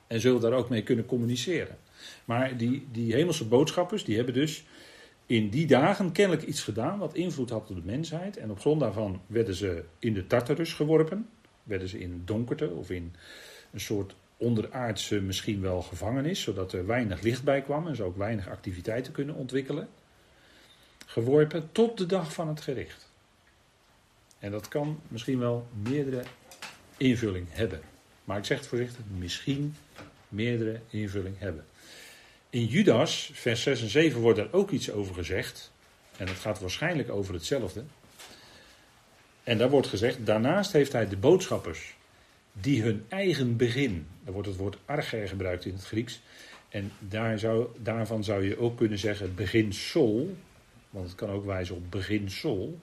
En 0.07 0.21
zullen 0.21 0.41
daar 0.41 0.53
ook 0.53 0.69
mee 0.69 0.83
kunnen 0.83 1.07
communiceren. 1.07 1.77
Maar 2.25 2.57
die, 2.57 2.87
die 2.93 3.15
hemelse 3.15 3.45
boodschappers, 3.45 4.05
die 4.05 4.17
hebben 4.17 4.35
dus 4.35 4.65
in 5.27 5.49
die 5.49 5.67
dagen 5.67 6.13
kennelijk 6.13 6.47
iets 6.47 6.63
gedaan 6.63 6.99
wat 6.99 7.15
invloed 7.15 7.51
had 7.51 7.71
op 7.71 7.77
de 7.77 7.83
mensheid. 7.85 8.37
En 8.37 8.51
op 8.51 8.61
grond 8.61 8.81
daarvan 8.81 9.21
werden 9.27 9.55
ze 9.55 9.85
in 9.99 10.15
de 10.15 10.27
Tartarus 10.27 10.73
geworpen. 10.73 11.29
Werden 11.63 11.89
ze 11.89 11.99
in 12.01 12.23
donkerte 12.25 12.69
of 12.71 12.91
in 12.91 13.15
een 13.73 13.81
soort 13.81 14.15
onderaardse 14.37 15.21
misschien 15.21 15.61
wel 15.61 15.83
gevangenis, 15.83 16.41
zodat 16.41 16.73
er 16.73 16.87
weinig 16.87 17.21
licht 17.21 17.45
bij 17.45 17.63
kwam 17.63 17.87
en 17.87 17.97
ze 17.97 18.03
ook 18.03 18.17
weinig 18.17 18.49
activiteiten 18.49 19.13
kunnen 19.13 19.35
ontwikkelen. 19.35 19.89
Geworpen 21.07 21.69
tot 21.73 21.99
de 21.99 22.07
dag 22.07 22.33
van 22.33 22.49
het 22.49 22.61
gericht. 22.61 23.13
En 24.45 24.51
dat 24.51 24.69
kan 24.69 25.01
misschien 25.09 25.39
wel 25.39 25.69
meerdere 25.83 26.23
invulling 26.97 27.47
hebben. 27.51 27.81
Maar 28.25 28.39
ik 28.39 28.45
zeg 28.45 28.59
het 28.59 28.67
voorzichtig, 28.67 29.05
misschien 29.19 29.75
meerdere 30.29 30.81
invulling 30.91 31.39
hebben. 31.39 31.65
In 32.51 32.67
Judas, 32.67 33.31
vers 33.35 33.63
6 33.63 33.83
en 33.83 33.89
7, 33.89 34.21
wordt 34.21 34.39
er 34.39 34.53
ook 34.53 34.71
iets 34.71 34.91
over 34.91 35.15
gezegd. 35.15 35.73
En 36.17 36.27
het 36.27 36.37
gaat 36.37 36.61
waarschijnlijk 36.61 37.11
over 37.11 37.35
hetzelfde. 37.35 37.85
En 39.43 39.59
daar 39.59 39.71
wordt 39.71 39.87
gezegd, 39.87 40.27
daarnaast 40.27 40.73
heeft 40.73 40.93
hij 40.93 41.09
de 41.09 41.17
boodschappers 41.17 41.95
die 42.53 42.83
hun 42.83 43.05
eigen 43.09 43.57
begin, 43.57 44.07
daar 44.25 44.33
wordt 44.33 44.49
het 44.49 44.57
woord 44.57 44.79
arche 44.85 45.27
gebruikt 45.27 45.65
in 45.65 45.73
het 45.73 45.85
Grieks. 45.85 46.21
En 46.69 46.93
daar 46.99 47.39
zou, 47.39 47.67
daarvan 47.79 48.25
zou 48.25 48.45
je 48.49 48.59
ook 48.59 48.77
kunnen 48.77 48.99
zeggen 48.99 49.35
beginsel, 49.35 50.37
want 50.91 51.07
het 51.07 51.17
kan 51.17 51.31
ook 51.31 51.45
wijzen 51.45 51.75
op 51.75 51.91
beginsel. 51.91 52.81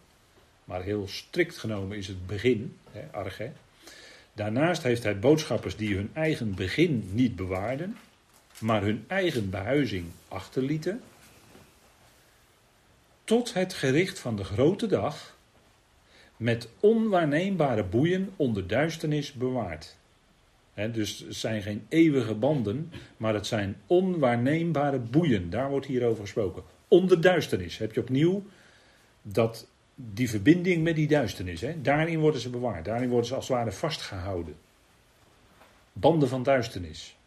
Maar 0.72 0.82
heel 0.82 1.08
strikt 1.08 1.58
genomen 1.58 1.98
is 1.98 2.08
het 2.08 2.28
begin, 2.28 2.78
hè. 2.92 3.52
Daarnaast 4.34 4.84
heeft 4.84 5.04
hij 5.04 5.20
boodschappers 5.20 5.76
die 5.76 5.96
hun 5.96 6.10
eigen 6.14 6.56
begin 6.56 7.10
niet 7.14 7.36
bewaarden, 7.36 7.98
maar 8.60 8.82
hun 8.82 9.04
eigen 9.08 9.50
behuizing 9.50 10.06
achterlieten, 10.28 11.02
tot 13.24 13.54
het 13.54 13.74
gericht 13.74 14.20
van 14.20 14.36
de 14.36 14.44
grote 14.44 14.88
dag 14.88 15.38
met 16.38 16.70
onwaarneembare 16.80 17.84
boeien 17.84 18.30
onder 18.36 18.68
duisternis 18.68 19.34
bewaard. 19.34 19.96
dus 20.74 21.20
het 21.20 21.36
zijn 21.36 21.62
geen 21.62 21.86
eeuwige 21.90 22.34
banden, 22.34 22.92
maar 23.18 23.34
het 23.34 23.48
zijn 23.48 23.76
onwaarneembare 23.88 25.00
boeien. 25.00 25.50
Daar 25.50 25.70
wordt 25.70 25.86
hier 25.86 26.06
over 26.06 26.22
gesproken. 26.22 26.64
Onder 26.88 27.22
duisternis 27.22 27.78
heb 27.78 27.94
je 27.94 28.02
opnieuw 28.02 28.44
dat, 29.22 29.68
die 29.96 30.30
verbinding 30.30 30.84
met 30.84 30.96
die 30.96 31.08
duisternis. 31.08 31.64
Daarin 31.82 32.20
worden 32.20 32.42
ze 32.42 32.50
bewaard. 32.50 32.86
Daarin 32.86 33.10
worden 33.10 33.28
ze 33.28 33.36
als 33.36 33.48
het 33.48 33.58
ware 33.58 33.72
vastgehouden. 33.72 34.56
Banden 35.94 36.30
van 36.30 36.44
duisternis. 36.44 37.18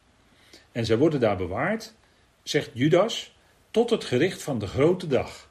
En 0.73 0.87
zij 0.87 0.99
worden 0.99 1.21
daar 1.21 1.37
bewaard, 1.37 1.95
zegt 2.43 2.71
Judas, 2.73 3.37
tot 3.71 3.91
het 3.91 4.05
gericht 4.05 4.43
van 4.43 4.59
de 4.59 4.67
grote 4.67 5.07
dag. 5.07 5.51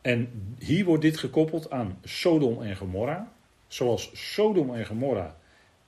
En 0.00 0.54
hier 0.58 0.84
wordt 0.84 1.02
dit 1.02 1.16
gekoppeld 1.16 1.70
aan 1.70 1.98
Sodom 2.04 2.62
en 2.62 2.76
Gomorra. 2.76 3.32
Zoals 3.66 4.10
Sodom 4.12 4.74
en 4.74 4.86
Gomorra 4.86 5.36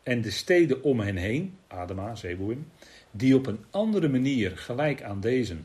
en 0.06 0.20
de 0.20 0.30
steden 0.30 0.82
om 0.82 1.00
hen 1.00 1.16
heen, 1.16 1.58
Adema, 1.66 2.14
Zeboim, 2.14 2.68
die 3.10 3.36
op 3.36 3.46
een 3.46 3.64
andere 3.70 4.08
manier 4.08 4.56
gelijk 4.56 5.02
aan 5.02 5.20
deze 5.20 5.56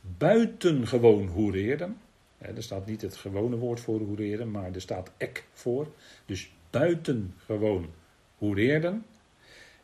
buitengewoon 0.00 1.26
hoereerden. 1.26 1.96
Er 2.38 2.62
staat 2.62 2.86
niet 2.86 3.02
het 3.02 3.16
gewone 3.16 3.56
woord 3.56 3.80
voor 3.80 4.00
hoereren, 4.00 4.50
maar 4.50 4.72
er 4.72 4.80
staat 4.80 5.10
ek 5.16 5.44
voor. 5.52 5.86
Dus 6.26 6.50
buitengewoon 6.70 7.90
hoereerden 8.38 9.04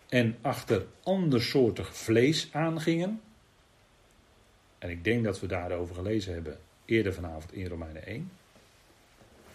en 0.08 0.36
achter 0.40 0.86
andersoortig 1.02 1.96
vlees 1.96 2.48
aangingen. 2.52 3.20
En 4.78 4.90
ik 4.90 5.04
denk 5.04 5.24
dat 5.24 5.40
we 5.40 5.46
daarover 5.46 5.94
gelezen 5.94 6.32
hebben 6.32 6.58
eerder 6.84 7.14
vanavond 7.14 7.52
in 7.52 7.66
Romeinen 7.66 8.06
1. 8.06 8.30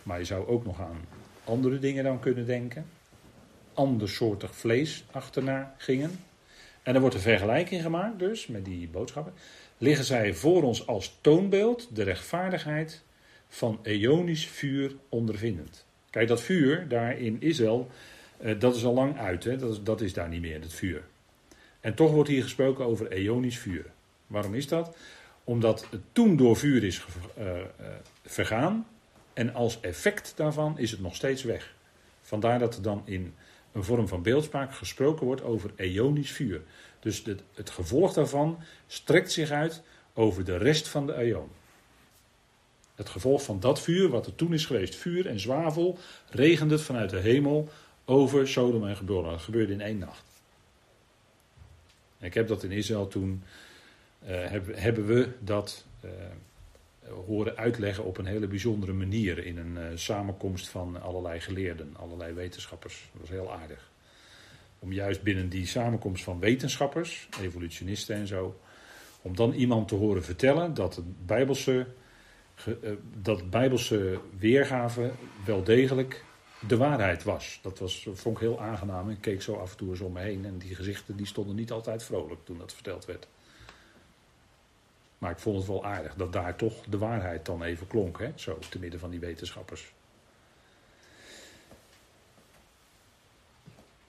Maar 0.03 0.19
je 0.19 0.25
zou 0.25 0.47
ook 0.47 0.65
nog 0.65 0.81
aan 0.81 1.05
andere 1.43 1.79
dingen 1.79 2.03
dan 2.03 2.19
kunnen 2.19 2.45
denken. 2.45 2.85
Andersoortig 3.73 4.55
vlees 4.55 5.05
achterna 5.11 5.75
gingen. 5.77 6.19
En 6.83 6.95
er 6.95 6.99
wordt 6.99 7.15
een 7.15 7.21
vergelijking 7.21 7.81
gemaakt 7.81 8.19
dus 8.19 8.47
met 8.47 8.65
die 8.65 8.87
boodschappen. 8.87 9.33
Liggen 9.77 10.05
zij 10.05 10.33
voor 10.33 10.63
ons 10.63 10.87
als 10.87 11.17
toonbeeld 11.21 11.95
de 11.95 12.03
rechtvaardigheid 12.03 13.03
van 13.47 13.79
eonisch 13.83 14.47
vuur 14.47 14.95
ondervindend. 15.09 15.85
Kijk, 16.09 16.27
dat 16.27 16.41
vuur 16.41 16.87
daar 16.87 17.19
in 17.19 17.41
Israël, 17.41 17.89
uh, 18.41 18.59
dat 18.59 18.75
is 18.75 18.85
al 18.85 18.93
lang 18.93 19.17
uit, 19.17 19.43
hè? 19.43 19.57
Dat, 19.57 19.71
is, 19.71 19.83
dat 19.83 20.01
is 20.01 20.13
daar 20.13 20.29
niet 20.29 20.41
meer, 20.41 20.61
het 20.61 20.73
vuur. 20.73 21.03
En 21.79 21.93
toch 21.93 22.11
wordt 22.11 22.29
hier 22.29 22.43
gesproken 22.43 22.85
over 22.85 23.11
eonisch 23.11 23.57
vuur. 23.57 23.85
Waarom 24.27 24.53
is 24.53 24.67
dat? 24.67 24.97
Omdat 25.43 25.87
het 25.89 26.01
toen 26.11 26.35
door 26.35 26.57
vuur 26.57 26.83
is 26.83 27.05
uh, 27.37 27.45
uh, 27.45 27.55
vergaan 28.25 28.87
en 29.33 29.53
als 29.53 29.79
effect 29.81 30.33
daarvan 30.35 30.79
is 30.79 30.91
het 30.91 31.01
nog 31.01 31.15
steeds 31.15 31.43
weg. 31.43 31.75
Vandaar 32.21 32.59
dat 32.59 32.75
er 32.75 32.81
dan 32.81 33.01
in 33.05 33.33
een 33.71 33.83
vorm 33.83 34.07
van 34.07 34.21
beeldspraak 34.21 34.73
gesproken 34.73 35.25
wordt 35.25 35.43
over 35.43 35.71
eonisch 35.75 36.31
vuur. 36.31 36.61
Dus 36.99 37.23
het, 37.53 37.69
gevolg 37.69 38.13
daarvan 38.13 38.59
strekt 38.87 39.31
zich 39.31 39.51
uit 39.51 39.81
over 40.13 40.45
de 40.45 40.57
rest 40.57 40.87
van 40.87 41.05
de 41.05 41.13
eon. 41.13 41.49
Het 42.95 43.09
gevolg 43.09 43.43
van 43.43 43.59
dat 43.59 43.81
vuur, 43.81 44.09
wat 44.09 44.25
er 44.25 44.35
toen 44.35 44.53
is 44.53 44.65
geweest, 44.65 44.95
vuur 44.95 45.27
en 45.27 45.39
zwavel, 45.39 45.97
regende 46.29 46.79
vanuit 46.79 47.09
de 47.09 47.19
hemel 47.19 47.69
over 48.05 48.47
Sodom 48.47 48.87
en 48.87 48.97
Gomorra. 48.97 49.29
Dat 49.29 49.41
gebeurde 49.41 49.73
in 49.73 49.81
één 49.81 49.97
nacht. 49.97 50.23
ik 52.19 52.33
heb 52.33 52.47
dat 52.47 52.63
in 52.63 52.71
Israël 52.71 53.07
toen, 53.07 53.43
uh, 54.23 54.29
hebben 54.71 55.05
we 55.05 55.29
dat 55.39 55.85
uh, 56.05 56.11
horen 57.25 57.57
uitleggen 57.57 58.03
op 58.03 58.17
een 58.17 58.25
hele 58.25 58.47
bijzondere 58.47 58.93
manier. 58.93 59.45
In 59.45 59.57
een 59.57 59.77
uh, 59.77 59.85
samenkomst 59.95 60.67
van 60.67 61.01
allerlei 61.01 61.39
geleerden, 61.39 61.95
allerlei 61.97 62.33
wetenschappers. 62.33 63.09
Dat 63.11 63.21
was 63.21 63.29
heel 63.29 63.53
aardig. 63.53 63.86
Om 64.79 64.91
juist 64.91 65.23
binnen 65.23 65.49
die 65.49 65.65
samenkomst 65.65 66.23
van 66.23 66.39
wetenschappers, 66.39 67.29
evolutionisten 67.41 68.15
en 68.15 68.27
zo, 68.27 68.59
om 69.21 69.35
dan 69.35 69.53
iemand 69.53 69.87
te 69.87 69.95
horen 69.95 70.23
vertellen 70.23 70.73
dat 70.73 70.95
het 70.95 71.25
Bijbelse, 71.25 71.87
dat 73.21 73.49
Bijbelse 73.49 74.19
weergave 74.39 75.11
wel 75.45 75.63
degelijk 75.63 76.25
de 76.67 76.77
waarheid 76.77 77.23
was. 77.23 77.59
Dat 77.61 77.79
was, 77.79 78.07
vond 78.13 78.35
ik 78.35 78.41
heel 78.41 78.61
aangenaam. 78.61 79.09
Ik 79.09 79.21
keek 79.21 79.41
zo 79.41 79.55
af 79.55 79.71
en 79.71 79.77
toe 79.77 79.89
eens 79.89 79.99
om 79.99 80.11
me 80.11 80.21
heen. 80.21 80.45
En 80.45 80.57
die 80.57 80.75
gezichten 80.75 81.15
die 81.15 81.25
stonden 81.25 81.55
niet 81.55 81.71
altijd 81.71 82.03
vrolijk 82.03 82.45
toen 82.45 82.57
dat 82.57 82.73
verteld 82.73 83.05
werd. 83.05 83.27
Maar 85.17 85.31
ik 85.31 85.39
vond 85.39 85.57
het 85.57 85.67
wel 85.67 85.85
aardig 85.85 86.15
dat 86.15 86.33
daar 86.33 86.55
toch 86.55 86.83
de 86.89 86.97
waarheid 86.97 87.45
dan 87.45 87.63
even 87.63 87.87
klonk. 87.87 88.19
Hè? 88.19 88.31
Zo, 88.35 88.57
te 88.69 88.79
midden 88.79 88.99
van 88.99 89.09
die 89.09 89.19
wetenschappers. 89.19 89.93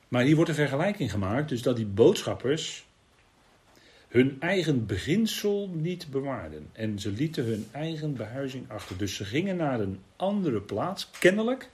Maar 0.09 0.25
hier 0.25 0.35
wordt 0.35 0.51
een 0.51 0.57
vergelijking 0.57 1.11
gemaakt. 1.11 1.49
Dus 1.49 1.63
dat 1.63 1.77
die 1.77 1.87
boodschappers 1.87 2.87
hun 4.09 4.37
eigen 4.41 4.87
beginsel 4.87 5.69
niet 5.73 6.11
bewaarden. 6.11 6.69
En 6.73 6.99
ze 6.99 7.11
lieten 7.11 7.45
hun 7.45 7.67
eigen 7.71 8.15
behuizing 8.15 8.71
achter. 8.71 8.99
Dus 8.99 9.15
ze 9.15 9.25
gingen 9.25 9.57
naar 9.57 9.81
een 9.81 10.01
andere 10.17 10.61
plaats, 10.61 11.11
kennelijk, 11.11 11.71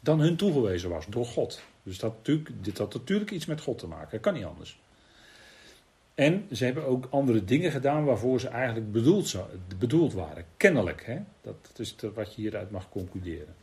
dan 0.00 0.20
hun 0.20 0.36
toegewezen 0.36 0.90
was 0.90 1.06
door 1.06 1.26
God. 1.26 1.62
Dus 1.82 1.98
dat, 1.98 2.14
dit 2.60 2.78
had 2.78 2.94
natuurlijk 2.94 3.30
iets 3.30 3.46
met 3.46 3.60
God 3.60 3.78
te 3.78 3.86
maken. 3.86 4.10
Dat 4.10 4.20
kan 4.20 4.34
niet 4.34 4.44
anders. 4.44 4.80
En 6.14 6.46
ze 6.52 6.64
hebben 6.64 6.86
ook 6.86 7.06
andere 7.10 7.44
dingen 7.44 7.70
gedaan 7.70 8.04
waarvoor 8.04 8.40
ze 8.40 8.48
eigenlijk 8.48 8.92
bedoeld, 8.92 9.36
bedoeld 9.78 10.12
waren. 10.12 10.44
Kennelijk. 10.56 11.06
Hè? 11.06 11.18
Dat, 11.40 11.54
dat 11.62 11.78
is 11.78 11.96
wat 12.14 12.34
je 12.34 12.40
hieruit 12.40 12.70
mag 12.70 12.88
concluderen. 12.88 13.54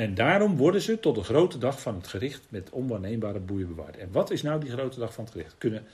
En 0.00 0.14
daarom 0.14 0.56
worden 0.56 0.80
ze 0.80 1.00
tot 1.00 1.14
de 1.14 1.22
grote 1.22 1.58
dag 1.58 1.80
van 1.80 1.94
het 1.94 2.06
gericht 2.06 2.42
met 2.48 2.70
onwaarneembare 2.70 3.38
boeien 3.38 3.68
bewaard. 3.68 3.96
En 3.96 4.12
wat 4.12 4.30
is 4.30 4.42
nou 4.42 4.60
die 4.60 4.70
grote 4.70 4.98
dag 4.98 5.12
van 5.12 5.24
het 5.24 5.32
gericht? 5.32 5.54
Kunnen, 5.58 5.86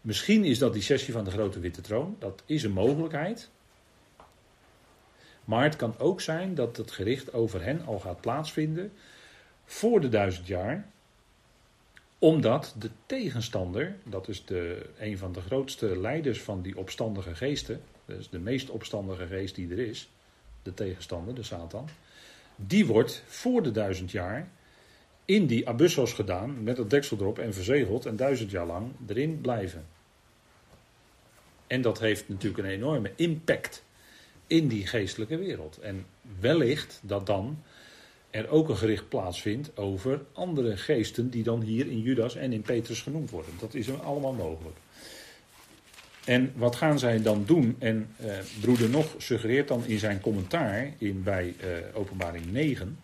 misschien 0.00 0.44
is 0.44 0.58
dat 0.58 0.72
die 0.72 0.82
sessie 0.82 1.12
van 1.12 1.24
de 1.24 1.30
grote 1.30 1.60
witte 1.60 1.80
troon. 1.80 2.16
Dat 2.18 2.42
is 2.46 2.62
een 2.62 2.72
mogelijkheid. 2.72 3.50
Maar 5.44 5.64
het 5.64 5.76
kan 5.76 5.98
ook 5.98 6.20
zijn 6.20 6.54
dat 6.54 6.76
het 6.76 6.90
gericht 6.90 7.32
over 7.32 7.62
hen 7.62 7.84
al 7.86 7.98
gaat 7.98 8.20
plaatsvinden 8.20 8.92
voor 9.64 10.00
de 10.00 10.08
duizend 10.08 10.46
jaar. 10.46 10.88
Omdat 12.18 12.74
de 12.78 12.90
tegenstander, 13.06 13.96
dat 14.04 14.28
is 14.28 14.44
de, 14.44 14.90
een 14.98 15.18
van 15.18 15.32
de 15.32 15.40
grootste 15.40 16.00
leiders 16.00 16.42
van 16.42 16.62
die 16.62 16.78
opstandige 16.78 17.34
geesten. 17.34 17.80
Dus 18.04 18.28
de 18.28 18.38
meest 18.38 18.70
opstandige 18.70 19.26
geest 19.26 19.54
die 19.54 19.70
er 19.70 19.78
is. 19.78 20.10
De 20.62 20.74
tegenstander, 20.74 21.34
de 21.34 21.42
Satan 21.42 21.88
die 22.66 22.86
wordt 22.86 23.22
voor 23.26 23.62
de 23.62 23.70
duizend 23.70 24.10
jaar 24.10 24.48
in 25.24 25.46
die 25.46 25.68
abyssos 25.68 26.12
gedaan, 26.12 26.62
met 26.62 26.76
het 26.76 26.90
deksel 26.90 27.16
erop 27.20 27.38
en 27.38 27.54
verzegeld 27.54 28.06
en 28.06 28.16
duizend 28.16 28.50
jaar 28.50 28.66
lang 28.66 28.90
erin 29.06 29.40
blijven. 29.40 29.86
En 31.66 31.82
dat 31.82 31.98
heeft 31.98 32.28
natuurlijk 32.28 32.64
een 32.64 32.70
enorme 32.70 33.12
impact 33.16 33.84
in 34.46 34.68
die 34.68 34.86
geestelijke 34.86 35.38
wereld. 35.38 35.78
En 35.78 36.06
wellicht 36.40 37.00
dat 37.02 37.26
dan 37.26 37.62
er 38.30 38.48
ook 38.48 38.68
een 38.68 38.76
gericht 38.76 39.08
plaatsvindt 39.08 39.76
over 39.76 40.20
andere 40.32 40.76
geesten 40.76 41.30
die 41.30 41.42
dan 41.42 41.60
hier 41.60 41.86
in 41.86 42.00
Judas 42.00 42.36
en 42.36 42.52
in 42.52 42.62
Petrus 42.62 43.02
genoemd 43.02 43.30
worden. 43.30 43.52
Dat 43.58 43.74
is 43.74 44.00
allemaal 44.00 44.32
mogelijk. 44.32 44.76
En 46.28 46.52
wat 46.56 46.76
gaan 46.76 46.98
zij 46.98 47.22
dan 47.22 47.44
doen? 47.46 47.76
En 47.78 48.08
eh, 48.16 48.38
broeder 48.60 48.88
Nog 48.88 49.14
suggereert 49.18 49.68
dan 49.68 49.86
in 49.86 49.98
zijn 49.98 50.20
commentaar 50.20 50.92
in, 50.98 51.22
bij 51.22 51.54
eh, 51.60 51.68
openbaring 51.94 52.52
9 52.52 52.98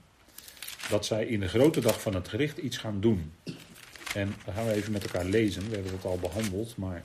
dat 0.88 1.06
zij 1.06 1.26
in 1.26 1.40
de 1.40 1.48
grote 1.48 1.80
dag 1.80 2.00
van 2.00 2.14
het 2.14 2.28
gericht 2.28 2.58
iets 2.58 2.76
gaan 2.76 3.00
doen. 3.00 3.32
En 4.14 4.34
dan 4.44 4.54
gaan 4.54 4.66
we 4.66 4.72
even 4.72 4.92
met 4.92 5.02
elkaar 5.02 5.24
lezen. 5.24 5.68
We 5.68 5.74
hebben 5.74 5.92
dat 5.92 6.04
al 6.04 6.18
behandeld, 6.18 6.76
maar 6.76 7.02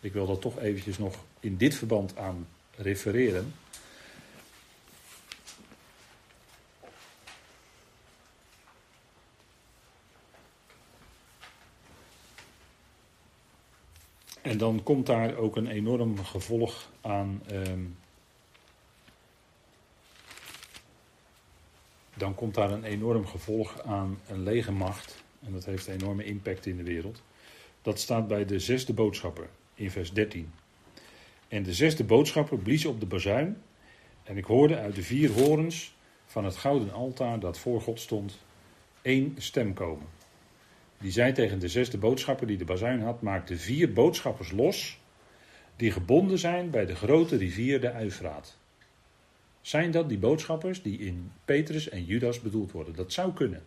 ik 0.00 0.12
wil 0.12 0.26
dat 0.26 0.40
toch 0.40 0.58
eventjes 0.58 0.98
nog 0.98 1.24
in 1.40 1.56
dit 1.56 1.74
verband 1.74 2.16
aan 2.16 2.46
refereren. 2.76 3.52
En 14.42 14.58
dan 14.58 14.82
komt 14.82 15.06
daar 15.06 15.36
ook 15.36 15.56
een 15.56 15.66
enorm 15.66 16.24
gevolg 16.24 16.90
aan. 17.00 17.42
Ehm, 17.46 17.80
dan 22.14 22.34
komt 22.34 22.54
daar 22.54 22.70
een 22.70 22.84
enorm 22.84 23.26
gevolg 23.26 23.82
aan 23.82 24.18
een 24.28 24.42
legermacht. 24.42 25.24
En 25.40 25.52
dat 25.52 25.64
heeft 25.64 25.86
enorme 25.86 26.24
impact 26.24 26.66
in 26.66 26.76
de 26.76 26.82
wereld. 26.82 27.22
Dat 27.82 27.98
staat 27.98 28.28
bij 28.28 28.44
de 28.44 28.58
zesde 28.58 28.92
boodschapper 28.92 29.48
in 29.74 29.90
vers 29.90 30.12
13. 30.12 30.52
En 31.48 31.62
de 31.62 31.74
zesde 31.74 32.04
boodschapper 32.04 32.58
blies 32.58 32.84
op 32.84 33.00
de 33.00 33.06
bazuin. 33.06 33.62
En 34.22 34.36
ik 34.36 34.44
hoorde 34.44 34.78
uit 34.78 34.94
de 34.94 35.02
vier 35.02 35.30
horens 35.30 35.94
van 36.26 36.44
het 36.44 36.56
gouden 36.56 36.92
altaar 36.92 37.40
dat 37.40 37.58
voor 37.58 37.80
God 37.80 38.00
stond 38.00 38.38
één 39.02 39.34
stem 39.38 39.74
komen. 39.74 40.06
Die 41.02 41.10
zei 41.10 41.32
tegen 41.32 41.58
de 41.58 41.68
zesde 41.68 41.98
boodschapper 41.98 42.46
die 42.46 42.58
de 42.58 42.64
bazuin 42.64 43.00
had: 43.00 43.22
Maak 43.22 43.46
de 43.46 43.56
vier 43.56 43.92
boodschappers 43.92 44.50
los. 44.50 45.00
die 45.76 45.90
gebonden 45.90 46.38
zijn 46.38 46.70
bij 46.70 46.86
de 46.86 46.94
grote 46.94 47.36
rivier 47.36 47.80
de 47.80 47.92
Uifraat. 47.92 48.58
Zijn 49.60 49.90
dat 49.90 50.08
die 50.08 50.18
boodschappers 50.18 50.82
die 50.82 50.98
in 50.98 51.32
Petrus 51.44 51.88
en 51.88 52.04
Judas 52.04 52.40
bedoeld 52.40 52.72
worden? 52.72 52.94
Dat 52.94 53.12
zou 53.12 53.32
kunnen. 53.32 53.62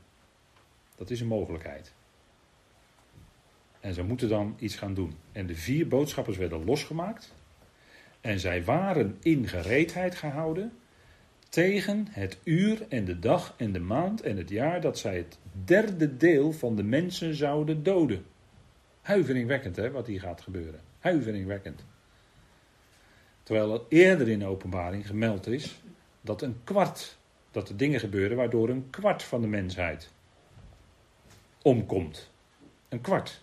Dat 0.95 1.09
is 1.09 1.19
een 1.19 1.27
mogelijkheid. 1.27 1.93
En 3.79 3.93
ze 3.93 4.03
moeten 4.03 4.29
dan 4.29 4.55
iets 4.59 4.75
gaan 4.75 4.93
doen. 4.93 5.15
En 5.31 5.47
de 5.47 5.55
vier 5.55 5.87
boodschappers 5.87 6.37
werden 6.37 6.65
losgemaakt. 6.65 7.35
En 8.21 8.39
zij 8.39 8.63
waren 8.63 9.17
in 9.21 9.47
gereedheid 9.47 10.15
gehouden 10.15 10.71
tegen 11.55 12.07
het 12.09 12.37
uur 12.43 12.85
en 12.89 13.05
de 13.05 13.19
dag 13.19 13.53
en 13.57 13.71
de 13.71 13.79
maand 13.79 14.21
en 14.21 14.37
het 14.37 14.49
jaar 14.49 14.81
dat 14.81 14.97
zij 14.97 15.17
het 15.17 15.37
derde 15.65 16.17
deel 16.17 16.51
van 16.51 16.75
de 16.75 16.83
mensen 16.83 17.35
zouden 17.35 17.83
doden. 17.83 18.25
Huiveringwekkend 19.01 19.75
hè, 19.75 19.91
wat 19.91 20.07
hier 20.07 20.19
gaat 20.19 20.41
gebeuren. 20.41 20.79
Huiveringwekkend. 20.99 21.85
Terwijl 23.43 23.73
er 23.73 23.81
eerder 23.89 24.27
in 24.27 24.39
de 24.39 24.45
openbaring 24.45 25.07
gemeld 25.07 25.47
is 25.47 25.81
dat 26.21 26.41
een 26.41 26.55
kwart, 26.63 27.17
dat 27.51 27.69
er 27.69 27.77
dingen 27.77 27.99
gebeuren 27.99 28.37
waardoor 28.37 28.69
een 28.69 28.89
kwart 28.89 29.23
van 29.23 29.41
de 29.41 29.47
mensheid 29.47 30.11
omkomt. 31.61 32.31
Een 32.89 33.01
kwart. 33.01 33.41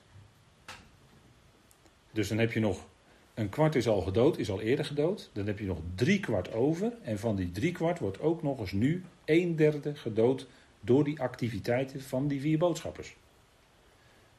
Dus 2.10 2.28
dan 2.28 2.38
heb 2.38 2.52
je 2.52 2.60
nog 2.60 2.86
een 3.34 3.48
kwart 3.48 3.74
is 3.74 3.88
al 3.88 4.00
gedood, 4.00 4.38
is 4.38 4.50
al 4.50 4.60
eerder 4.60 4.84
gedood. 4.84 5.30
Dan 5.32 5.46
heb 5.46 5.58
je 5.58 5.66
nog 5.66 5.78
drie 5.94 6.20
kwart 6.20 6.52
over. 6.52 6.92
En 7.02 7.18
van 7.18 7.36
die 7.36 7.50
drie 7.50 7.72
kwart 7.72 7.98
wordt 7.98 8.20
ook 8.20 8.42
nog 8.42 8.58
eens 8.60 8.72
nu 8.72 9.04
een 9.24 9.56
derde 9.56 9.94
gedood 9.94 10.46
door 10.80 11.04
die 11.04 11.20
activiteiten 11.20 12.02
van 12.02 12.28
die 12.28 12.40
vier 12.40 12.58
boodschappers. 12.58 13.16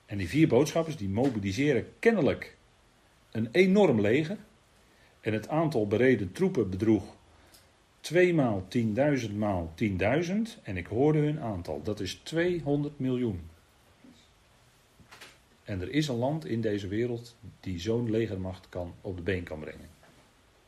En 0.05 0.17
die 0.17 0.29
vier 0.29 0.47
boodschappers 0.47 0.97
die 0.97 1.09
mobiliseren 1.09 1.87
kennelijk 1.99 2.57
een 3.31 3.49
enorm 3.51 4.01
leger. 4.01 4.37
En 5.21 5.33
het 5.33 5.47
aantal 5.47 5.87
bereden 5.87 6.31
troepen 6.31 6.69
bedroeg 6.69 7.03
2 7.99 8.33
maal 8.33 8.67
10.000 9.19 9.33
maal 9.35 9.73
10.000. 9.75 10.31
En 10.63 10.77
ik 10.77 10.87
hoorde 10.87 11.19
hun 11.19 11.39
aantal. 11.39 11.81
Dat 11.83 11.99
is 11.99 12.13
200 12.13 12.99
miljoen. 12.99 13.41
En 15.64 15.82
er 15.82 15.91
is 15.91 16.07
een 16.07 16.16
land 16.16 16.45
in 16.45 16.61
deze 16.61 16.88
wereld 16.88 17.36
die 17.59 17.80
zo'n 17.80 18.11
legermacht 18.11 18.70
kan, 18.70 18.93
op 19.01 19.16
de 19.16 19.24
been 19.24 19.43
kan 19.43 19.59
brengen. 19.59 19.89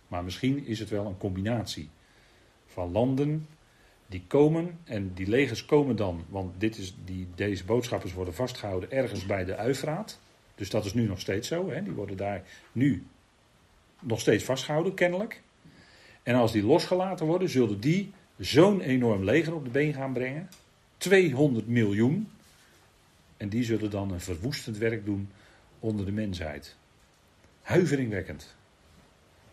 Maar 0.07 0.23
misschien 0.23 0.65
is 0.65 0.79
het 0.79 0.89
wel 0.89 1.05
een 1.05 1.17
combinatie 1.17 1.89
van 2.65 2.91
landen 2.91 3.47
die 4.07 4.23
komen 4.27 4.79
en 4.83 5.11
die 5.13 5.27
legers 5.27 5.65
komen 5.65 5.95
dan, 5.95 6.25
want 6.29 6.53
dit 6.57 6.77
is, 6.77 6.95
die, 7.05 7.27
deze 7.35 7.65
boodschappers 7.65 8.13
worden 8.13 8.33
vastgehouden 8.33 8.91
ergens 8.91 9.25
bij 9.25 9.45
de 9.45 9.55
Uifraat. 9.55 10.19
Dus 10.55 10.69
dat 10.69 10.85
is 10.85 10.93
nu 10.93 11.07
nog 11.07 11.19
steeds 11.19 11.47
zo. 11.47 11.69
Hè? 11.69 11.83
Die 11.83 11.93
worden 11.93 12.17
daar 12.17 12.43
nu 12.71 13.05
nog 14.01 14.19
steeds 14.19 14.43
vastgehouden, 14.43 14.93
kennelijk. 14.93 15.41
En 16.23 16.35
als 16.35 16.51
die 16.51 16.63
losgelaten 16.63 17.25
worden, 17.25 17.49
zullen 17.49 17.79
die 17.79 18.11
zo'n 18.37 18.81
enorm 18.81 19.23
leger 19.23 19.53
op 19.55 19.63
de 19.63 19.69
been 19.69 19.93
gaan 19.93 20.13
brengen. 20.13 20.49
200 20.97 21.67
miljoen. 21.67 22.29
En 23.45 23.51
die 23.51 23.63
zullen 23.63 23.89
dan 23.89 24.11
een 24.11 24.21
verwoestend 24.21 24.77
werk 24.77 25.05
doen 25.05 25.31
onder 25.79 26.05
de 26.05 26.11
mensheid. 26.11 26.75
Huiveringwekkend. 27.61 28.55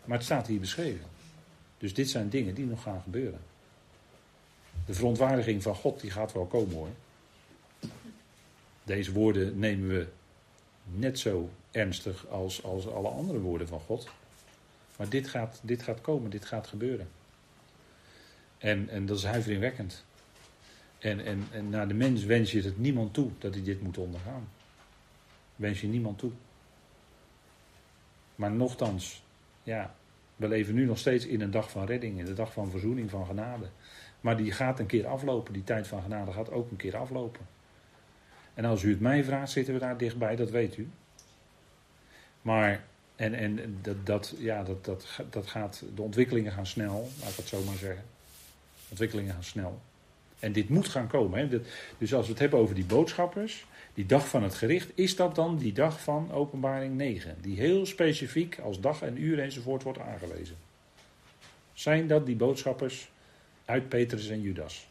Maar 0.05 0.17
het 0.17 0.25
staat 0.25 0.47
hier 0.47 0.59
beschreven. 0.59 1.05
Dus 1.77 1.93
dit 1.93 2.09
zijn 2.09 2.29
dingen 2.29 2.55
die 2.55 2.65
nog 2.65 2.81
gaan 2.81 3.01
gebeuren. 3.01 3.39
De 4.85 4.93
verontwaardiging 4.93 5.63
van 5.63 5.75
God 5.75 6.01
die 6.01 6.11
gaat 6.11 6.33
wel 6.33 6.45
komen 6.45 6.75
hoor. 6.75 6.89
Deze 8.83 9.11
woorden 9.11 9.59
nemen 9.59 9.87
we 9.87 10.07
net 10.83 11.19
zo 11.19 11.49
ernstig 11.71 12.27
als, 12.27 12.63
als 12.63 12.87
alle 12.87 13.09
andere 13.09 13.39
woorden 13.39 13.67
van 13.67 13.79
God. 13.79 14.09
Maar 14.97 15.09
dit 15.09 15.27
gaat, 15.27 15.59
dit 15.63 15.81
gaat 15.81 16.01
komen, 16.01 16.29
dit 16.29 16.45
gaat 16.45 16.67
gebeuren. 16.67 17.07
En, 18.57 18.89
en 18.89 19.05
dat 19.05 19.17
is 19.17 19.23
huiveringwekkend. 19.23 20.03
En, 21.03 21.25
en, 21.25 21.47
en 21.51 21.69
naar 21.69 21.87
de 21.87 21.93
mens 21.93 22.23
wens 22.23 22.51
je 22.51 22.61
het 22.61 22.77
niemand 22.77 23.13
toe 23.13 23.31
dat 23.39 23.53
hij 23.53 23.63
dit 23.63 23.81
moet 23.81 23.97
ondergaan. 23.97 24.47
Wens 25.55 25.81
je 25.81 25.87
niemand 25.87 26.17
toe. 26.17 26.31
Maar 28.35 28.51
nochtans, 28.51 29.23
ja, 29.63 29.95
We 30.35 30.47
leven 30.47 30.73
nu 30.73 30.85
nog 30.85 30.97
steeds 30.97 31.25
in 31.25 31.41
een 31.41 31.51
dag 31.51 31.71
van 31.71 31.85
redding, 31.85 32.19
in 32.19 32.25
de 32.25 32.33
dag 32.33 32.53
van 32.53 32.69
verzoening, 32.69 33.09
van 33.09 33.25
genade. 33.25 33.65
Maar 34.21 34.37
die 34.37 34.51
gaat 34.51 34.79
een 34.79 34.85
keer 34.85 35.07
aflopen. 35.07 35.53
Die 35.53 35.63
tijd 35.63 35.87
van 35.87 36.01
genade 36.01 36.31
gaat 36.31 36.51
ook 36.51 36.71
een 36.71 36.77
keer 36.77 36.97
aflopen. 36.97 37.41
En 38.53 38.65
als 38.65 38.83
u 38.83 38.89
het 38.89 38.99
mij 38.99 39.23
vraagt, 39.23 39.51
zitten 39.51 39.73
we 39.73 39.79
daar 39.79 39.97
dichtbij, 39.97 40.35
dat 40.35 40.49
weet 40.49 40.77
u. 40.77 40.89
Maar, 42.41 42.83
en, 43.15 43.33
en 43.33 43.77
dat, 43.81 44.05
dat, 44.05 44.35
ja, 44.37 44.63
dat, 44.63 44.85
dat, 44.85 45.19
dat 45.29 45.47
gaat, 45.47 45.83
de 45.95 46.01
ontwikkelingen 46.01 46.51
gaan 46.51 46.67
snel, 46.67 47.09
laat 47.19 47.29
ik 47.29 47.35
het 47.35 47.47
zo 47.47 47.63
maar 47.63 47.77
zeggen. 47.77 48.03
Ontwikkelingen 48.89 49.33
gaan 49.33 49.43
snel. 49.43 49.81
En 50.43 50.51
dit 50.51 50.69
moet 50.69 50.87
gaan 50.87 51.07
komen. 51.07 51.39
Hè. 51.39 51.61
Dus 51.97 52.13
als 52.13 52.25
we 52.25 52.31
het 52.31 52.41
hebben 52.41 52.59
over 52.59 52.75
die 52.75 52.85
boodschappers, 52.85 53.65
die 53.93 54.05
dag 54.05 54.27
van 54.27 54.43
het 54.43 54.55
gericht, 54.55 54.91
is 54.95 55.15
dat 55.15 55.35
dan 55.35 55.57
die 55.57 55.73
dag 55.73 56.01
van 56.01 56.31
openbaring 56.31 56.95
9? 56.95 57.37
Die 57.41 57.57
heel 57.57 57.85
specifiek 57.85 58.59
als 58.59 58.79
dag 58.79 59.01
en 59.01 59.21
uur 59.21 59.39
enzovoort 59.39 59.83
wordt 59.83 59.99
aangewezen. 59.99 60.55
Zijn 61.73 62.07
dat 62.07 62.25
die 62.25 62.35
boodschappers 62.35 63.11
uit 63.65 63.89
Petrus 63.89 64.29
en 64.29 64.41
Judas? 64.41 64.87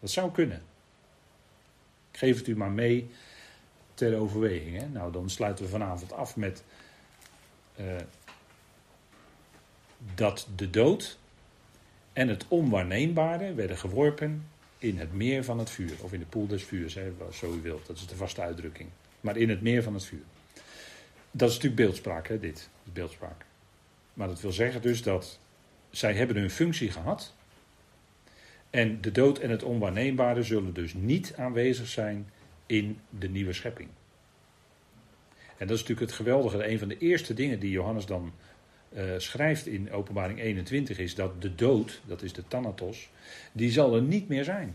Dat 0.00 0.10
zou 0.10 0.30
kunnen. 0.30 0.62
Ik 2.10 2.18
geef 2.18 2.38
het 2.38 2.46
u 2.46 2.56
maar 2.56 2.70
mee 2.70 3.10
ter 3.94 4.18
overweging. 4.18 4.78
Hè? 4.78 4.88
Nou, 4.88 5.12
dan 5.12 5.30
sluiten 5.30 5.64
we 5.64 5.70
vanavond 5.70 6.12
af 6.12 6.36
met 6.36 6.62
uh, 7.80 7.96
dat 10.14 10.48
de 10.56 10.70
dood 10.70 11.18
en 12.18 12.28
het 12.28 12.44
onwaarneembare 12.48 13.54
werden 13.54 13.78
geworpen 13.78 14.46
in 14.78 14.98
het 14.98 15.12
meer 15.12 15.44
van 15.44 15.58
het 15.58 15.70
vuur. 15.70 15.92
Of 16.00 16.12
in 16.12 16.18
de 16.18 16.26
poel 16.26 16.46
des 16.46 16.64
vuurs, 16.64 16.94
hè, 16.94 17.12
zo 17.32 17.54
u 17.54 17.60
wilt. 17.62 17.86
Dat 17.86 17.96
is 17.96 18.06
de 18.06 18.16
vaste 18.16 18.40
uitdrukking. 18.40 18.88
Maar 19.20 19.36
in 19.36 19.48
het 19.48 19.62
meer 19.62 19.82
van 19.82 19.94
het 19.94 20.04
vuur. 20.04 20.22
Dat 21.30 21.48
is 21.48 21.54
natuurlijk 21.54 21.82
beeldspraak, 21.82 22.28
hè, 22.28 22.38
dit. 22.38 22.68
beeldspraak. 22.82 23.44
Maar 24.14 24.28
dat 24.28 24.40
wil 24.40 24.52
zeggen 24.52 24.82
dus 24.82 25.02
dat 25.02 25.38
zij 25.90 26.14
hebben 26.14 26.36
hun 26.36 26.50
functie 26.50 26.90
gehad. 26.90 27.34
En 28.70 29.00
de 29.00 29.12
dood 29.12 29.38
en 29.38 29.50
het 29.50 29.62
onwaarneembare 29.62 30.42
zullen 30.42 30.74
dus 30.74 30.94
niet 30.94 31.34
aanwezig 31.36 31.88
zijn 31.88 32.30
in 32.66 32.98
de 33.18 33.28
nieuwe 33.28 33.52
schepping. 33.52 33.88
En 35.36 35.66
dat 35.66 35.76
is 35.76 35.80
natuurlijk 35.80 36.10
het 36.10 36.12
geweldige. 36.12 36.68
Een 36.68 36.78
van 36.78 36.88
de 36.88 36.98
eerste 36.98 37.34
dingen 37.34 37.60
die 37.60 37.70
Johannes 37.70 38.06
dan 38.06 38.32
uh, 38.92 39.02
schrijft 39.16 39.66
in 39.66 39.92
Openbaring 39.92 40.40
21 40.40 40.98
is 40.98 41.14
dat 41.14 41.42
de 41.42 41.54
dood, 41.54 42.00
dat 42.06 42.22
is 42.22 42.32
de 42.32 42.48
Thanatos, 42.48 43.10
die 43.52 43.70
zal 43.70 43.94
er 43.94 44.02
niet 44.02 44.28
meer 44.28 44.44
zijn. 44.44 44.74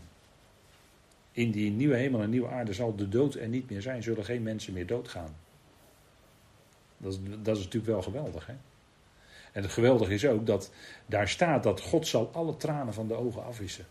In 1.32 1.50
die 1.50 1.70
nieuwe 1.70 1.96
hemel 1.96 2.22
en 2.22 2.30
nieuwe 2.30 2.48
aarde 2.48 2.72
zal 2.72 2.96
de 2.96 3.08
dood 3.08 3.34
er 3.34 3.48
niet 3.48 3.70
meer 3.70 3.82
zijn, 3.82 4.02
zullen 4.02 4.24
geen 4.24 4.42
mensen 4.42 4.72
meer 4.72 4.86
doodgaan. 4.86 5.36
Dat 6.96 7.12
is, 7.12 7.18
dat 7.42 7.56
is 7.56 7.64
natuurlijk 7.64 7.92
wel 7.92 8.02
geweldig. 8.02 8.46
Hè? 8.46 8.54
En 9.52 9.62
het 9.62 9.72
geweldige 9.72 10.14
is 10.14 10.26
ook 10.26 10.46
dat 10.46 10.72
daar 11.06 11.28
staat 11.28 11.62
dat 11.62 11.80
God 11.80 12.06
zal 12.06 12.30
alle 12.32 12.56
tranen 12.56 12.94
van 12.94 13.08
de 13.08 13.14
ogen 13.14 13.44
afwissen. 13.44 13.86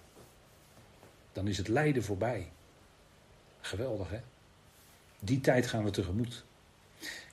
Dan 1.32 1.48
is 1.48 1.58
het 1.58 1.68
lijden 1.68 2.04
voorbij. 2.04 2.50
Geweldig 3.62 4.10
hè? 4.10 4.20
Die 5.20 5.40
tijd 5.40 5.68
gaan 5.68 5.84
we 5.84 5.90
tegemoet. 5.90 6.44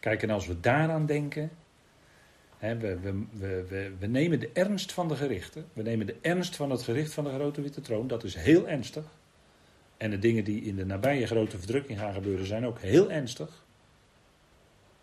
Kijk, 0.00 0.22
en 0.22 0.30
als 0.30 0.46
we 0.46 0.60
daaraan 0.60 1.06
denken, 1.06 1.50
we, 2.60 2.98
we, 3.38 3.92
we, 3.98 4.06
nemen 4.06 4.40
de 4.40 4.50
ernst 4.52 4.92
van 4.92 5.08
de 5.08 5.16
gerichten. 5.16 5.66
We 5.72 5.82
nemen 5.82 6.06
de 6.06 6.16
ernst 6.20 6.56
van 6.56 6.70
het 6.70 6.82
gericht 6.82 7.12
van 7.12 7.24
de 7.24 7.30
grote 7.30 7.60
witte 7.60 7.80
troon. 7.80 8.06
Dat 8.06 8.24
is 8.24 8.34
heel 8.34 8.68
ernstig. 8.68 9.04
En 9.96 10.10
de 10.10 10.18
dingen 10.18 10.44
die 10.44 10.62
in 10.62 10.76
de 10.76 10.86
nabije 10.86 11.26
grote 11.26 11.58
verdrukking 11.58 11.98
gaan 11.98 12.14
gebeuren 12.14 12.46
zijn 12.46 12.66
ook 12.66 12.80
heel 12.80 13.10
ernstig. 13.10 13.64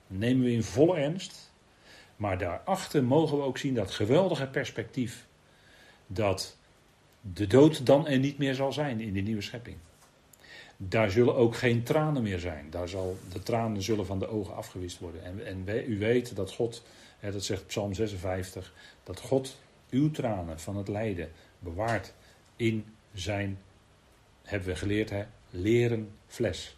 Nemen 0.08 0.44
we 0.44 0.52
in 0.52 0.64
volle 0.64 0.98
ernst. 0.98 1.52
Maar 2.16 2.38
daarachter 2.38 3.04
mogen 3.04 3.38
we 3.38 3.44
ook 3.44 3.58
zien 3.58 3.74
dat 3.74 3.92
geweldige 3.92 4.48
perspectief. 4.48 5.28
Dat 6.08 6.58
de 7.22 7.48
dood 7.48 7.86
dan 7.86 8.08
er 8.08 8.20
niet 8.20 8.38
meer 8.38 8.56
zal 8.56 8.74
zijn 8.74 9.00
in 9.00 9.14
die 9.14 9.24
nieuwe 9.24 9.42
schepping. 9.42 9.78
Daar 10.78 11.12
zullen 11.12 11.36
ook 11.36 11.56
geen 11.56 11.84
tranen 11.84 12.24
meer 12.24 12.40
zijn. 12.40 12.70
Daar 12.70 12.90
zal, 12.90 13.18
de 13.34 13.44
tranen 13.44 13.82
zullen 13.82 14.06
van 14.06 14.20
de 14.20 14.28
ogen 14.28 14.56
afgewist 14.56 15.00
worden. 15.00 15.24
En, 15.24 15.46
en 15.46 15.84
u 15.88 16.00
weet 16.00 16.36
dat 16.36 16.52
God 16.52 16.84
dat 17.20 17.44
zegt 17.44 17.68
Psalm 17.68 17.94
56, 17.94 18.74
dat 19.04 19.20
God 19.20 19.58
uw 19.90 20.12
tranen 20.12 20.60
van 20.60 20.78
het 20.78 20.88
lijden 20.88 21.32
bewaart 21.60 22.14
in 22.56 22.86
zijn, 23.14 23.58
hebben 24.44 24.68
we 24.68 24.76
geleerd, 24.76 25.10
hè, 25.10 25.26
leren 25.50 26.12
fles. 26.28 26.78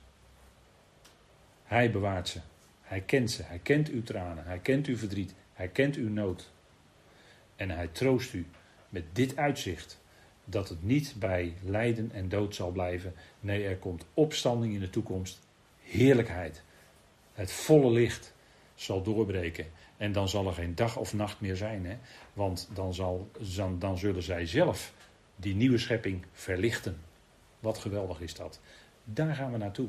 Hij 1.63 1.91
bewaart 1.91 2.27
ze. 2.27 2.39
Hij 2.81 3.01
kent 3.01 3.31
ze. 3.31 3.43
Hij 3.43 3.59
kent 3.59 3.89
uw 3.89 4.03
tranen. 4.03 4.43
Hij 4.45 4.59
kent 4.59 4.87
uw 4.87 4.97
verdriet. 4.97 5.33
Hij 5.53 5.67
kent 5.67 5.95
uw 5.95 6.09
nood. 6.09 6.51
En 7.55 7.69
hij 7.69 7.87
troost 7.87 8.33
u 8.33 8.45
met 8.89 9.03
dit 9.13 9.37
uitzicht. 9.37 9.99
Dat 10.45 10.69
het 10.69 10.83
niet 10.83 11.15
bij 11.17 11.53
lijden 11.63 12.11
en 12.13 12.29
dood 12.29 12.55
zal 12.55 12.71
blijven. 12.71 13.13
Nee, 13.39 13.65
er 13.65 13.77
komt 13.77 14.05
opstanding 14.13 14.73
in 14.73 14.79
de 14.79 14.89
toekomst. 14.89 15.39
Heerlijkheid. 15.83 16.63
Het 17.33 17.51
volle 17.51 17.91
licht 17.91 18.33
zal 18.75 19.03
doorbreken. 19.03 19.65
En 19.99 20.11
dan 20.11 20.29
zal 20.29 20.47
er 20.47 20.53
geen 20.53 20.75
dag 20.75 20.97
of 20.97 21.13
nacht 21.13 21.41
meer 21.41 21.55
zijn. 21.55 21.85
Hè? 21.85 21.97
Want 22.33 22.69
dan, 22.73 22.93
zal, 22.93 23.31
dan, 23.77 23.97
zullen 23.97 24.23
zij 24.23 24.45
zelf 24.45 24.93
die 25.35 25.55
nieuwe 25.55 25.77
schepping 25.77 26.25
verlichten. 26.31 26.97
Wat 27.59 27.77
geweldig 27.77 28.21
is 28.21 28.33
dat. 28.33 28.59
Daar 29.03 29.35
gaan 29.35 29.51
we 29.51 29.57
naartoe. 29.57 29.87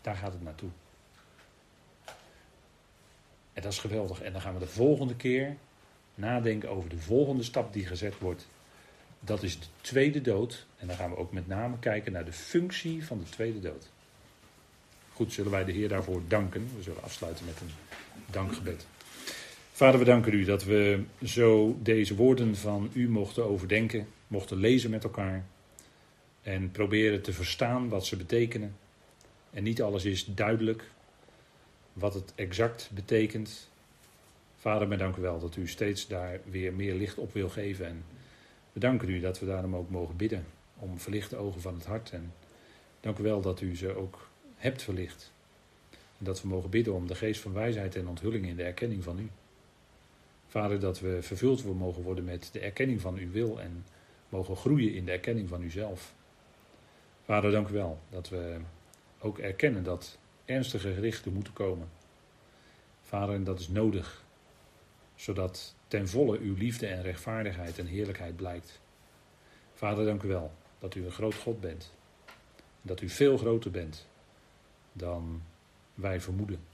Daar 0.00 0.16
gaat 0.16 0.32
het 0.32 0.42
naartoe. 0.42 0.68
En 3.52 3.62
dat 3.62 3.72
is 3.72 3.78
geweldig. 3.78 4.22
En 4.22 4.32
dan 4.32 4.40
gaan 4.40 4.54
we 4.54 4.58
de 4.58 4.66
volgende 4.66 5.16
keer 5.16 5.56
nadenken 6.14 6.70
over 6.70 6.88
de 6.88 6.98
volgende 6.98 7.42
stap 7.42 7.72
die 7.72 7.86
gezet 7.86 8.18
wordt. 8.18 8.48
Dat 9.20 9.42
is 9.42 9.60
de 9.60 9.66
tweede 9.80 10.20
dood. 10.20 10.66
En 10.76 10.86
dan 10.86 10.96
gaan 10.96 11.10
we 11.10 11.16
ook 11.16 11.32
met 11.32 11.46
name 11.46 11.78
kijken 11.78 12.12
naar 12.12 12.24
de 12.24 12.32
functie 12.32 13.06
van 13.06 13.18
de 13.18 13.28
tweede 13.28 13.60
dood. 13.60 13.90
Goed, 15.12 15.32
zullen 15.32 15.50
wij 15.50 15.64
de 15.64 15.72
Heer 15.72 15.88
daarvoor 15.88 16.22
danken. 16.28 16.70
We 16.76 16.82
zullen 16.82 17.02
afsluiten 17.02 17.44
met 17.44 17.60
een 17.60 17.70
dankgebed. 18.30 18.86
Vader, 19.76 19.98
we 19.98 20.04
danken 20.04 20.32
u 20.32 20.44
dat 20.44 20.64
we 20.64 21.02
zo 21.24 21.76
deze 21.82 22.14
woorden 22.14 22.56
van 22.56 22.90
u 22.92 23.08
mochten 23.08 23.44
overdenken, 23.44 24.06
mochten 24.26 24.56
lezen 24.56 24.90
met 24.90 25.04
elkaar 25.04 25.44
en 26.42 26.70
proberen 26.70 27.22
te 27.22 27.32
verstaan 27.32 27.88
wat 27.88 28.06
ze 28.06 28.16
betekenen. 28.16 28.76
En 29.50 29.62
niet 29.62 29.82
alles 29.82 30.04
is 30.04 30.24
duidelijk 30.24 30.90
wat 31.92 32.14
het 32.14 32.32
exact 32.34 32.90
betekent. 32.94 33.70
Vader, 34.56 34.88
we 34.88 34.96
danken 34.96 35.20
u 35.20 35.24
wel 35.24 35.38
dat 35.38 35.56
u 35.56 35.68
steeds 35.68 36.06
daar 36.06 36.40
weer 36.44 36.72
meer 36.72 36.94
licht 36.94 37.18
op 37.18 37.32
wil 37.32 37.48
geven. 37.48 37.86
En 37.86 38.04
we 38.72 38.80
danken 38.80 39.08
u 39.08 39.20
dat 39.20 39.40
we 39.40 39.46
daarom 39.46 39.76
ook 39.76 39.90
mogen 39.90 40.16
bidden 40.16 40.46
om 40.78 40.98
verlichte 40.98 41.36
ogen 41.36 41.60
van 41.60 41.74
het 41.74 41.86
hart. 41.86 42.10
En 42.10 42.32
dank 43.00 43.18
u 43.18 43.22
wel 43.22 43.40
dat 43.40 43.60
u 43.60 43.76
ze 43.76 43.96
ook 43.96 44.28
hebt 44.56 44.82
verlicht. 44.82 45.32
En 45.90 46.24
dat 46.24 46.42
we 46.42 46.48
mogen 46.48 46.70
bidden 46.70 46.94
om 46.94 47.06
de 47.06 47.14
geest 47.14 47.40
van 47.40 47.52
wijsheid 47.52 47.96
en 47.96 48.08
onthulling 48.08 48.46
in 48.46 48.56
de 48.56 48.64
erkenning 48.64 49.04
van 49.04 49.18
u. 49.18 49.28
Vader, 50.54 50.80
dat 50.80 51.00
we 51.00 51.22
vervuld 51.22 51.78
mogen 51.78 52.02
worden 52.02 52.24
met 52.24 52.48
de 52.52 52.60
erkenning 52.60 53.00
van 53.00 53.16
uw 53.16 53.30
wil 53.30 53.60
en 53.60 53.84
mogen 54.28 54.56
groeien 54.56 54.94
in 54.94 55.04
de 55.04 55.10
erkenning 55.10 55.48
van 55.48 55.62
uzelf. 55.62 56.14
Vader, 57.24 57.50
dank 57.50 57.68
u 57.68 57.72
wel 57.72 57.98
dat 58.10 58.28
we 58.28 58.56
ook 59.18 59.38
erkennen 59.38 59.82
dat 59.82 60.18
ernstige 60.44 60.94
gerichten 60.94 61.32
moeten 61.32 61.52
komen. 61.52 61.88
Vader, 63.02 63.34
en 63.34 63.44
dat 63.44 63.60
is 63.60 63.68
nodig, 63.68 64.24
zodat 65.14 65.74
ten 65.88 66.08
volle 66.08 66.38
uw 66.38 66.54
liefde 66.56 66.86
en 66.86 67.02
rechtvaardigheid 67.02 67.78
en 67.78 67.86
heerlijkheid 67.86 68.36
blijkt. 68.36 68.80
Vader, 69.72 70.04
dank 70.04 70.22
u 70.22 70.28
wel 70.28 70.52
dat 70.78 70.94
u 70.94 71.04
een 71.04 71.12
groot 71.12 71.34
God 71.34 71.60
bent. 71.60 71.92
Dat 72.82 73.00
u 73.00 73.08
veel 73.08 73.38
groter 73.38 73.70
bent 73.70 74.06
dan 74.92 75.42
wij 75.94 76.20
vermoeden. 76.20 76.73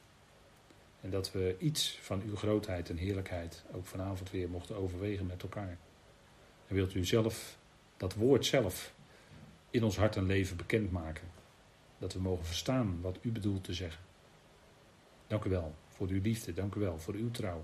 En 1.01 1.11
dat 1.11 1.33
we 1.33 1.57
iets 1.59 1.99
van 2.03 2.23
uw 2.23 2.37
grootheid 2.37 2.91
en 2.91 2.97
heerlijkheid 2.97 3.65
ook 3.73 3.87
vanavond 3.87 4.31
weer 4.31 4.49
mochten 4.49 4.77
overwegen 4.77 5.27
met 5.27 5.43
elkaar. 5.43 5.79
En 6.67 6.75
wilt 6.75 6.95
u 6.95 7.05
zelf 7.05 7.59
dat 7.97 8.15
woord 8.15 8.47
zelf 8.47 8.95
in 9.71 9.85
ons 9.85 9.97
hart 9.97 10.17
en 10.17 10.27
leven 10.27 10.57
bekendmaken. 10.57 11.29
Dat 11.99 12.13
we 12.13 12.21
mogen 12.21 12.45
verstaan 12.45 13.01
wat 13.01 13.19
u 13.21 13.31
bedoelt 13.31 13.65
te 13.65 13.75
zeggen. 13.75 14.03
Dank 15.27 15.45
u 15.45 15.51
wel 15.51 15.75
voor 15.89 16.09
uw 16.09 16.21
liefde, 16.21 16.53
dank 16.53 16.75
u 16.75 16.81
wel 16.81 16.99
voor 16.99 17.15
uw 17.15 17.31
trouw. 17.31 17.63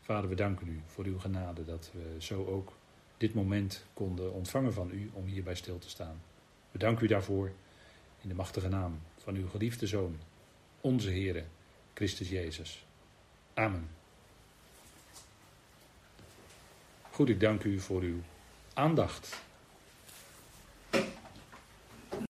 Vader, 0.00 0.28
we 0.28 0.34
danken 0.34 0.68
u 0.68 0.80
voor 0.86 1.04
uw 1.04 1.18
genade 1.18 1.64
dat 1.64 1.90
we 1.92 2.14
zo 2.18 2.44
ook 2.46 2.72
dit 3.16 3.34
moment 3.34 3.84
konden 3.94 4.32
ontvangen 4.32 4.72
van 4.72 4.90
u 4.90 5.10
om 5.12 5.26
hierbij 5.26 5.54
stil 5.54 5.78
te 5.78 5.88
staan. 5.88 6.22
We 6.70 6.78
danken 6.78 7.04
u 7.04 7.08
daarvoor 7.08 7.52
in 8.20 8.28
de 8.28 8.34
machtige 8.34 8.68
naam 8.68 9.00
van 9.16 9.34
uw 9.34 9.48
geliefde 9.48 9.86
Zoon, 9.86 10.18
onze 10.80 11.10
Heere 11.10 11.44
Christus 11.94 12.28
Jezus. 12.28 12.84
Amen. 13.54 13.88
Goed, 17.10 17.28
ik 17.28 17.40
dank 17.40 17.64
u 17.64 17.80
voor 17.80 18.02
uw 18.02 18.20
aandacht. 18.74 19.40